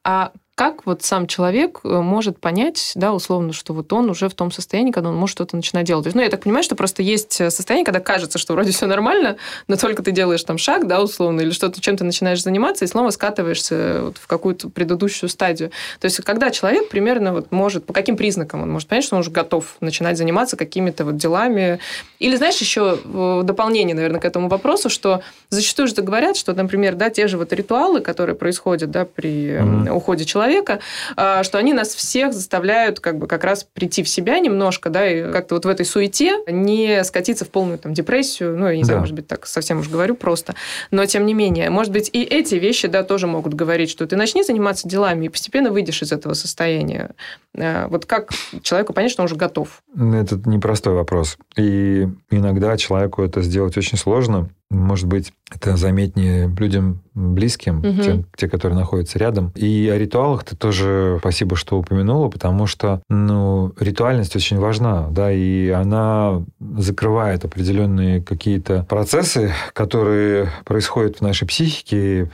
А 0.04 0.32
как 0.58 0.86
вот 0.86 1.04
сам 1.04 1.28
человек 1.28 1.78
э, 1.84 1.88
может 1.88 2.40
понять, 2.40 2.90
да, 2.96 3.12
условно, 3.12 3.52
что 3.52 3.72
вот 3.74 3.92
он 3.92 4.10
уже 4.10 4.28
в 4.28 4.34
том 4.34 4.50
состоянии, 4.50 4.90
когда 4.90 5.10
он 5.10 5.14
может 5.14 5.34
что-то 5.36 5.54
начинать 5.54 5.86
делать. 5.86 6.02
То 6.02 6.08
есть, 6.08 6.16
ну, 6.16 6.22
я 6.22 6.30
так 6.30 6.42
понимаю, 6.42 6.64
что 6.64 6.74
просто 6.74 7.00
есть 7.00 7.40
э, 7.40 7.48
состояние, 7.50 7.84
когда 7.84 8.00
кажется, 8.00 8.38
что 8.38 8.54
вроде 8.54 8.72
все 8.72 8.86
нормально, 8.86 9.36
но 9.68 9.76
только 9.76 10.02
ты 10.02 10.10
делаешь 10.10 10.42
там 10.42 10.58
шаг, 10.58 10.88
да, 10.88 11.00
условно, 11.00 11.42
или 11.42 11.50
что-то, 11.50 11.80
чем 11.80 11.96
ты 11.96 12.02
начинаешь 12.02 12.42
заниматься, 12.42 12.84
и 12.84 12.88
снова 12.88 13.10
скатываешься 13.10 14.00
вот 14.06 14.18
в 14.18 14.26
какую-то 14.26 14.68
предыдущую 14.68 15.30
стадию. 15.30 15.70
То 16.00 16.06
есть, 16.06 16.20
когда 16.24 16.50
человек 16.50 16.88
примерно 16.88 17.32
вот 17.32 17.52
может, 17.52 17.86
по 17.86 17.92
каким 17.92 18.16
признакам 18.16 18.62
он 18.62 18.72
может 18.72 18.88
понять, 18.88 19.04
что 19.04 19.14
он 19.14 19.20
уже 19.20 19.30
готов 19.30 19.76
начинать 19.78 20.18
заниматься 20.18 20.56
какими-то 20.56 21.04
вот 21.04 21.16
делами. 21.16 21.78
Или, 22.18 22.34
знаешь, 22.34 22.56
еще 22.56 22.98
дополнение, 23.44 23.94
наверное, 23.94 24.20
к 24.20 24.24
этому 24.24 24.48
вопросу, 24.48 24.90
что 24.90 25.22
зачастую 25.50 25.86
же 25.86 25.94
говорят, 26.02 26.36
что, 26.36 26.52
например, 26.52 26.96
да, 26.96 27.10
те 27.10 27.28
же 27.28 27.38
вот 27.38 27.52
ритуалы, 27.52 28.00
которые 28.00 28.34
происходят, 28.34 28.90
да, 28.90 29.04
при 29.04 29.50
mm-hmm. 29.50 29.90
уходе 29.92 30.24
человека, 30.24 30.47
человека, 30.48 30.80
а, 31.16 31.42
что 31.42 31.58
они 31.58 31.72
нас 31.72 31.94
всех 31.94 32.32
заставляют 32.32 33.00
как 33.00 33.18
бы 33.18 33.26
как 33.26 33.44
раз 33.44 33.64
прийти 33.64 34.02
в 34.02 34.08
себя 34.08 34.38
немножко, 34.38 34.90
да, 34.90 35.08
и 35.08 35.30
как-то 35.30 35.56
вот 35.56 35.64
в 35.64 35.68
этой 35.68 35.84
суете 35.84 36.38
не 36.48 37.04
скатиться 37.04 37.44
в 37.44 37.50
полную 37.50 37.78
там 37.78 37.92
депрессию, 37.92 38.56
ну, 38.56 38.68
я 38.68 38.76
не 38.76 38.82
да. 38.82 38.86
знаю, 38.86 39.00
может 39.00 39.14
быть, 39.14 39.26
так 39.26 39.46
совсем 39.46 39.80
уж 39.80 39.88
говорю 39.88 40.14
просто, 40.14 40.54
но 40.90 41.04
тем 41.06 41.26
не 41.26 41.34
менее, 41.34 41.70
может 41.70 41.92
быть, 41.92 42.08
и 42.12 42.22
эти 42.22 42.54
вещи, 42.54 42.88
да, 42.88 43.02
тоже 43.02 43.26
могут 43.26 43.54
говорить, 43.54 43.90
что 43.90 44.06
ты 44.06 44.16
начни 44.16 44.42
заниматься 44.42 44.88
делами 44.88 45.26
и 45.26 45.28
постепенно 45.28 45.70
выйдешь 45.70 46.02
из 46.02 46.12
этого 46.12 46.34
состояния. 46.34 47.10
А, 47.56 47.88
вот 47.88 48.06
как 48.06 48.30
человеку 48.62 48.92
понять, 48.92 49.10
что 49.10 49.22
он 49.22 49.26
уже 49.26 49.36
готов? 49.36 49.82
Это 49.94 50.40
непростой 50.46 50.94
вопрос. 50.94 51.36
И 51.56 52.08
иногда 52.30 52.76
человеку 52.76 53.22
это 53.22 53.42
сделать 53.42 53.76
очень 53.76 53.98
сложно, 53.98 54.48
может 54.70 55.06
быть, 55.06 55.32
это 55.50 55.76
заметнее 55.76 56.46
людям 56.58 57.00
близким, 57.14 57.78
угу. 57.78 58.02
тем, 58.02 58.24
те, 58.36 58.48
которые 58.48 58.78
находятся 58.78 59.18
рядом. 59.18 59.50
И 59.54 59.88
о 59.88 59.96
ритуалах 59.96 60.37
ты 60.44 60.56
тоже 60.56 61.18
спасибо, 61.20 61.56
что 61.56 61.78
упомянула, 61.78 62.28
потому 62.28 62.66
что 62.66 63.02
ну, 63.08 63.72
ритуальность 63.78 64.34
очень 64.36 64.58
важна, 64.58 65.08
да, 65.10 65.30
и 65.32 65.68
она 65.70 66.42
закрывает 66.76 67.44
определенные 67.44 68.22
какие-то 68.22 68.84
процессы, 68.88 69.52
которые 69.72 70.50
происходят 70.64 71.18
в 71.18 71.20
нашей 71.20 71.46
психике, 71.46 72.30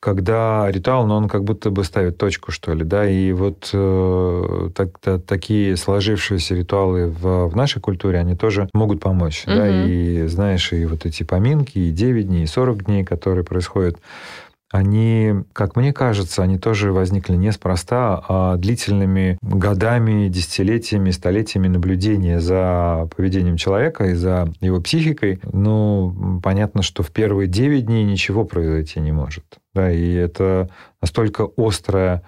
когда 0.00 0.70
ритуал, 0.70 1.06
ну, 1.06 1.14
он 1.14 1.28
как 1.28 1.44
будто 1.44 1.70
бы 1.70 1.84
ставит 1.84 2.18
точку, 2.18 2.52
что 2.52 2.72
ли, 2.72 2.84
да, 2.84 3.08
и 3.08 3.32
вот 3.32 3.70
э, 3.72 4.70
так, 4.74 4.98
так, 4.98 5.22
такие 5.24 5.76
сложившиеся 5.76 6.54
ритуалы 6.54 7.08
в, 7.08 7.48
в 7.48 7.56
нашей 7.56 7.80
культуре, 7.80 8.18
они 8.18 8.36
тоже 8.36 8.68
могут 8.72 9.00
помочь, 9.00 9.44
угу. 9.46 9.56
да, 9.56 9.68
и 9.68 10.26
знаешь, 10.26 10.72
и 10.72 10.84
вот 10.84 11.06
эти 11.06 11.22
поминки, 11.22 11.44
поминки, 11.44 11.78
и 11.78 11.90
9 11.90 12.28
дней, 12.28 12.44
и 12.44 12.46
40 12.46 12.84
дней, 12.84 13.04
которые 13.04 13.44
происходят, 13.44 13.98
они, 14.74 15.44
как 15.52 15.76
мне 15.76 15.92
кажется, 15.92 16.42
они 16.42 16.58
тоже 16.58 16.92
возникли 16.92 17.36
неспроста, 17.36 18.20
а 18.28 18.56
длительными 18.56 19.38
годами, 19.40 20.26
десятилетиями, 20.26 21.12
столетиями 21.12 21.68
наблюдения 21.68 22.40
за 22.40 23.08
поведением 23.16 23.56
человека 23.56 24.06
и 24.06 24.14
за 24.14 24.52
его 24.60 24.80
психикой. 24.80 25.38
Ну, 25.52 26.40
понятно, 26.42 26.82
что 26.82 27.04
в 27.04 27.12
первые 27.12 27.46
9 27.46 27.86
дней 27.86 28.02
ничего 28.02 28.44
произойти 28.44 28.98
не 28.98 29.12
может. 29.12 29.44
Да, 29.74 29.92
и 29.92 30.12
это 30.12 30.68
настолько 31.00 31.48
острая 31.56 32.22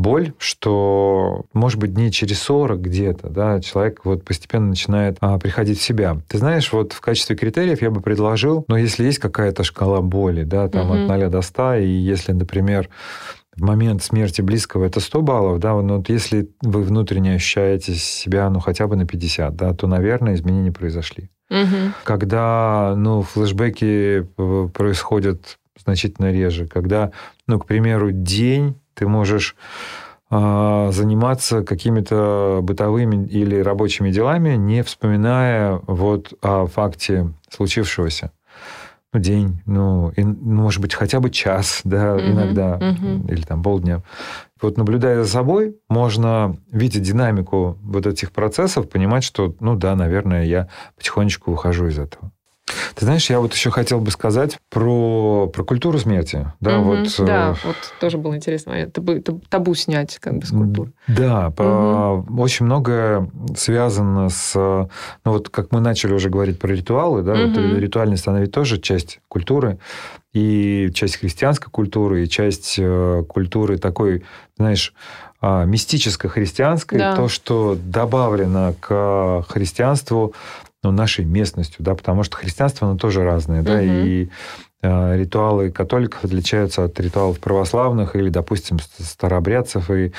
боль, 0.00 0.32
что, 0.38 1.44
может 1.52 1.78
быть, 1.78 1.94
дней 1.94 2.10
через 2.10 2.40
40 2.42 2.80
где-то, 2.80 3.28
да, 3.28 3.60
человек 3.60 4.00
вот 4.04 4.24
постепенно 4.24 4.66
начинает 4.66 5.16
а, 5.20 5.38
приходить 5.38 5.78
в 5.78 5.82
себя. 5.82 6.18
Ты 6.28 6.38
знаешь, 6.38 6.72
вот 6.72 6.92
в 6.92 7.00
качестве 7.00 7.36
критериев 7.36 7.82
я 7.82 7.90
бы 7.90 8.00
предложил, 8.00 8.64
но 8.68 8.76
если 8.76 9.04
есть 9.04 9.18
какая-то 9.18 9.64
шкала 9.64 10.00
боли, 10.00 10.44
да, 10.44 10.68
там 10.68 10.90
угу. 10.90 11.00
от 11.00 11.08
0 11.08 11.28
до 11.28 11.42
100, 11.42 11.74
и 11.74 11.88
если, 11.88 12.32
например, 12.32 12.88
в 13.56 13.62
момент 13.62 14.02
смерти 14.02 14.40
близкого 14.40 14.84
это 14.84 15.00
100 15.00 15.22
баллов, 15.22 15.58
да, 15.60 15.74
но 15.80 15.98
вот 15.98 16.08
если 16.08 16.48
вы 16.62 16.82
внутренне 16.82 17.34
ощущаете 17.34 17.94
себя, 17.94 18.48
ну, 18.48 18.60
хотя 18.60 18.86
бы 18.86 18.96
на 18.96 19.06
50, 19.06 19.54
да, 19.54 19.74
то, 19.74 19.86
наверное, 19.86 20.34
изменения 20.34 20.72
произошли. 20.72 21.30
Угу. 21.50 21.92
Когда, 22.04 22.94
ну, 22.96 23.22
флешбеки 23.22 24.24
э, 24.24 24.68
происходят 24.72 25.58
значительно 25.76 26.30
реже, 26.30 26.66
когда, 26.66 27.10
ну, 27.46 27.58
к 27.58 27.66
примеру, 27.66 28.12
день 28.12 28.76
ты 29.00 29.08
можешь 29.08 29.56
а, 30.28 30.90
заниматься 30.92 31.62
какими-то 31.62 32.60
бытовыми 32.62 33.26
или 33.26 33.58
рабочими 33.60 34.10
делами, 34.10 34.56
не 34.56 34.82
вспоминая 34.82 35.80
вот 35.86 36.34
о 36.42 36.66
факте 36.66 37.32
случившегося. 37.48 38.30
Ну, 39.12 39.20
день, 39.20 39.62
ну, 39.64 40.10
и, 40.10 40.22
ну, 40.22 40.36
может 40.62 40.82
быть, 40.82 40.94
хотя 40.94 41.18
бы 41.18 41.30
час, 41.30 41.80
да, 41.82 42.14
угу, 42.14 42.22
иногда, 42.22 42.76
угу. 42.76 43.26
или 43.28 43.40
там 43.40 43.62
полдня. 43.62 44.02
Вот 44.60 44.76
наблюдая 44.76 45.24
за 45.24 45.28
собой, 45.28 45.78
можно, 45.88 46.58
видеть 46.70 47.02
динамику 47.02 47.78
вот 47.82 48.06
этих 48.06 48.32
процессов, 48.32 48.88
понимать, 48.88 49.24
что, 49.24 49.54
ну 49.60 49.76
да, 49.76 49.96
наверное, 49.96 50.44
я 50.44 50.68
потихонечку 50.96 51.50
выхожу 51.50 51.86
из 51.86 51.98
этого. 51.98 52.30
Ты 53.00 53.06
знаешь, 53.06 53.30
я 53.30 53.40
вот 53.40 53.54
еще 53.54 53.70
хотел 53.70 53.98
бы 53.98 54.10
сказать 54.10 54.58
про, 54.68 55.46
про 55.46 55.64
культуру 55.64 55.98
смерти. 55.98 56.52
Да, 56.60 56.80
угу, 56.80 56.96
вот, 56.96 57.14
да, 57.20 57.52
э, 57.52 57.66
вот 57.66 57.76
тоже 57.98 58.18
было 58.18 58.36
интересно. 58.36 58.74
Табу, 58.88 59.22
табу 59.48 59.74
снять 59.74 60.18
как 60.18 60.36
бы 60.36 60.44
с 60.44 60.50
культуры. 60.50 60.92
Да, 61.08 61.46
угу. 61.46 61.54
по, 61.54 62.26
очень 62.36 62.66
многое 62.66 63.30
связано 63.56 64.28
с... 64.28 64.54
Ну 64.54 65.32
вот 65.32 65.48
как 65.48 65.72
мы 65.72 65.80
начали 65.80 66.12
уже 66.12 66.28
говорить 66.28 66.58
про 66.58 66.74
ритуалы, 66.74 67.22
да, 67.22 67.32
угу. 67.32 67.58
вот 67.58 67.78
ритуальность, 67.78 68.28
она 68.28 68.40
ведь 68.40 68.52
тоже 68.52 68.78
часть 68.78 69.20
культуры. 69.28 69.78
И 70.34 70.90
часть 70.92 71.16
христианской 71.16 71.70
культуры, 71.70 72.24
и 72.24 72.28
часть 72.28 72.74
э, 72.78 73.24
культуры 73.26 73.78
такой, 73.78 74.24
знаешь, 74.58 74.92
а, 75.40 75.64
мистическо-христианской, 75.64 76.98
да. 76.98 77.16
то, 77.16 77.28
что 77.28 77.74
добавлено 77.82 78.74
к 78.78 79.46
христианству 79.48 80.34
ну, 80.82 80.90
нашей 80.92 81.24
местностью, 81.24 81.84
да, 81.84 81.94
потому 81.94 82.22
что 82.22 82.36
христианство, 82.36 82.88
оно 82.88 82.98
тоже 82.98 83.22
разное, 83.22 83.62
да, 83.62 83.74
угу. 83.74 83.82
и 83.82 84.30
ритуалы 84.82 85.70
католиков 85.70 86.24
отличаются 86.24 86.84
от 86.84 86.98
ритуалов 87.00 87.38
православных 87.38 88.16
или, 88.16 88.30
допустим, 88.30 88.78
старообрядцев. 88.98 89.90
И 89.90 90.12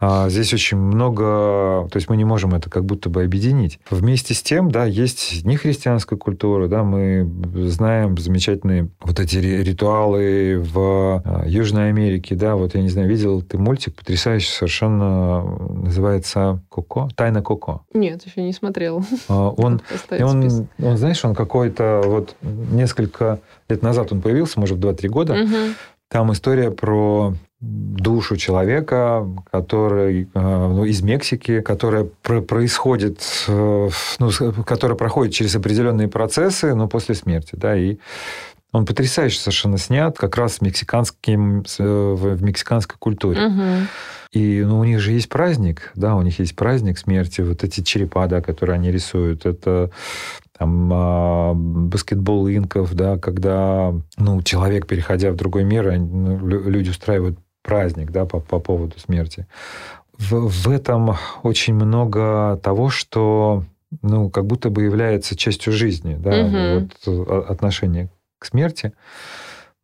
а, 0.00 0.28
здесь 0.28 0.52
очень 0.52 0.78
много... 0.78 1.88
То 1.90 1.96
есть 1.96 2.08
мы 2.08 2.16
не 2.16 2.24
можем 2.24 2.54
это 2.54 2.68
как 2.68 2.84
будто 2.84 3.10
бы 3.10 3.22
объединить. 3.22 3.78
Вместе 3.90 4.34
с 4.34 4.42
тем, 4.42 4.70
да, 4.70 4.84
есть 4.84 5.44
нехристианская 5.44 6.16
культура, 6.16 6.68
да, 6.68 6.82
мы 6.82 7.30
знаем 7.68 8.16
замечательные 8.18 8.88
вот 9.00 9.20
эти 9.20 9.36
ритуалы 9.36 10.58
в 10.58 11.22
а, 11.24 11.44
Южной 11.46 11.88
Америке, 11.88 12.34
да, 12.34 12.56
вот 12.56 12.74
я 12.74 12.82
не 12.82 12.88
знаю, 12.88 13.08
видел 13.08 13.42
ты 13.42 13.58
мультик 13.58 13.94
потрясающий 13.94 14.50
совершенно, 14.50 15.42
называется 15.68 16.62
«Коко», 16.70 17.08
«Тайна 17.14 17.42
Коко». 17.42 17.82
Нет, 17.94 18.24
еще 18.26 18.42
не 18.42 18.52
смотрел. 18.52 19.04
А, 19.28 19.50
он, 19.50 19.80
он, 20.10 20.68
он, 20.82 20.96
знаешь, 20.96 21.24
он 21.24 21.34
какой-то 21.34 22.02
вот 22.04 22.34
несколько 22.42 23.40
лет 23.68 23.82
назад 23.82 24.07
он 24.12 24.20
появился, 24.20 24.60
может, 24.60 24.78
в 24.78 24.80
2-3 24.80 25.08
года. 25.08 25.34
Угу. 25.34 25.74
Там 26.08 26.32
история 26.32 26.70
про 26.70 27.34
душу 27.60 28.36
человека, 28.36 29.26
который 29.50 30.22
э, 30.22 30.28
ну, 30.32 30.84
из 30.84 31.02
Мексики, 31.02 31.60
которая 31.60 32.04
про 32.04 32.40
происходит, 32.40 33.20
э, 33.48 33.88
ну, 34.18 34.30
которая 34.64 34.96
проходит 34.96 35.34
через 35.34 35.56
определенные 35.56 36.08
процессы, 36.08 36.74
но 36.74 36.86
после 36.86 37.14
смерти, 37.14 37.56
да, 37.56 37.76
и 37.76 37.98
Он 38.72 38.84
потрясающе 38.84 39.38
совершенно 39.38 39.78
снят, 39.78 40.16
как 40.16 40.36
раз 40.36 40.56
в, 40.56 40.62
мексиканским, 40.62 41.64
в 41.78 42.42
мексиканской 42.42 42.96
культуре. 42.98 43.46
Угу. 43.46 43.62
И 44.32 44.62
ну, 44.62 44.78
у 44.78 44.84
них 44.84 45.00
же 45.00 45.12
есть 45.12 45.30
праздник, 45.30 45.90
да, 45.94 46.14
у 46.14 46.22
них 46.22 46.38
есть 46.38 46.54
праздник 46.54 46.98
смерти, 46.98 47.40
вот 47.40 47.64
эти 47.64 47.80
черепа, 47.80 48.26
да, 48.26 48.42
которые 48.42 48.74
они 48.74 48.90
рисуют, 48.90 49.46
это 49.46 49.90
там, 50.58 50.90
а, 50.92 51.54
баскетбол 51.54 52.48
инков, 52.48 52.92
да, 52.92 53.16
когда 53.16 53.94
ну, 54.18 54.42
человек, 54.42 54.86
переходя 54.86 55.30
в 55.30 55.36
другой 55.36 55.64
мир, 55.64 55.88
они, 55.88 56.04
ну, 56.06 56.46
люди 56.46 56.90
устраивают 56.90 57.38
праздник 57.62 58.10
да, 58.10 58.26
по, 58.26 58.40
по 58.40 58.58
поводу 58.58 58.98
смерти. 58.98 59.46
В, 60.18 60.48
в 60.48 60.68
этом 60.68 61.16
очень 61.42 61.74
много 61.74 62.60
того, 62.62 62.90
что 62.90 63.64
ну, 64.02 64.28
как 64.28 64.44
будто 64.44 64.68
бы 64.68 64.82
является 64.82 65.36
частью 65.36 65.72
жизни, 65.72 66.16
да, 66.18 66.44
угу. 66.44 66.88
вот 67.06 67.48
отношение 67.48 68.10
к 68.38 68.46
смерти. 68.46 68.92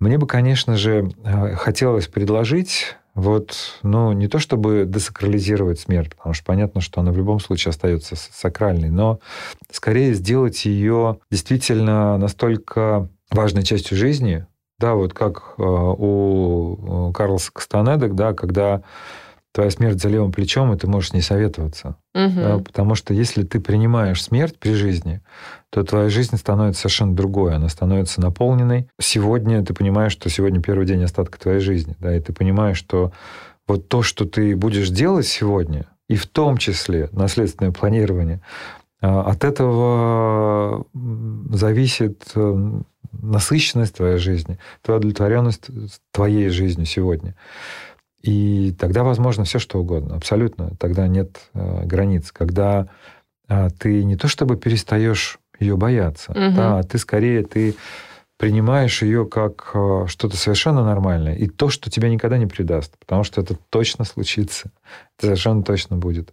Мне 0.00 0.18
бы, 0.18 0.26
конечно 0.26 0.76
же, 0.76 1.10
э, 1.24 1.54
хотелось 1.54 2.08
предложить 2.08 2.96
вот, 3.14 3.78
ну, 3.82 4.12
не 4.12 4.26
то 4.26 4.38
чтобы 4.40 4.84
десакрализировать 4.86 5.78
смерть, 5.78 6.16
потому 6.16 6.34
что 6.34 6.44
понятно, 6.44 6.80
что 6.80 7.00
она 7.00 7.12
в 7.12 7.16
любом 7.16 7.38
случае 7.38 7.70
остается 7.70 8.16
сакральной, 8.16 8.90
но 8.90 9.20
скорее 9.70 10.14
сделать 10.14 10.64
ее 10.64 11.18
действительно 11.30 12.18
настолько 12.18 13.08
важной 13.30 13.62
частью 13.62 13.96
жизни, 13.96 14.46
да, 14.78 14.94
вот 14.94 15.14
как 15.14 15.54
э, 15.58 15.62
у 15.62 17.12
Карлса 17.14 17.52
Кастанеда, 17.52 18.08
да, 18.08 18.32
когда 18.32 18.82
твоя 19.54 19.70
смерть 19.70 20.02
за 20.02 20.08
левым 20.08 20.32
плечом, 20.32 20.74
и 20.74 20.76
ты 20.76 20.88
можешь 20.88 21.12
не 21.12 21.20
советоваться. 21.20 21.96
Угу. 22.12 22.34
Да, 22.34 22.58
потому 22.58 22.96
что 22.96 23.14
если 23.14 23.44
ты 23.44 23.60
принимаешь 23.60 24.20
смерть 24.20 24.58
при 24.58 24.72
жизни, 24.72 25.22
то 25.70 25.84
твоя 25.84 26.08
жизнь 26.08 26.36
становится 26.36 26.82
совершенно 26.82 27.14
другой, 27.14 27.54
она 27.54 27.68
становится 27.68 28.20
наполненной. 28.20 28.88
Сегодня 29.00 29.64
ты 29.64 29.72
понимаешь, 29.72 30.10
что 30.10 30.28
сегодня 30.28 30.60
первый 30.60 30.86
день 30.86 31.04
остатка 31.04 31.38
твоей 31.38 31.60
жизни, 31.60 31.94
да, 32.00 32.16
и 32.16 32.20
ты 32.20 32.32
понимаешь, 32.32 32.76
что 32.76 33.12
вот 33.68 33.88
то, 33.88 34.02
что 34.02 34.24
ты 34.24 34.56
будешь 34.56 34.90
делать 34.90 35.26
сегодня, 35.26 35.86
и 36.08 36.16
в 36.16 36.26
том 36.26 36.56
числе 36.58 37.08
наследственное 37.12 37.70
планирование, 37.70 38.42
а, 39.00 39.22
от 39.22 39.44
этого 39.44 40.84
зависит 41.50 42.24
э, 42.34 42.80
насыщенность 43.12 43.96
твоей 43.96 44.18
жизни, 44.18 44.58
твоя 44.82 44.98
удовлетворенность 44.98 45.68
твоей 46.10 46.48
жизнью 46.48 46.86
сегодня. 46.86 47.36
И 48.24 48.72
тогда 48.78 49.04
возможно 49.04 49.44
все, 49.44 49.58
что 49.58 49.78
угодно. 49.78 50.16
Абсолютно. 50.16 50.70
Тогда 50.78 51.06
нет 51.06 51.42
э, 51.52 51.84
границ. 51.84 52.32
Когда 52.32 52.88
э, 53.48 53.68
ты 53.78 54.02
не 54.02 54.16
то 54.16 54.28
чтобы 54.28 54.56
перестаешь 54.56 55.38
ее 55.60 55.76
бояться, 55.76 56.32
угу. 56.32 56.56
да, 56.56 56.78
а 56.78 56.82
ты 56.84 56.96
скорее 56.96 57.44
ты 57.44 57.74
принимаешь 58.38 59.02
ее 59.02 59.26
как 59.26 59.72
э, 59.74 60.06
что-то 60.06 60.38
совершенно 60.38 60.82
нормальное. 60.82 61.34
И 61.34 61.48
то, 61.48 61.68
что 61.68 61.90
тебя 61.90 62.08
никогда 62.08 62.38
не 62.38 62.46
предаст. 62.46 62.96
Потому 62.98 63.24
что 63.24 63.42
это 63.42 63.56
точно 63.68 64.06
случится. 64.06 64.70
Это 65.18 65.26
совершенно 65.26 65.62
точно 65.62 65.98
будет. 65.98 66.32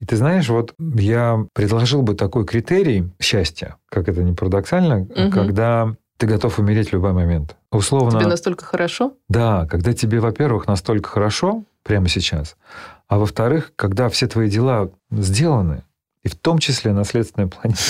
И 0.00 0.06
ты 0.06 0.16
знаешь, 0.16 0.48
вот 0.48 0.74
я 0.78 1.44
предложил 1.52 2.00
бы 2.00 2.14
такой 2.14 2.46
критерий 2.46 3.10
счастья, 3.20 3.76
как 3.90 4.08
это 4.08 4.22
не 4.22 4.32
парадоксально, 4.32 5.02
угу. 5.02 5.30
когда 5.30 5.94
ты 6.20 6.26
готов 6.26 6.58
умереть 6.58 6.90
в 6.90 6.92
любой 6.92 7.14
момент. 7.14 7.56
Условно. 7.72 8.18
Тебе 8.18 8.28
настолько 8.28 8.66
хорошо? 8.66 9.14
Да, 9.30 9.66
когда 9.66 9.94
тебе, 9.94 10.20
во-первых, 10.20 10.66
настолько 10.66 11.08
хорошо 11.08 11.64
прямо 11.82 12.08
сейчас, 12.08 12.56
а 13.08 13.18
во-вторых, 13.18 13.72
когда 13.74 14.10
все 14.10 14.26
твои 14.26 14.50
дела 14.50 14.90
сделаны, 15.10 15.82
и 16.22 16.28
в 16.28 16.34
том 16.34 16.58
числе 16.58 16.92
наследственная 16.92 17.48
планета. 17.48 17.80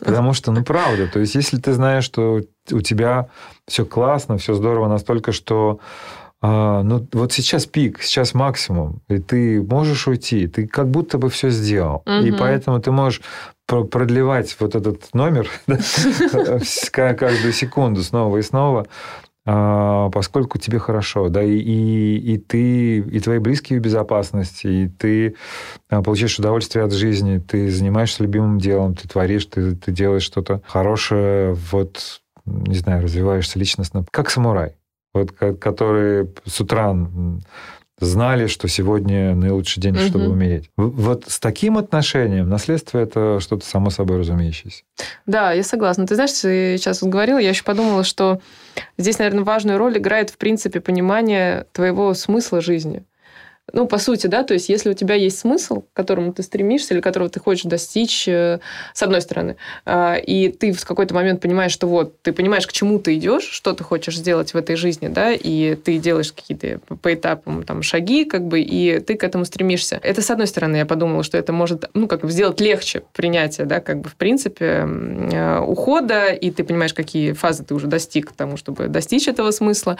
Потому 0.00 0.32
что, 0.32 0.52
ну, 0.52 0.64
правда, 0.64 1.06
то 1.06 1.20
есть, 1.20 1.34
если 1.34 1.58
ты 1.58 1.74
знаешь, 1.74 2.04
что 2.04 2.40
у 2.70 2.80
тебя 2.80 3.28
все 3.68 3.84
классно, 3.84 4.38
все 4.38 4.54
здорово 4.54 4.88
настолько, 4.88 5.32
что 5.32 5.78
а, 6.40 6.82
ну, 6.82 7.06
вот 7.12 7.34
сейчас 7.34 7.66
пик, 7.66 8.02
сейчас 8.02 8.32
максимум, 8.32 9.02
и 9.08 9.18
ты 9.18 9.62
можешь 9.62 10.08
уйти, 10.08 10.46
ты 10.46 10.66
как 10.66 10.88
будто 10.88 11.18
бы 11.18 11.28
все 11.28 11.50
сделал. 11.50 12.02
Угу. 12.06 12.26
И 12.26 12.32
поэтому 12.32 12.80
ты 12.80 12.90
можешь 12.90 13.20
продлевать 13.66 14.56
вот 14.60 14.74
этот 14.74 15.12
номер 15.12 15.50
каждую 16.92 17.52
секунду 17.52 18.02
снова 18.02 18.36
и 18.38 18.42
снова, 18.42 18.86
а, 19.48 20.10
поскольку 20.10 20.58
тебе 20.58 20.80
хорошо, 20.80 21.28
да, 21.28 21.40
и, 21.40 21.56
и, 21.56 22.36
ты, 22.36 22.98
и 22.98 23.20
твои 23.20 23.38
близкие 23.38 23.78
в 23.78 23.82
безопасности, 23.82 24.66
и 24.66 24.88
ты 24.88 25.36
а, 25.88 26.02
получаешь 26.02 26.36
удовольствие 26.38 26.84
от 26.84 26.92
жизни, 26.92 27.38
ты 27.38 27.70
занимаешься 27.70 28.24
любимым 28.24 28.58
делом, 28.58 28.96
ты 28.96 29.06
творишь, 29.06 29.46
ты, 29.46 29.76
ты 29.76 29.92
делаешь 29.92 30.24
что-то 30.24 30.62
хорошее, 30.66 31.54
вот, 31.70 32.22
не 32.44 32.74
знаю, 32.74 33.04
развиваешься 33.04 33.60
личностно, 33.60 34.04
как 34.10 34.30
самурай, 34.30 34.74
вот, 35.14 35.30
который 35.30 36.28
с 36.44 36.60
утра 36.60 36.92
знали, 37.98 38.46
что 38.46 38.68
сегодня 38.68 39.34
наилучший 39.34 39.80
день, 39.80 39.96
угу. 39.96 40.04
чтобы 40.04 40.28
умереть. 40.28 40.70
Вот 40.76 41.24
с 41.26 41.38
таким 41.40 41.78
отношением 41.78 42.48
наследство 42.48 42.98
это 42.98 43.40
что-то 43.40 43.64
само 43.66 43.90
собой 43.90 44.18
разумеющееся. 44.18 44.82
Да, 45.24 45.52
я 45.52 45.62
согласна. 45.62 46.06
Ты 46.06 46.14
знаешь, 46.14 46.32
сейчас 46.32 47.02
вот 47.02 47.10
говорила, 47.10 47.38
я 47.38 47.50
еще 47.50 47.64
подумала, 47.64 48.04
что 48.04 48.40
здесь, 48.98 49.18
наверное, 49.18 49.44
важную 49.44 49.78
роль 49.78 49.98
играет, 49.98 50.30
в 50.30 50.36
принципе, 50.36 50.80
понимание 50.80 51.66
твоего 51.72 52.12
смысла 52.14 52.60
жизни. 52.60 53.04
Ну, 53.72 53.88
по 53.88 53.98
сути, 53.98 54.28
да, 54.28 54.44
то 54.44 54.54
есть 54.54 54.68
если 54.68 54.90
у 54.90 54.94
тебя 54.94 55.16
есть 55.16 55.40
смысл, 55.40 55.80
к 55.80 55.92
которому 55.92 56.32
ты 56.32 56.44
стремишься 56.44 56.94
или 56.94 57.00
которого 57.00 57.28
ты 57.28 57.40
хочешь 57.40 57.64
достичь, 57.64 58.28
э, 58.28 58.60
с 58.94 59.02
одной 59.02 59.20
стороны, 59.20 59.56
а, 59.84 60.14
и 60.14 60.48
ты 60.50 60.72
в 60.72 60.84
какой-то 60.84 61.14
момент 61.14 61.40
понимаешь, 61.40 61.72
что 61.72 61.88
вот, 61.88 62.22
ты 62.22 62.32
понимаешь, 62.32 62.66
к 62.66 62.72
чему 62.72 63.00
ты 63.00 63.16
идешь, 63.16 63.42
что 63.42 63.72
ты 63.72 63.82
хочешь 63.82 64.18
сделать 64.18 64.54
в 64.54 64.56
этой 64.56 64.76
жизни, 64.76 65.08
да, 65.08 65.32
и 65.32 65.74
ты 65.74 65.98
делаешь 65.98 66.32
какие-то 66.32 66.78
по 66.96 67.12
этапам 67.12 67.64
там 67.64 67.82
шаги, 67.82 68.24
как 68.24 68.46
бы, 68.46 68.60
и 68.60 69.00
ты 69.00 69.16
к 69.16 69.24
этому 69.24 69.44
стремишься. 69.44 69.98
Это, 70.00 70.22
с 70.22 70.30
одной 70.30 70.46
стороны, 70.46 70.76
я 70.76 70.86
подумала, 70.86 71.24
что 71.24 71.36
это 71.36 71.52
может, 71.52 71.90
ну, 71.92 72.06
как 72.06 72.20
бы 72.20 72.30
сделать 72.30 72.60
легче 72.60 73.02
принятие, 73.14 73.66
да, 73.66 73.80
как 73.80 74.00
бы, 74.00 74.08
в 74.08 74.14
принципе, 74.14 74.86
э, 74.86 75.58
ухода, 75.58 76.28
и 76.28 76.52
ты 76.52 76.62
понимаешь, 76.62 76.94
какие 76.94 77.32
фазы 77.32 77.64
ты 77.64 77.74
уже 77.74 77.88
достиг 77.88 78.30
к 78.30 78.32
тому, 78.32 78.56
чтобы 78.56 78.86
достичь 78.86 79.26
этого 79.26 79.50
смысла. 79.50 79.96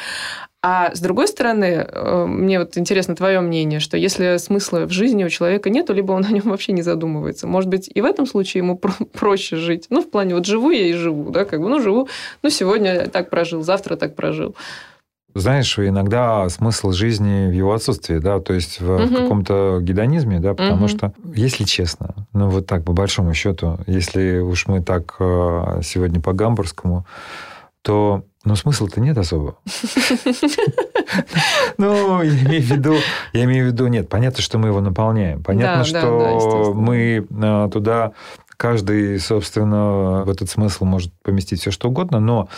А 0.69 0.93
с 0.93 0.99
другой 0.99 1.29
стороны, 1.29 1.87
э, 1.89 2.27
мне 2.27 2.59
вот 2.59 2.77
интересно 2.77 3.15
твое 3.15 3.39
мнение, 3.39 3.79
что 3.79 3.97
если 3.97 4.37
смысла 4.39 4.87
в 4.87 4.91
жизни 4.91 5.23
у 5.23 5.29
человека 5.29 5.71
нету, 5.71 5.95
либо 5.95 6.11
он 6.11 6.25
о 6.25 6.33
нем 6.33 6.43
вообще 6.47 6.73
не 6.73 6.83
задумывается. 6.83 7.47
Может 7.47 7.71
быть, 7.71 7.89
и 7.95 8.01
в 8.01 8.05
этом 8.05 8.27
случае 8.27 8.65
ему 8.65 8.77
про- 8.77 8.93
проще 9.13 9.55
жить. 9.55 9.87
Ну, 9.91 10.03
в 10.03 10.11
плане, 10.11 10.35
вот 10.35 10.45
живу 10.45 10.71
я 10.71 10.89
и 10.89 10.93
живу, 10.93 11.31
да, 11.31 11.45
как 11.45 11.61
бы, 11.61 11.69
ну, 11.69 11.81
живу, 11.81 12.09
ну, 12.43 12.51
сегодня 12.51 13.07
так 13.07 13.31
прожил, 13.31 13.63
завтра 13.63 13.95
так 13.95 14.17
прожил. 14.17 14.57
Знаешь, 15.37 15.79
иногда 15.79 16.49
смысл 16.49 16.91
жизни 16.91 17.47
в 17.47 17.53
его 17.53 17.73
отсутствии, 17.73 18.19
да, 18.19 18.41
то 18.41 18.53
есть 18.53 18.81
в, 18.81 18.91
угу. 18.93 19.05
в 19.05 19.15
каком-то 19.15 19.79
гедонизме, 19.81 20.41
да, 20.41 20.55
потому 20.55 20.87
угу. 20.87 20.89
что, 20.89 21.13
если 21.33 21.63
честно, 21.63 22.27
ну 22.33 22.49
вот 22.49 22.67
так, 22.67 22.85
по 22.85 22.93
большому 22.93 23.35
счету, 23.35 23.79
если 23.87 24.39
уж 24.41 24.67
мы 24.67 24.83
так 24.83 25.15
э, 25.21 25.81
сегодня 25.85 26.21
по 26.21 26.33
гамбургскому, 26.33 27.07
то 27.83 28.25
но 28.47 28.55
смысла-то 28.55 29.01
нет 29.01 29.19
особо. 29.19 29.59
Ну, 31.79 32.23
я 32.23 32.31
имею 32.45 32.63
в 32.63 32.67
виду, 32.67 32.95
я 33.33 33.45
имею 33.45 33.65
в 33.65 33.73
виду, 33.73 33.87
нет, 33.87 34.09
понятно, 34.09 34.43
что 34.43 34.59
мы 34.59 34.69
его 34.69 34.81
наполняем. 34.81 35.43
Понятно, 35.43 35.85
что 35.85 36.73
мы 36.75 37.27
а, 37.31 37.69
туда 37.69 38.13
каждый, 38.57 39.19
собственно, 39.21 40.25
в 40.25 40.31
этот 40.31 40.51
смысл 40.51 40.85
может 40.85 41.13
поместить 41.23 41.61
все 41.61 41.71
что 41.71 41.89
угодно, 41.89 42.19
но 42.19 42.49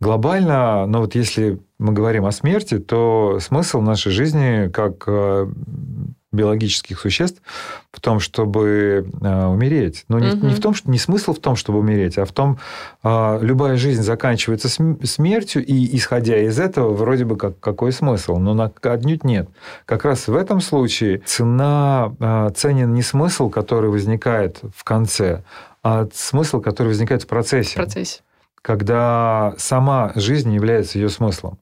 глобально, 0.00 0.86
ну 0.86 1.00
вот 1.00 1.14
если 1.14 1.60
мы 1.78 1.92
говорим 1.92 2.24
о 2.24 2.32
смерти, 2.32 2.78
то 2.78 3.38
смысл 3.40 3.80
нашей 3.80 4.10
жизни 4.10 4.68
как 4.68 5.04
а, 5.06 5.50
биологических 6.32 6.98
существ 6.98 7.42
в 7.92 8.00
том, 8.00 8.18
чтобы 8.20 9.06
э, 9.20 9.46
умереть. 9.46 10.04
Но 10.08 10.18
не, 10.18 10.30
угу. 10.30 10.46
не 10.46 10.54
в 10.54 10.60
том, 10.60 10.74
что 10.74 10.90
не 10.90 10.98
смысл 10.98 11.34
в 11.34 11.38
том, 11.38 11.56
чтобы 11.56 11.78
умереть, 11.78 12.18
а 12.18 12.24
в 12.24 12.32
том, 12.32 12.58
э, 13.04 13.38
любая 13.42 13.76
жизнь 13.76 14.02
заканчивается 14.02 14.68
смертью, 14.68 15.64
и 15.64 15.96
исходя 15.96 16.38
из 16.38 16.58
этого, 16.58 16.94
вроде 16.94 17.24
бы 17.24 17.36
как 17.36 17.60
какой 17.60 17.92
смысл, 17.92 18.38
но 18.38 18.54
на, 18.54 18.72
отнюдь 18.82 19.24
нет. 19.24 19.48
Как 19.84 20.04
раз 20.04 20.26
в 20.26 20.34
этом 20.34 20.60
случае 20.60 21.18
цена 21.18 22.14
э, 22.18 22.50
ценен 22.56 22.94
не 22.94 23.02
смысл, 23.02 23.50
который 23.50 23.90
возникает 23.90 24.60
в 24.74 24.84
конце, 24.84 25.42
а 25.82 26.08
смысл, 26.14 26.60
который 26.60 26.88
возникает 26.88 27.24
в 27.24 27.26
процессе. 27.26 27.72
В 27.72 27.74
процессе. 27.74 28.20
Когда 28.62 29.54
сама 29.58 30.12
жизнь 30.14 30.52
является 30.54 30.98
ее 30.98 31.08
смыслом. 31.08 31.58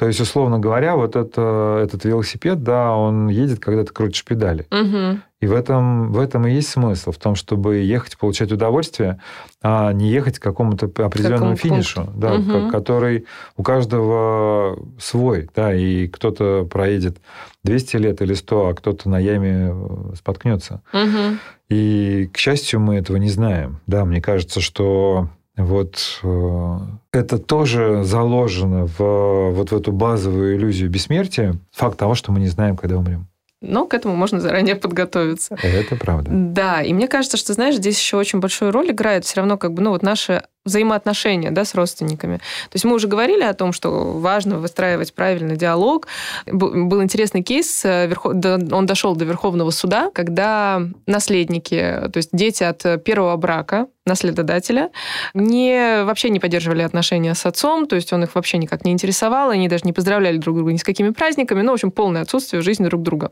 То 0.00 0.06
есть, 0.06 0.18
условно 0.18 0.58
говоря, 0.58 0.96
вот 0.96 1.14
это, 1.14 1.78
этот 1.84 2.06
велосипед, 2.06 2.62
да, 2.62 2.96
он 2.96 3.28
едет, 3.28 3.60
когда 3.60 3.84
ты 3.84 3.92
крутишь 3.92 4.24
педали. 4.24 4.66
Угу. 4.70 5.20
И 5.42 5.46
в 5.46 5.52
этом, 5.52 6.10
в 6.10 6.18
этом 6.18 6.46
и 6.46 6.52
есть 6.52 6.70
смысл, 6.70 7.12
в 7.12 7.18
том, 7.18 7.34
чтобы 7.34 7.76
ехать, 7.76 8.16
получать 8.16 8.50
удовольствие, 8.50 9.20
а 9.62 9.92
не 9.92 10.08
ехать 10.08 10.38
к 10.38 10.42
какому-то 10.42 10.86
определенному 10.86 11.54
Какому 11.54 11.56
финишу, 11.56 12.08
да, 12.16 12.36
угу. 12.36 12.70
который 12.70 13.26
у 13.58 13.62
каждого 13.62 14.78
свой, 14.98 15.50
да, 15.54 15.74
и 15.74 16.08
кто-то 16.08 16.64
проедет 16.64 17.18
200 17.64 17.96
лет 17.96 18.22
или 18.22 18.32
100, 18.32 18.68
а 18.68 18.74
кто-то 18.74 19.06
на 19.10 19.18
яме 19.18 19.70
э, 19.70 20.14
споткнется. 20.16 20.80
Угу. 20.94 21.36
И, 21.68 22.30
к 22.32 22.38
счастью, 22.38 22.80
мы 22.80 22.96
этого 22.96 23.18
не 23.18 23.28
знаем. 23.28 23.80
Да, 23.86 24.06
мне 24.06 24.22
кажется, 24.22 24.62
что 24.62 25.28
Вот 25.56 26.20
э, 26.22 26.78
это 27.12 27.38
тоже 27.38 28.02
заложено 28.04 28.86
в 28.86 29.50
вот 29.52 29.72
в 29.72 29.76
эту 29.76 29.92
базовую 29.92 30.56
иллюзию 30.56 30.90
бессмертия. 30.90 31.56
Факт 31.72 31.98
того, 31.98 32.14
что 32.14 32.32
мы 32.32 32.40
не 32.40 32.48
знаем, 32.48 32.76
когда 32.76 32.96
умрем. 32.96 33.26
Но 33.62 33.86
к 33.86 33.92
этому 33.92 34.16
можно 34.16 34.40
заранее 34.40 34.74
подготовиться. 34.74 35.54
Это 35.62 35.94
правда. 35.96 36.30
Да, 36.32 36.80
и 36.80 36.94
мне 36.94 37.08
кажется, 37.08 37.36
что, 37.36 37.52
знаешь, 37.52 37.76
здесь 37.76 37.98
еще 37.98 38.16
очень 38.16 38.40
большую 38.40 38.70
роль 38.70 38.90
играет 38.90 39.26
все 39.26 39.36
равно 39.36 39.58
как 39.58 39.74
бы, 39.74 39.82
ну, 39.82 39.90
вот 39.90 40.02
наши 40.02 40.44
взаимоотношения 40.70 41.50
да, 41.50 41.64
с 41.64 41.74
родственниками. 41.74 42.36
То 42.36 42.74
есть 42.74 42.84
мы 42.84 42.94
уже 42.94 43.08
говорили 43.08 43.42
о 43.42 43.54
том, 43.54 43.72
что 43.72 44.12
важно 44.12 44.58
выстраивать 44.58 45.14
правильный 45.14 45.56
диалог. 45.56 46.06
Был 46.46 47.02
интересный 47.02 47.42
кейс, 47.42 47.84
э, 47.84 48.12
он 48.24 48.86
дошел 48.86 49.16
до 49.16 49.24
Верховного 49.24 49.70
суда, 49.70 50.10
когда 50.14 50.82
наследники, 51.06 51.76
то 52.12 52.16
есть 52.16 52.30
дети 52.32 52.62
от 52.62 53.04
первого 53.04 53.36
брака, 53.36 53.86
наследодателя, 54.06 54.90
не, 55.34 56.02
вообще 56.04 56.30
не 56.30 56.40
поддерживали 56.40 56.82
отношения 56.82 57.34
с 57.34 57.46
отцом, 57.46 57.86
то 57.86 57.96
есть 57.96 58.12
он 58.12 58.24
их 58.24 58.34
вообще 58.34 58.58
никак 58.58 58.84
не 58.84 58.92
интересовал, 58.92 59.50
они 59.50 59.68
даже 59.68 59.82
не 59.84 59.92
поздравляли 59.92 60.38
друг 60.38 60.56
друга 60.56 60.72
ни 60.72 60.78
с 60.78 60.84
какими 60.84 61.10
праздниками, 61.10 61.62
ну, 61.62 61.70
в 61.72 61.74
общем, 61.74 61.90
полное 61.90 62.22
отсутствие 62.22 62.62
жизни 62.62 62.86
друг 62.86 63.02
друга. 63.02 63.30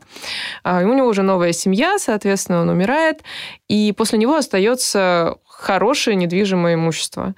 А, 0.63 0.81
и 0.81 0.85
у 0.85 0.93
него 0.93 1.07
уже 1.07 1.21
новая 1.21 1.53
семья, 1.53 1.97
соответственно, 1.99 2.61
он 2.61 2.69
умирает, 2.69 3.21
и 3.67 3.93
после 3.97 4.19
него 4.19 4.35
остается 4.35 5.37
хорошее 5.59 6.15
недвижимое 6.15 6.75
имущество. 6.75 7.35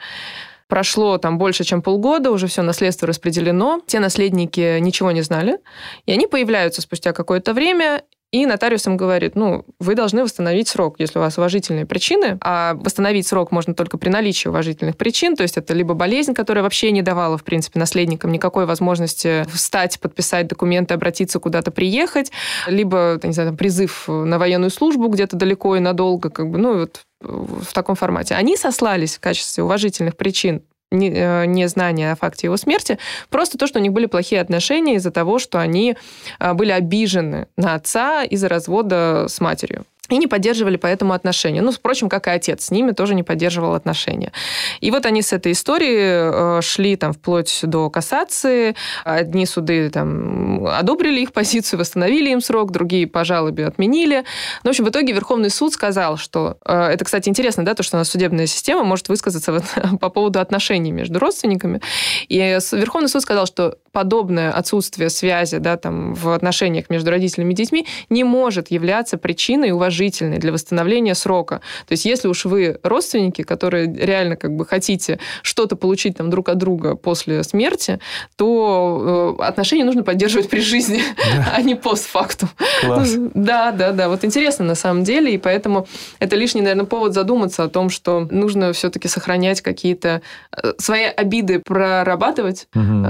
Прошло 0.68 1.18
там 1.18 1.38
больше, 1.38 1.64
чем 1.66 1.82
полгода, 1.82 2.32
уже 2.32 2.48
все 2.48 2.62
наследство 2.62 3.08
распределено. 3.08 3.82
Те 3.88 4.00
наследники 4.00 4.80
ничего 4.80 5.12
не 5.12 5.22
знали. 5.22 5.58
И 6.06 6.14
они 6.14 6.28
появляются 6.28 6.82
спустя 6.82 7.12
какое-то 7.12 7.54
время 7.54 8.04
и 8.32 8.46
нотариус 8.46 8.88
им 8.88 8.96
говорит, 8.96 9.36
ну, 9.36 9.66
вы 9.80 9.94
должны 9.96 10.24
восстановить 10.24 10.70
срок, 10.70 10.96
если 11.00 11.20
у 11.20 11.22
вас 11.22 11.38
уважительные 11.38 11.86
причины, 11.86 12.38
а 12.42 12.76
восстановить 12.76 13.28
срок 13.28 13.52
можно 13.52 13.74
только 13.74 13.98
при 13.98 14.10
наличии 14.10 14.48
уважительных 14.48 14.96
причин, 14.96 15.36
то 15.36 15.44
есть 15.44 15.58
это 15.58 15.74
либо 15.74 15.94
болезнь, 15.94 16.34
которая 16.34 16.64
вообще 16.64 16.92
не 16.92 17.02
давала, 17.02 17.38
в 17.38 17.44
принципе, 17.44 17.80
наследникам 17.80 18.32
никакой 18.32 18.66
возможности 18.66 19.46
встать, 19.52 20.00
подписать 20.00 20.48
документы, 20.48 20.94
обратиться 20.94 21.40
куда-то, 21.40 21.72
приехать, 21.72 22.32
либо, 22.68 23.20
не 23.22 23.34
знаю, 23.34 23.50
там, 23.50 23.58
призыв 23.58 24.08
на 24.08 24.40
военную 24.40 24.72
службу 24.72 25.10
где-то 25.10 25.36
далеко 25.36 25.76
и 25.76 25.80
надолго, 25.80 26.30
как 26.30 26.50
бы, 26.50 26.58
ну, 26.58 26.80
вот 26.80 27.02
в 27.20 27.74
таком 27.74 27.96
формате. 27.96 28.36
Они 28.36 28.58
сослались 28.58 29.18
в 29.18 29.20
качестве 29.20 29.64
уважительных 29.64 30.16
причин 30.16 30.64
незнание 30.92 32.12
о 32.12 32.16
факте 32.16 32.48
его 32.48 32.58
смерти, 32.58 32.98
просто 33.30 33.58
то, 33.58 33.68
что 33.68 33.80
у 33.80 33.82
них 33.82 33.94
были 33.94 34.06
плохие 34.06 34.42
отношения 34.42 34.96
из-за 34.96 35.12
того, 35.12 35.40
что 35.40 35.60
они 35.60 35.96
э, 36.40 36.54
были 36.54 36.72
обижены 36.72 37.48
на 37.58 37.76
отца 37.76 38.24
из-за 38.24 38.50
развода 38.50 39.26
с 39.28 39.40
матерью 39.40 39.86
и 40.12 40.18
не 40.18 40.28
поддерживали 40.28 40.78
поэтому 40.78 41.14
отношения. 41.14 41.62
Ну, 41.62 41.72
впрочем, 41.72 42.10
как 42.10 42.28
и 42.28 42.30
отец 42.32 42.66
с 42.66 42.72
ними 42.72 42.92
тоже 42.92 43.16
не 43.16 43.24
поддерживал 43.24 43.74
отношения. 43.74 44.32
И 44.80 44.92
вот 44.92 45.06
они 45.06 45.22
с 45.22 45.34
этой 45.34 45.54
истории 45.54 46.58
э, 46.58 46.62
шли 46.62 46.96
там 46.96 47.14
вплоть 47.14 47.60
до 47.64 47.90
кассации. 47.90 48.76
Одни 49.04 49.46
суды 49.46 49.90
там 49.90 50.66
одобрили 50.68 51.22
их 51.22 51.34
позицию, 51.34 51.80
восстановили 51.80 52.30
им 52.30 52.42
срок, 52.42 52.72
другие 52.72 53.08
по 53.08 53.24
жалобе 53.24 53.66
отменили. 53.68 54.18
Но, 54.18 54.24
ну, 54.64 54.70
в 54.70 54.72
общем, 54.72 54.86
в 54.86 54.90
итоге 54.90 55.14
Верховный 55.14 55.50
суд 55.50 55.74
сказал, 55.74 56.18
что... 56.18 56.58
Э, 56.66 56.90
это, 56.90 57.06
кстати, 57.06 57.30
интересно, 57.30 57.64
да, 57.66 57.74
то, 57.74 57.84
что 57.84 57.98
у 57.98 58.00
нас 58.00 58.10
судебная 58.10 58.48
система 58.48 58.84
может 58.84 59.10
высказаться 59.10 59.62
по 60.00 60.10
поводу 60.10 60.40
отношений 60.40 60.92
между 60.92 61.20
родственниками. 61.20 61.82
И 62.28 62.38
Верховный 62.38 63.10
суд 63.10 63.22
сказал, 63.22 63.46
что 63.46 63.78
подобное 63.92 64.52
отсутствие 64.52 65.10
связи 65.10 65.58
да, 65.58 65.78
там, 65.78 66.14
в 66.14 66.30
отношениях 66.30 66.90
между 66.90 67.12
родителями 67.12 67.54
и 67.54 67.56
детьми 67.56 67.88
не 68.10 68.24
может 68.24 68.72
являться 68.72 69.18
причиной 69.18 69.72
уважения 69.72 69.92
положительный 69.92 70.38
для 70.38 70.52
восстановления 70.52 71.16
срока. 71.16 71.62
То 71.88 71.92
есть 71.92 72.06
если 72.06 72.30
уж 72.30 72.46
вы 72.46 72.80
родственники, 72.84 73.44
которые 73.44 73.94
реально 73.94 74.36
как 74.36 74.56
бы 74.56 74.66
хотите 74.66 75.20
что-то 75.44 75.76
получить 75.76 76.18
там 76.18 76.30
друг 76.30 76.50
от 76.50 76.58
друга 76.58 76.96
после 76.96 77.44
смерти, 77.44 78.00
то 78.38 79.36
э, 79.40 79.44
отношения 79.44 79.84
нужно 79.84 80.04
поддерживать 80.04 80.50
при 80.50 80.62
жизни, 80.62 81.02
да. 81.18 81.54
а 81.58 81.62
не 81.62 81.76
постфактум. 81.76 82.50
Класс. 82.82 83.16
Да, 83.34 83.72
да, 83.72 83.92
да. 83.92 84.08
Вот 84.08 84.24
интересно 84.24 84.66
на 84.66 84.76
самом 84.76 85.04
деле, 85.04 85.34
и 85.34 85.38
поэтому 85.38 85.88
это 86.20 86.36
лишний, 86.38 86.62
наверное, 86.62 86.86
повод 86.86 87.14
задуматься 87.14 87.64
о 87.64 87.68
том, 87.68 87.90
что 87.90 88.28
нужно 88.32 88.72
все-таки 88.72 89.08
сохранять 89.08 89.62
какие-то 89.62 90.22
э, 90.56 90.74
свои 90.78 91.04
обиды, 91.04 91.60
прорабатывать. 91.60 92.68
Угу. 92.74 93.06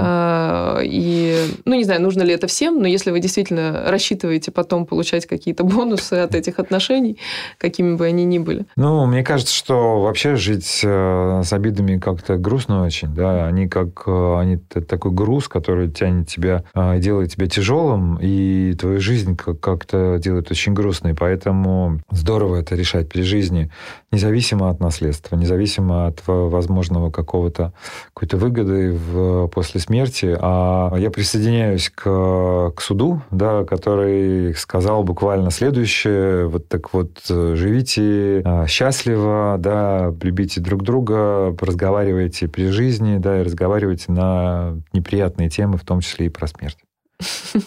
И, 0.82 1.36
ну, 1.64 1.74
не 1.74 1.84
знаю, 1.84 2.00
нужно 2.00 2.22
ли 2.22 2.32
это 2.32 2.46
всем, 2.46 2.80
но 2.80 2.86
если 2.86 3.10
вы 3.10 3.20
действительно 3.20 3.84
рассчитываете 3.86 4.50
потом 4.50 4.86
получать 4.86 5.26
какие-то 5.26 5.64
бонусы 5.64 6.14
от 6.14 6.34
этих 6.34 6.58
отношений, 6.58 7.18
какими 7.58 7.96
бы 7.96 8.06
они 8.06 8.24
ни 8.24 8.38
были. 8.38 8.66
Ну, 8.76 9.06
мне 9.06 9.22
кажется, 9.22 9.54
что 9.54 10.00
вообще 10.02 10.36
жить 10.36 10.80
э, 10.84 11.42
с 11.44 11.52
обидами 11.52 11.98
как-то 11.98 12.36
грустно 12.36 12.84
очень, 12.84 13.14
да, 13.14 13.46
они 13.46 13.68
как, 13.68 14.04
э, 14.06 14.38
они 14.38 14.56
такой 14.56 15.10
груз, 15.10 15.48
который 15.48 15.90
тянет 15.90 16.28
тебя, 16.28 16.64
э, 16.74 16.98
делает 16.98 17.32
тебя 17.32 17.46
тяжелым, 17.46 18.18
и 18.20 18.74
твою 18.78 19.00
жизнь 19.00 19.36
как-то 19.36 20.18
делает 20.18 20.50
очень 20.50 20.74
грустной, 20.74 21.14
поэтому 21.14 22.00
здорово 22.10 22.56
это 22.56 22.74
решать 22.74 23.08
при 23.08 23.22
жизни, 23.22 23.70
независимо 24.10 24.70
от 24.70 24.80
наследства, 24.80 25.36
независимо 25.36 26.06
от 26.06 26.22
возможного 26.26 27.10
какого-то 27.10 27.72
какой-то 28.14 28.36
выгоды 28.36 28.92
в, 28.92 29.48
после 29.48 29.80
смерти. 29.80 30.36
А 30.38 30.61
я 30.96 31.10
присоединяюсь 31.10 31.90
к, 31.90 32.72
к 32.74 32.80
суду, 32.80 33.22
да, 33.30 33.64
который 33.64 34.54
сказал 34.54 35.02
буквально 35.04 35.50
следующее, 35.50 36.46
вот 36.46 36.68
так 36.68 36.92
вот 36.92 37.22
э, 37.30 37.54
живите 37.56 38.40
э, 38.40 38.66
счастливо, 38.66 39.56
да, 39.58 40.12
любите 40.22 40.60
друг 40.60 40.82
друга, 40.82 41.56
разговаривайте 41.60 42.48
при 42.48 42.68
жизни, 42.68 43.18
да, 43.18 43.40
и 43.40 43.42
разговаривайте 43.42 44.12
на 44.12 44.80
неприятные 44.92 45.48
темы, 45.48 45.78
в 45.78 45.84
том 45.84 46.00
числе 46.00 46.26
и 46.26 46.28
про 46.28 46.46
смерть. 46.46 46.78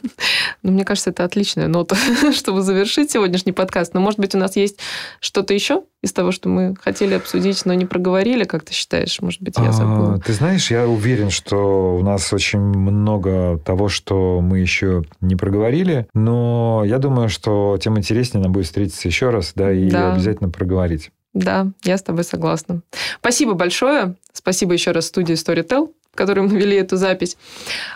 Ну, 0.64 0.72
мне 0.72 0.84
кажется, 0.84 1.12
это 1.12 1.24
отличная 1.24 1.68
нота, 1.68 1.96
чтобы 2.34 2.62
завершить 2.62 3.12
сегодняшний 3.12 3.52
подкаст. 3.52 3.94
Но, 3.94 4.00
может 4.00 4.20
быть, 4.20 4.34
у 4.34 4.38
нас 4.40 4.56
есть 4.56 4.80
что-то 5.20 5.54
еще 5.54 5.84
из 6.02 6.12
того, 6.12 6.32
что 6.32 6.50
мы 6.50 6.76
хотели 6.82 7.14
обсудить, 7.14 7.66
но 7.66 7.74
не 7.74 7.86
проговорили, 7.86 8.46
как 8.46 8.64
ты 8.64 8.74
считаешь? 8.74 9.22
Может 9.22 9.42
быть, 9.42 9.56
я 9.58 9.72
забыла. 9.72 10.16
А, 10.16 10.20
ты 10.20 10.34
знаешь, 10.34 10.72
я 10.72 10.88
уверен, 10.88 11.30
что 11.30 11.96
у 11.96 12.04
нас 12.04 12.34
очень 12.34 12.60
много 12.60 13.60
того, 13.60 13.90
что 13.90 14.40
мы 14.42 14.60
еще 14.60 15.04
не 15.22 15.36
проговорили, 15.36 16.08
но 16.14 16.84
я 16.86 16.98
думаю, 16.98 17.30
что 17.30 17.78
тем 17.80 17.98
интереснее 17.98 18.42
нам 18.42 18.52
будет 18.52 18.66
встретиться 18.66 19.08
еще 19.08 19.30
раз, 19.30 19.54
да, 19.56 19.72
и 19.72 19.90
да. 19.90 20.14
обязательно 20.14 20.50
проговорить. 20.50 21.12
Да, 21.36 21.68
я 21.84 21.98
с 21.98 22.02
тобой 22.02 22.24
согласна. 22.24 22.82
Спасибо 23.20 23.54
большое. 23.54 24.16
Спасибо 24.32 24.74
еще 24.74 24.92
раз 24.92 25.08
студии 25.08 25.36
Storytel, 25.36 25.92
в 26.14 26.16
которой 26.16 26.48
мы 26.48 26.58
вели 26.58 26.78
эту 26.78 26.96
запись. 26.96 27.38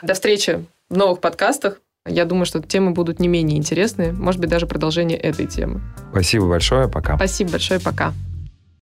До 0.03 0.13
встречи 0.13 0.65
в 0.89 0.97
новых 0.97 1.21
подкастах. 1.21 1.81
Я 2.07 2.25
думаю, 2.25 2.45
что 2.45 2.61
темы 2.61 2.91
будут 2.91 3.19
не 3.19 3.27
менее 3.27 3.57
интересные. 3.57 4.13
Может 4.13 4.41
быть, 4.41 4.49
даже 4.49 4.65
продолжение 4.65 5.17
этой 5.17 5.45
темы. 5.45 5.81
Спасибо 6.11 6.47
большое. 6.47 6.87
Пока. 6.87 7.15
Спасибо 7.15 7.51
большое. 7.51 7.79
Пока. 7.79 8.13